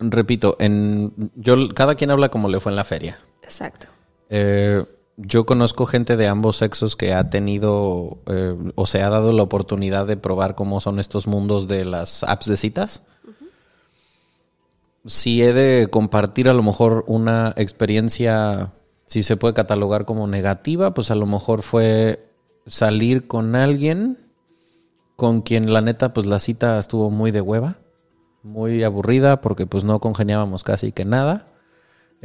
repito, 0.00 0.56
en, 0.58 1.30
yo, 1.36 1.68
cada 1.68 1.94
quien 1.94 2.10
habla 2.10 2.28
como 2.28 2.48
le 2.48 2.58
fue 2.58 2.72
en 2.72 2.76
la 2.76 2.84
feria. 2.84 3.18
Exacto. 3.42 3.86
Eh, 4.30 4.82
yo 5.16 5.46
conozco 5.46 5.86
gente 5.86 6.16
de 6.16 6.28
ambos 6.28 6.58
sexos 6.58 6.96
que 6.96 7.14
ha 7.14 7.30
tenido 7.30 8.18
eh, 8.26 8.54
o 8.74 8.86
se 8.86 9.02
ha 9.02 9.10
dado 9.10 9.32
la 9.32 9.42
oportunidad 9.42 10.06
de 10.06 10.16
probar 10.16 10.54
cómo 10.54 10.80
son 10.80 11.00
estos 11.00 11.26
mundos 11.26 11.68
de 11.68 11.84
las 11.84 12.22
apps 12.22 12.46
de 12.46 12.56
citas. 12.56 13.02
Si 15.06 15.42
he 15.42 15.52
de 15.52 15.88
compartir 15.88 16.48
a 16.48 16.54
lo 16.54 16.62
mejor 16.62 17.04
una 17.06 17.54
experiencia, 17.56 18.72
si 19.06 19.22
se 19.22 19.36
puede 19.36 19.54
catalogar 19.54 20.04
como 20.04 20.26
negativa, 20.26 20.92
pues 20.92 21.10
a 21.10 21.14
lo 21.14 21.26
mejor 21.26 21.62
fue 21.62 22.28
salir 22.66 23.26
con 23.26 23.54
alguien 23.54 24.18
con 25.14 25.40
quien 25.40 25.72
la 25.72 25.80
neta 25.80 26.12
pues 26.12 26.26
la 26.26 26.38
cita 26.38 26.78
estuvo 26.78 27.10
muy 27.10 27.30
de 27.30 27.40
hueva, 27.40 27.78
muy 28.42 28.82
aburrida 28.82 29.40
porque 29.40 29.64
pues 29.66 29.82
no 29.82 29.98
congeniábamos 29.98 30.62
casi 30.62 30.92
que 30.92 31.06
nada. 31.06 31.46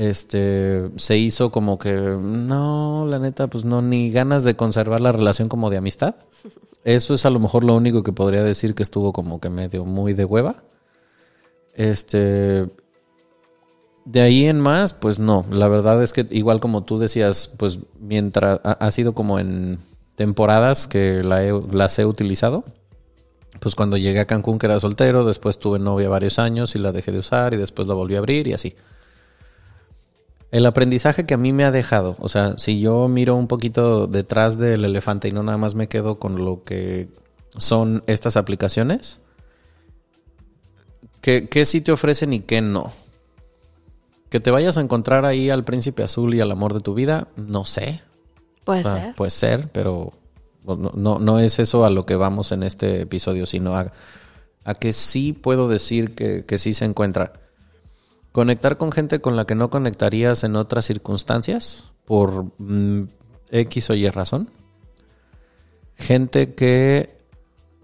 Este 0.01 0.89
se 0.95 1.15
hizo 1.19 1.51
como 1.51 1.77
que 1.77 1.93
no, 1.93 3.05
la 3.07 3.19
neta 3.19 3.45
pues 3.45 3.65
no 3.65 3.83
ni 3.83 4.09
ganas 4.09 4.43
de 4.43 4.55
conservar 4.55 4.99
la 4.99 5.11
relación 5.11 5.47
como 5.47 5.69
de 5.69 5.77
amistad. 5.77 6.15
Eso 6.83 7.13
es 7.13 7.23
a 7.27 7.29
lo 7.29 7.37
mejor 7.37 7.63
lo 7.63 7.75
único 7.75 8.01
que 8.01 8.11
podría 8.11 8.41
decir 8.41 8.73
que 8.73 8.81
estuvo 8.81 9.13
como 9.13 9.39
que 9.39 9.51
medio 9.51 9.85
muy 9.85 10.13
de 10.13 10.25
hueva. 10.25 10.63
Este 11.75 12.65
de 14.05 14.21
ahí 14.21 14.47
en 14.47 14.59
más, 14.59 14.93
pues 14.95 15.19
no. 15.19 15.45
La 15.51 15.67
verdad 15.67 16.01
es 16.01 16.13
que 16.13 16.25
igual 16.31 16.59
como 16.59 16.83
tú 16.83 16.97
decías, 16.97 17.51
pues 17.57 17.77
mientras 17.99 18.59
ha, 18.63 18.89
sido 18.89 19.13
como 19.13 19.37
en 19.37 19.77
temporadas 20.15 20.87
que 20.87 21.23
la 21.23 21.43
las 21.71 21.99
he 21.99 22.07
utilizado. 22.07 22.63
Pues 23.59 23.75
cuando 23.75 23.97
llegué 23.97 24.19
a 24.19 24.25
Cancún 24.25 24.57
que 24.57 24.65
era 24.65 24.79
soltero, 24.79 25.25
después 25.25 25.59
tuve 25.59 25.77
novia 25.77 26.09
varios 26.09 26.39
años 26.39 26.73
y 26.73 26.79
la 26.79 26.91
dejé 26.91 27.11
de 27.11 27.19
usar 27.19 27.53
y 27.53 27.57
después 27.57 27.87
la 27.87 27.93
volví 27.93 28.15
a 28.15 28.17
abrir 28.17 28.47
y 28.47 28.53
así. 28.53 28.75
El 30.51 30.65
aprendizaje 30.65 31.25
que 31.25 31.33
a 31.33 31.37
mí 31.37 31.53
me 31.53 31.63
ha 31.63 31.71
dejado, 31.71 32.17
o 32.19 32.27
sea, 32.27 32.57
si 32.57 32.81
yo 32.81 33.07
miro 33.07 33.35
un 33.35 33.47
poquito 33.47 34.07
detrás 34.07 34.57
del 34.57 34.83
elefante 34.83 35.29
y 35.29 35.31
no 35.31 35.43
nada 35.43 35.57
más 35.57 35.75
me 35.75 35.87
quedo 35.87 36.19
con 36.19 36.43
lo 36.43 36.63
que 36.63 37.07
son 37.55 38.03
estas 38.05 38.35
aplicaciones, 38.35 39.19
¿qué, 41.21 41.47
qué 41.47 41.63
sí 41.65 41.79
te 41.79 41.93
ofrecen 41.93 42.33
y 42.33 42.41
qué 42.41 42.61
no? 42.61 42.91
Que 44.29 44.41
te 44.41 44.51
vayas 44.51 44.77
a 44.77 44.81
encontrar 44.81 45.25
ahí 45.25 45.49
al 45.49 45.63
príncipe 45.63 46.03
azul 46.03 46.33
y 46.33 46.41
al 46.41 46.51
amor 46.51 46.73
de 46.73 46.81
tu 46.81 46.93
vida, 46.93 47.29
no 47.37 47.63
sé. 47.63 48.01
Puede 48.65 48.83
ser. 48.83 49.15
Puede 49.15 49.31
ser, 49.31 49.69
pero 49.69 50.13
no, 50.65 51.19
no, 51.19 51.39
es 51.39 51.59
eso 51.59 51.85
a 51.85 51.89
lo 51.89 52.05
que 52.05 52.15
vamos 52.15 52.51
en 52.51 52.63
este 52.63 53.01
episodio, 53.01 53.45
sino 53.45 53.75
a, 53.75 53.91
que 54.79 54.93
sí 54.93 55.33
puedo 55.33 55.67
decir 55.67 56.13
que, 56.13 56.45
que, 56.45 56.57
sí 56.57 56.73
se 56.73 56.85
encuentra. 56.85 57.33
Conectar 58.31 58.77
con 58.77 58.91
gente 58.91 59.19
con 59.19 59.35
la 59.35 59.45
que 59.45 59.55
no 59.55 59.69
conectarías 59.69 60.43
en 60.43 60.55
otras 60.55 60.85
circunstancias, 60.85 61.91
por 62.05 62.45
mm, 62.57 63.07
X 63.51 63.89
o 63.89 63.93
Y 63.93 64.09
razón. 64.09 64.49
Gente 65.95 66.53
que 66.55 67.21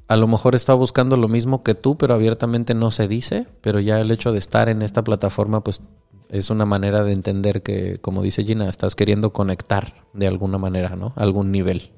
a 0.08 0.16
lo 0.16 0.28
mejor 0.28 0.56
está 0.56 0.74
buscando 0.74 1.18
lo 1.18 1.28
mismo 1.28 1.62
que 1.62 1.76
tú, 1.76 1.98
pero 1.98 2.14
abiertamente 2.14 2.74
no 2.74 2.92
se 2.92 3.08
dice, 3.08 3.48
pero 3.62 3.80
ya 3.80 4.00
el 4.00 4.10
hecho 4.12 4.32
de 4.32 4.40
estar 4.40 4.70
en 4.70 4.82
esta 4.82 5.04
plataforma, 5.04 5.64
pues 5.64 5.82
es 6.30 6.50
una 6.50 6.66
manera 6.66 7.04
de 7.04 7.14
entender 7.14 7.62
que, 7.62 8.00
como 8.00 8.22
dice 8.22 8.44
Gina, 8.44 8.70
estás 8.70 8.96
queriendo 8.96 9.34
conectar 9.34 10.06
de 10.14 10.28
alguna 10.28 10.58
manera, 10.58 10.96
¿no? 10.96 11.14
Algún 11.16 11.52
nivel. 11.52 11.92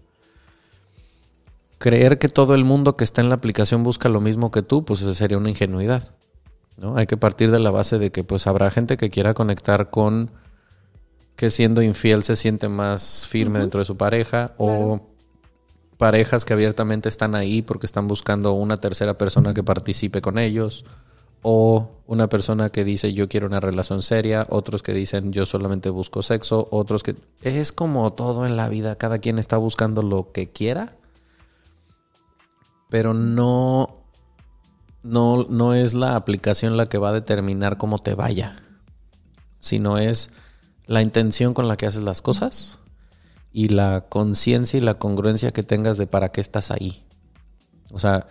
Creer 1.78 2.18
que 2.18 2.30
todo 2.30 2.56
el 2.56 2.64
mundo 2.64 2.96
que 2.96 3.04
está 3.04 3.22
en 3.22 3.30
la 3.30 3.36
aplicación 3.36 3.84
busca 3.84 4.10
lo 4.10 4.22
mismo 4.22 4.52
que 4.52 4.62
tú, 4.62 4.84
pues 4.84 5.02
eso 5.02 5.14
sería 5.14 5.38
una 5.38 5.50
ingenuidad. 5.50 6.16
¿No? 6.80 6.98
Hay 6.98 7.08
que 7.08 7.18
partir 7.18 7.52
de 7.52 7.60
la 7.60 7.72
base 7.72 8.00
de 8.00 8.12
que 8.12 8.24
pues 8.24 8.48
habrá 8.48 8.72
gente 8.72 8.98
que 8.98 9.10
quiera 9.10 9.34
conectar 9.34 9.90
con 9.90 10.32
que 11.36 11.52
siendo 11.52 11.82
infiel 11.82 12.24
se 12.24 12.36
siente 12.36 12.68
más 12.68 13.28
firme 13.28 13.60
dentro 13.60 13.80
de 13.80 13.86
su 13.86 13.96
pareja 13.96 14.54
o 14.58 15.00
parejas 15.98 16.46
que 16.46 16.54
abiertamente 16.54 17.08
están 17.08 17.36
ahí 17.36 17.62
porque 17.62 17.86
están 17.86 18.08
buscando 18.08 18.54
una 18.54 18.78
tercera 18.78 19.18
persona 19.18 19.54
que 19.54 19.64
participe 19.64 20.22
con 20.22 20.38
ellos 20.38 20.86
o 21.42 21.92
una 22.08 22.28
persona 22.28 22.70
que 22.70 22.84
dice 22.84 23.14
yo 23.14 23.30
quiero 23.30 23.48
una 23.48 23.60
relación 23.60 24.02
seria, 24.02 24.48
otros 24.50 24.84
que 24.84 24.94
dicen 24.94 25.32
yo 25.32 25.46
solamente 25.46 25.90
busco 25.90 26.24
sexo, 26.24 26.68
otros 26.72 27.04
que 27.04 27.16
es 27.44 27.72
como 27.72 28.12
todo 28.14 28.46
en 28.46 28.58
la 28.58 28.68
vida, 28.68 28.98
cada 28.98 29.20
quien 29.20 29.40
está 29.40 29.58
buscando 29.58 30.02
lo 30.02 30.32
que 30.32 30.50
quiera, 30.52 30.98
pero 32.90 33.14
no 33.14 33.99
no 35.04 35.46
no 35.50 35.74
es 35.74 35.94
la 35.94 36.16
aplicación 36.16 36.78
la 36.78 36.86
que 36.86 36.98
va 36.98 37.10
a 37.10 37.14
determinar 37.14 37.78
cómo 37.78 38.00
te 38.00 38.16
vaya, 38.16 38.62
sino 39.62 39.98
es 39.98 40.32
la 40.86 41.02
intención 41.02 41.54
con 41.54 41.68
la 41.68 41.78
que 41.78 41.86
haces 41.86 42.04
las 42.04 42.22
cosas 42.22 42.80
y 43.52 43.70
la 43.70 44.02
conciencia 44.10 44.78
y 44.78 44.82
la 44.82 44.96
congruencia 44.96 45.52
que 45.52 45.64
tengas 45.64 45.98
de 45.98 46.08
para 46.08 46.30
qué 46.30 46.42
estás 46.42 46.72
ahí. 46.72 47.04
O 47.92 48.00
sea, 48.00 48.28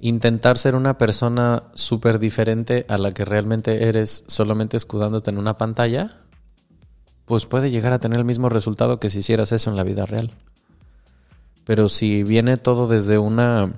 intentar 0.00 0.58
ser 0.58 0.74
una 0.74 0.98
persona 0.98 1.64
súper 1.74 2.18
diferente 2.18 2.86
a 2.88 2.98
la 2.98 3.12
que 3.12 3.24
realmente 3.24 3.88
eres 3.88 4.24
solamente 4.26 4.76
escudándote 4.76 5.30
en 5.30 5.38
una 5.38 5.58
pantalla, 5.58 6.18
pues 7.24 7.46
puede 7.46 7.70
llegar 7.70 7.92
a 7.92 7.98
tener 7.98 8.18
el 8.18 8.24
mismo 8.24 8.48
resultado 8.48 9.00
que 9.00 9.10
si 9.10 9.18
hicieras 9.18 9.52
eso 9.52 9.70
en 9.70 9.76
la 9.76 9.84
vida 9.84 10.06
real. 10.06 10.32
Pero 11.64 11.90
si 11.90 12.22
viene 12.22 12.56
todo 12.56 12.88
desde 12.88 13.18
una 13.18 13.74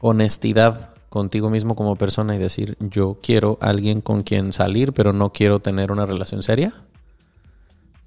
honestidad 0.00 0.93
contigo 1.14 1.48
mismo 1.48 1.74
como 1.74 1.96
persona 1.96 2.36
y 2.36 2.38
decir, 2.38 2.76
yo 2.78 3.18
quiero 3.22 3.56
alguien 3.62 4.02
con 4.02 4.22
quien 4.22 4.52
salir, 4.52 4.92
pero 4.92 5.14
no 5.14 5.32
quiero 5.32 5.60
tener 5.60 5.90
una 5.90 6.04
relación 6.04 6.42
seria, 6.42 6.74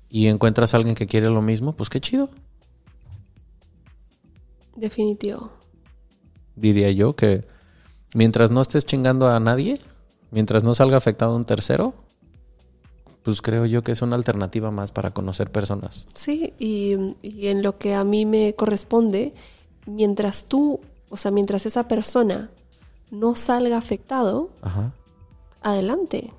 y 0.09 0.27
encuentras 0.27 0.73
a 0.73 0.77
alguien 0.77 0.93
que 0.93 1.07
quiere 1.07 1.29
lo 1.29 1.41
mismo, 1.41 1.75
pues 1.75 1.89
qué 1.89 1.99
chido. 1.99 2.29
Definitivo 4.75 5.57
diría 6.57 6.91
yo, 6.91 7.15
que 7.15 7.45
mientras 8.13 8.51
no 8.51 8.61
estés 8.61 8.85
chingando 8.85 9.29
a 9.29 9.39
nadie, 9.39 9.79
mientras 10.31 10.63
no 10.63 10.75
salga 10.75 10.97
afectado 10.97 11.35
un 11.35 11.45
tercero, 11.45 11.93
pues 13.23 13.41
creo 13.41 13.65
yo 13.65 13.84
que 13.84 13.93
es 13.93 14.01
una 14.01 14.15
alternativa 14.15 14.71
más 14.71 14.91
para 14.91 15.11
conocer 15.11 15.51
personas. 15.51 16.07
Sí, 16.13 16.53
y, 16.59 16.93
en 17.23 17.61
lo 17.61 17.77
que 17.77 17.93
a 17.93 18.03
mí 18.03 18.25
me 18.25 18.53
corresponde, 18.55 19.34
mientras 19.85 20.45
tú, 20.45 20.81
o 21.09 21.17
sea, 21.17 21.31
mientras 21.31 21.65
esa 21.65 21.88
persona 21.88 22.49
no 23.11 23.35
salga 23.35 23.77
afectado, 23.77 24.49
adelante. 25.61 26.34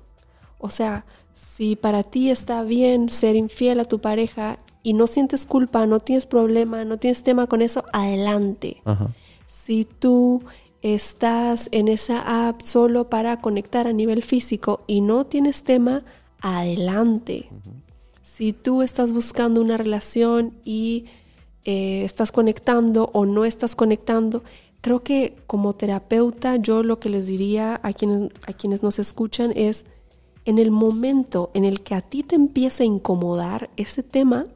O 0.57 0.69
sea, 0.69 1.05
si 1.33 1.75
para 1.75 2.03
ti 2.03 2.29
está 2.29 2.63
bien 2.63 3.09
ser 3.09 3.35
infiel 3.35 3.79
a 3.79 3.85
tu 3.85 3.99
pareja 3.99 4.59
y 4.83 4.93
no 4.93 5.07
sientes 5.07 5.45
culpa, 5.45 5.85
no 5.85 5.99
tienes 5.99 6.25
problema, 6.25 6.83
no 6.85 6.97
tienes 6.97 7.23
tema 7.23 7.47
con 7.47 7.61
eso, 7.61 7.83
adelante. 7.93 8.81
Ajá. 8.85 9.09
Si 9.47 9.85
tú 9.85 10.43
estás 10.81 11.69
en 11.71 11.87
esa 11.87 12.47
app 12.47 12.61
solo 12.61 13.09
para 13.09 13.41
conectar 13.41 13.87
a 13.87 13.93
nivel 13.93 14.23
físico 14.23 14.83
y 14.87 15.01
no 15.01 15.25
tienes 15.25 15.63
tema, 15.63 16.03
adelante. 16.39 17.49
Si 18.21 18.53
tú 18.53 18.81
estás 18.81 19.11
buscando 19.11 19.61
una 19.61 19.77
relación 19.77 20.53
y 20.63 21.05
eh, 21.65 22.03
estás 22.05 22.31
conectando 22.31 23.09
o 23.13 23.25
no 23.25 23.43
estás 23.43 23.75
conectando, 23.75 24.43
creo 24.81 25.03
que 25.03 25.37
como 25.47 25.73
terapeuta 25.73 26.55
yo 26.55 26.83
lo 26.83 26.99
que 26.99 27.09
les 27.09 27.27
diría 27.27 27.79
a 27.83 27.93
quienes, 27.93 28.31
a 28.47 28.53
quienes 28.53 28.83
nos 28.83 28.99
escuchan 28.99 29.51
es, 29.55 29.85
en 30.45 30.57
el 30.57 30.71
momento 30.71 31.51
en 31.53 31.65
el 31.65 31.81
que 31.81 31.95
a 31.95 32.01
ti 32.01 32.23
te 32.23 32.35
empieza 32.35 32.83
a 32.83 32.87
incomodar 32.87 33.69
ese 33.77 34.03
tema, 34.03 34.47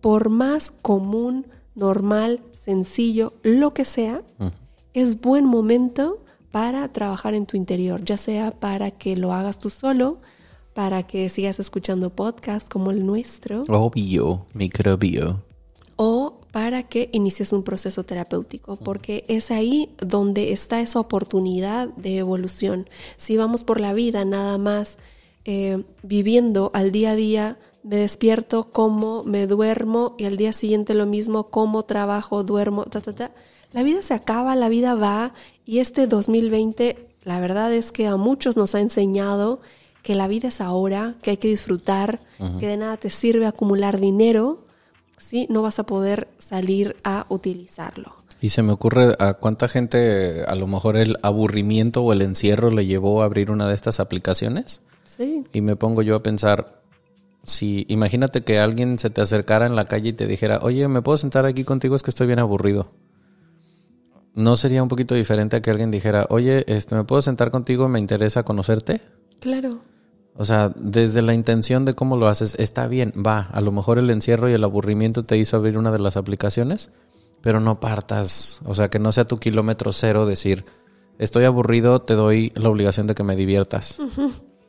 por 0.00 0.28
más 0.28 0.70
común, 0.70 1.46
normal, 1.74 2.40
sencillo, 2.52 3.32
lo 3.42 3.74
que 3.74 3.84
sea, 3.84 4.22
es 4.94 5.20
buen 5.20 5.44
momento 5.44 6.22
para 6.50 6.88
trabajar 6.92 7.34
en 7.34 7.46
tu 7.46 7.56
interior, 7.56 8.04
ya 8.04 8.16
sea 8.16 8.52
para 8.52 8.90
que 8.90 9.16
lo 9.16 9.32
hagas 9.32 9.58
tú 9.58 9.70
solo, 9.70 10.18
para 10.72 11.02
que 11.02 11.28
sigas 11.28 11.58
escuchando 11.58 12.10
podcasts 12.10 12.68
como 12.68 12.90
el 12.90 13.04
nuestro. 13.04 13.62
Obvio, 13.68 14.46
microbio. 14.54 15.42
O 15.96 16.37
para 16.50 16.82
que 16.82 17.10
inicies 17.12 17.52
un 17.52 17.62
proceso 17.62 18.04
terapéutico, 18.04 18.76
porque 18.76 19.24
es 19.28 19.50
ahí 19.50 19.90
donde 19.98 20.52
está 20.52 20.80
esa 20.80 21.00
oportunidad 21.00 21.88
de 21.88 22.18
evolución. 22.18 22.88
Si 23.16 23.36
vamos 23.36 23.64
por 23.64 23.80
la 23.80 23.92
vida 23.92 24.24
nada 24.24 24.56
más 24.58 24.98
eh, 25.44 25.84
viviendo 26.02 26.70
al 26.74 26.92
día 26.92 27.10
a 27.12 27.14
día 27.14 27.58
me 27.82 27.96
despierto, 27.96 28.70
como, 28.70 29.24
me 29.24 29.46
duermo 29.46 30.14
y 30.18 30.24
al 30.24 30.36
día 30.36 30.52
siguiente 30.52 30.94
lo 30.94 31.06
mismo, 31.06 31.44
como, 31.44 31.84
trabajo, 31.84 32.42
duermo, 32.42 32.84
ta, 32.84 33.00
ta, 33.00 33.14
ta. 33.14 33.30
La 33.72 33.82
vida 33.82 34.02
se 34.02 34.14
acaba, 34.14 34.56
la 34.56 34.68
vida 34.68 34.94
va 34.94 35.32
y 35.64 35.78
este 35.78 36.06
2020, 36.06 37.08
la 37.24 37.40
verdad 37.40 37.72
es 37.72 37.92
que 37.92 38.06
a 38.06 38.16
muchos 38.16 38.56
nos 38.56 38.74
ha 38.74 38.80
enseñado 38.80 39.60
que 40.02 40.14
la 40.14 40.28
vida 40.28 40.48
es 40.48 40.60
ahora, 40.60 41.14
que 41.22 41.30
hay 41.30 41.36
que 41.36 41.48
disfrutar, 41.48 42.20
que 42.60 42.66
de 42.66 42.76
nada 42.76 42.96
te 42.96 43.10
sirve 43.10 43.46
acumular 43.46 44.00
dinero 44.00 44.67
si 45.18 45.46
no 45.48 45.62
vas 45.62 45.78
a 45.78 45.86
poder 45.86 46.28
salir 46.38 46.96
a 47.04 47.26
utilizarlo. 47.28 48.12
Y 48.40 48.50
se 48.50 48.62
me 48.62 48.72
ocurre 48.72 49.16
a 49.18 49.34
cuánta 49.34 49.68
gente 49.68 50.44
a 50.44 50.54
lo 50.54 50.66
mejor 50.66 50.96
el 50.96 51.16
aburrimiento 51.22 52.02
o 52.02 52.12
el 52.12 52.22
encierro 52.22 52.70
le 52.70 52.86
llevó 52.86 53.22
a 53.22 53.24
abrir 53.24 53.50
una 53.50 53.68
de 53.68 53.74
estas 53.74 53.98
aplicaciones. 53.98 54.82
Sí. 55.04 55.42
Y 55.52 55.60
me 55.60 55.74
pongo 55.74 56.02
yo 56.02 56.14
a 56.14 56.22
pensar, 56.22 56.82
si 57.42 57.84
imagínate 57.88 58.42
que 58.44 58.60
alguien 58.60 58.98
se 58.98 59.10
te 59.10 59.20
acercara 59.20 59.66
en 59.66 59.74
la 59.74 59.86
calle 59.86 60.10
y 60.10 60.12
te 60.12 60.26
dijera, 60.26 60.60
oye, 60.62 60.86
¿me 60.86 61.02
puedo 61.02 61.18
sentar 61.18 61.46
aquí 61.46 61.64
contigo? 61.64 61.96
Es 61.96 62.02
que 62.02 62.10
estoy 62.10 62.28
bien 62.28 62.38
aburrido. 62.38 62.92
¿No 64.34 64.56
sería 64.56 64.84
un 64.84 64.88
poquito 64.88 65.16
diferente 65.16 65.56
a 65.56 65.62
que 65.62 65.70
alguien 65.70 65.90
dijera, 65.90 66.26
oye, 66.30 66.64
este, 66.68 66.94
¿me 66.94 67.02
puedo 67.02 67.22
sentar 67.22 67.50
contigo? 67.50 67.88
Me 67.88 67.98
interesa 67.98 68.44
conocerte. 68.44 69.00
Claro. 69.40 69.80
O 70.40 70.44
sea, 70.44 70.70
desde 70.76 71.20
la 71.20 71.34
intención 71.34 71.84
de 71.84 71.94
cómo 71.94 72.16
lo 72.16 72.28
haces, 72.28 72.54
está 72.60 72.86
bien, 72.86 73.12
va. 73.14 73.48
A 73.52 73.60
lo 73.60 73.72
mejor 73.72 73.98
el 73.98 74.08
encierro 74.08 74.48
y 74.48 74.52
el 74.52 74.62
aburrimiento 74.62 75.24
te 75.24 75.36
hizo 75.36 75.56
abrir 75.56 75.76
una 75.76 75.90
de 75.90 75.98
las 75.98 76.16
aplicaciones, 76.16 76.90
pero 77.40 77.58
no 77.58 77.80
partas, 77.80 78.60
o 78.64 78.72
sea, 78.72 78.88
que 78.88 79.00
no 79.00 79.10
sea 79.10 79.24
tu 79.24 79.38
kilómetro 79.38 79.92
cero 79.92 80.26
decir, 80.26 80.64
estoy 81.18 81.44
aburrido, 81.44 82.02
te 82.02 82.14
doy 82.14 82.52
la 82.54 82.68
obligación 82.68 83.08
de 83.08 83.16
que 83.16 83.24
me 83.24 83.34
diviertas. 83.34 83.98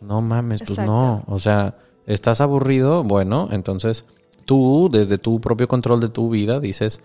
No 0.02 0.22
mames, 0.22 0.62
pues 0.62 0.72
Exacto. 0.72 0.91
no, 0.91 1.24
o 1.28 1.38
sea, 1.38 1.78
estás 2.08 2.41
aburrido, 2.41 3.04
bueno, 3.04 3.50
entonces 3.52 4.06
tú 4.46 4.90
desde 4.91 5.20
tu 5.20 5.40
propio 5.40 5.68
control 5.68 6.00
de 6.00 6.10
tu 6.10 6.30
vida 6.30 6.60
dices, 6.60 7.02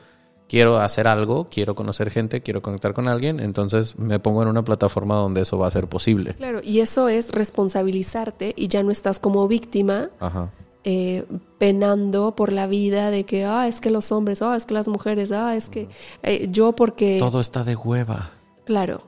quiero 0.49 0.79
hacer 0.79 1.07
algo, 1.09 1.49
quiero 1.51 1.75
conocer 1.75 2.11
gente, 2.11 2.41
quiero 2.43 2.63
conectar 2.63 2.95
con 2.95 3.09
alguien, 3.09 3.41
entonces 3.41 3.99
me 3.99 4.19
pongo 4.19 4.43
en 4.43 4.49
una 4.49 4.63
plataforma 4.63 5.17
donde 5.17 5.43
eso 5.43 5.59
va 5.59 5.67
a 5.67 5.71
ser 5.71 5.87
posible. 5.89 6.35
Claro, 6.35 6.61
y 6.63 6.81
eso 6.81 7.09
es 7.09 7.31
responsabilizarte 7.31 8.53
y 8.57 8.69
ya 8.69 8.83
no 8.83 8.91
estás 8.91 9.19
como 9.19 9.49
víctima 9.49 10.11
Ajá. 10.21 10.51
eh, 10.85 11.25
penando 11.59 12.35
por 12.37 12.53
la 12.53 12.67
vida 12.67 13.11
de 13.11 13.25
que, 13.25 13.45
ah, 13.45 13.67
es 13.69 13.81
que 13.81 13.91
los 13.91 14.13
hombres, 14.13 14.43
ah, 14.43 14.55
es 14.57 14.65
que 14.67 14.75
las 14.75 14.87
mujeres, 14.89 15.33
ah, 15.33 15.57
es 15.57 15.69
que 15.69 15.89
eh, 16.23 16.49
yo 16.51 16.73
porque... 16.73 17.19
Todo 17.19 17.41
está 17.41 17.65
de 17.65 17.75
hueva. 17.77 18.31
Claro. 18.65 19.01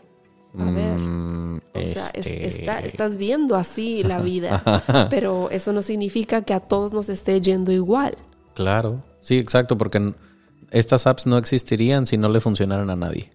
A 0.58 0.70
ver. 0.70 0.96
Mm, 0.98 1.56
O 1.74 1.86
sea, 1.86 2.06
es- 2.14 2.26
este, 2.26 2.46
está- 2.46 2.78
estás 2.80 3.18
viendo 3.18 3.56
así 3.56 4.02
la 4.02 4.20
vida, 4.20 4.62
pero 5.10 5.50
eso 5.50 5.72
no 5.74 5.82
significa 5.82 6.40
que 6.42 6.54
a 6.54 6.60
todos 6.60 6.92
nos 6.94 7.10
esté 7.10 7.40
yendo 7.42 7.72
igual. 7.72 8.16
Claro, 8.54 9.02
sí, 9.20 9.36
exacto, 9.38 9.76
porque 9.76 10.14
estas 10.70 11.06
apps 11.06 11.26
no 11.26 11.38
existirían 11.38 12.06
si 12.06 12.16
no 12.16 12.28
le 12.28 12.40
funcionaran 12.40 12.90
a 12.90 12.96
nadie. 12.96 13.30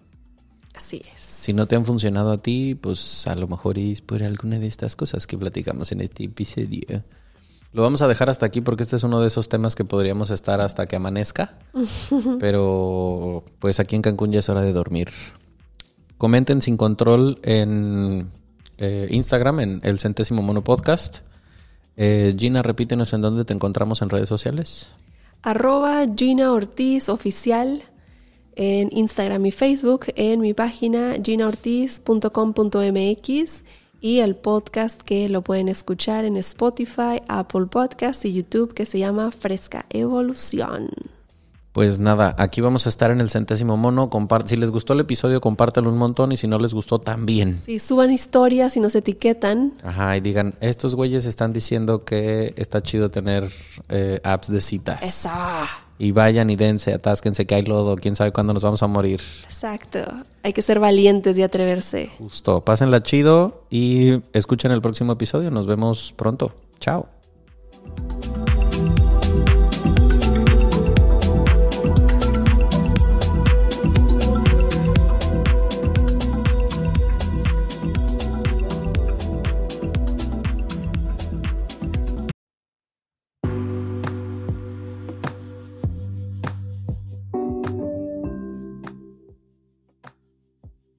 Así 0.74 1.00
es. 1.04 1.20
Si 1.20 1.52
no 1.52 1.66
te 1.66 1.74
han 1.74 1.84
funcionado 1.84 2.30
a 2.30 2.38
ti, 2.38 2.76
pues 2.76 3.26
a 3.26 3.34
lo 3.34 3.48
mejor 3.48 3.78
es 3.78 4.00
por 4.00 4.22
alguna 4.22 4.58
de 4.58 4.68
estas 4.68 4.94
cosas 4.94 5.26
que 5.26 5.36
platicamos 5.36 5.90
en 5.90 6.00
este 6.00 6.24
episodio. 6.24 7.02
Lo 7.72 7.82
vamos 7.82 8.02
a 8.02 8.08
dejar 8.08 8.28
hasta 8.28 8.46
aquí 8.46 8.60
porque 8.60 8.82
este 8.82 8.96
es 8.96 9.02
uno 9.02 9.20
de 9.20 9.28
esos 9.28 9.48
temas 9.48 9.74
que 9.74 9.84
podríamos 9.84 10.30
estar 10.30 10.60
hasta 10.60 10.86
que 10.86 10.96
amanezca. 10.96 11.58
Pero 12.40 13.44
pues 13.58 13.80
aquí 13.80 13.96
en 13.96 14.02
Cancún 14.02 14.30
ya 14.30 14.40
es 14.40 14.48
hora 14.48 14.60
de 14.60 14.72
dormir. 14.72 15.10
Comenten 16.18 16.62
sin 16.62 16.76
control 16.76 17.38
en 17.42 18.30
eh, 18.78 19.08
Instagram, 19.10 19.60
en 19.60 19.80
el 19.84 19.98
centésimo 19.98 20.42
mono 20.42 20.62
podcast. 20.62 21.18
Eh, 21.96 22.34
Gina, 22.38 22.62
repítenos 22.62 23.12
en 23.14 23.22
dónde 23.22 23.44
te 23.44 23.52
encontramos 23.52 24.02
en 24.02 24.10
redes 24.10 24.28
sociales. 24.28 24.90
Arroba 25.42 26.06
Gina 26.16 26.52
Ortiz 26.52 27.08
Oficial 27.08 27.82
en 28.54 28.96
Instagram 28.96 29.44
y 29.46 29.50
Facebook, 29.50 30.06
en 30.14 30.40
mi 30.40 30.54
página 30.54 31.16
ginaortiz.com.mx 31.22 33.64
y 34.00 34.18
el 34.18 34.36
podcast 34.36 35.02
que 35.02 35.28
lo 35.28 35.42
pueden 35.42 35.68
escuchar 35.68 36.24
en 36.24 36.36
Spotify, 36.36 37.20
Apple 37.28 37.66
Podcast 37.66 38.24
y 38.24 38.34
YouTube 38.34 38.74
que 38.74 38.86
se 38.86 38.98
llama 38.98 39.30
Fresca 39.30 39.86
Evolución. 39.90 40.90
Pues 41.72 41.98
nada, 41.98 42.34
aquí 42.38 42.60
vamos 42.60 42.84
a 42.84 42.90
estar 42.90 43.10
en 43.10 43.20
el 43.20 43.30
centésimo 43.30 43.78
mono. 43.78 44.10
Si 44.44 44.56
les 44.56 44.70
gustó 44.70 44.92
el 44.92 45.00
episodio, 45.00 45.40
compártelo 45.40 45.90
un 45.90 45.96
montón 45.96 46.30
y 46.30 46.36
si 46.36 46.46
no 46.46 46.58
les 46.58 46.74
gustó, 46.74 46.98
también. 46.98 47.58
Si 47.64 47.78
suban 47.78 48.12
historias 48.12 48.76
y 48.76 48.80
nos 48.80 48.94
etiquetan, 48.94 49.72
Ajá, 49.82 50.16
y 50.18 50.20
digan, 50.20 50.54
estos 50.60 50.94
güeyes 50.94 51.24
están 51.24 51.54
diciendo 51.54 52.04
que 52.04 52.52
está 52.56 52.82
chido 52.82 53.10
tener 53.10 53.50
eh, 53.88 54.20
apps 54.22 54.48
de 54.48 54.60
citas. 54.60 55.02
¡Esa! 55.02 55.66
Y 55.98 56.12
vayan 56.12 56.50
y 56.50 56.56
dense, 56.56 56.92
atásquense 56.92 57.46
que 57.46 57.54
hay 57.54 57.62
lodo, 57.62 57.96
quién 57.96 58.16
sabe 58.16 58.32
cuándo 58.32 58.52
nos 58.52 58.62
vamos 58.62 58.82
a 58.82 58.86
morir. 58.86 59.22
Exacto. 59.44 60.00
Hay 60.42 60.52
que 60.52 60.60
ser 60.60 60.78
valientes 60.78 61.38
y 61.38 61.42
atreverse. 61.42 62.10
Justo, 62.18 62.60
pásenla 62.62 63.02
chido 63.02 63.62
y 63.70 64.20
escuchen 64.32 64.72
el 64.72 64.82
próximo 64.82 65.12
episodio. 65.12 65.50
Nos 65.50 65.66
vemos 65.66 66.12
pronto. 66.16 66.52
Chao. 66.80 67.08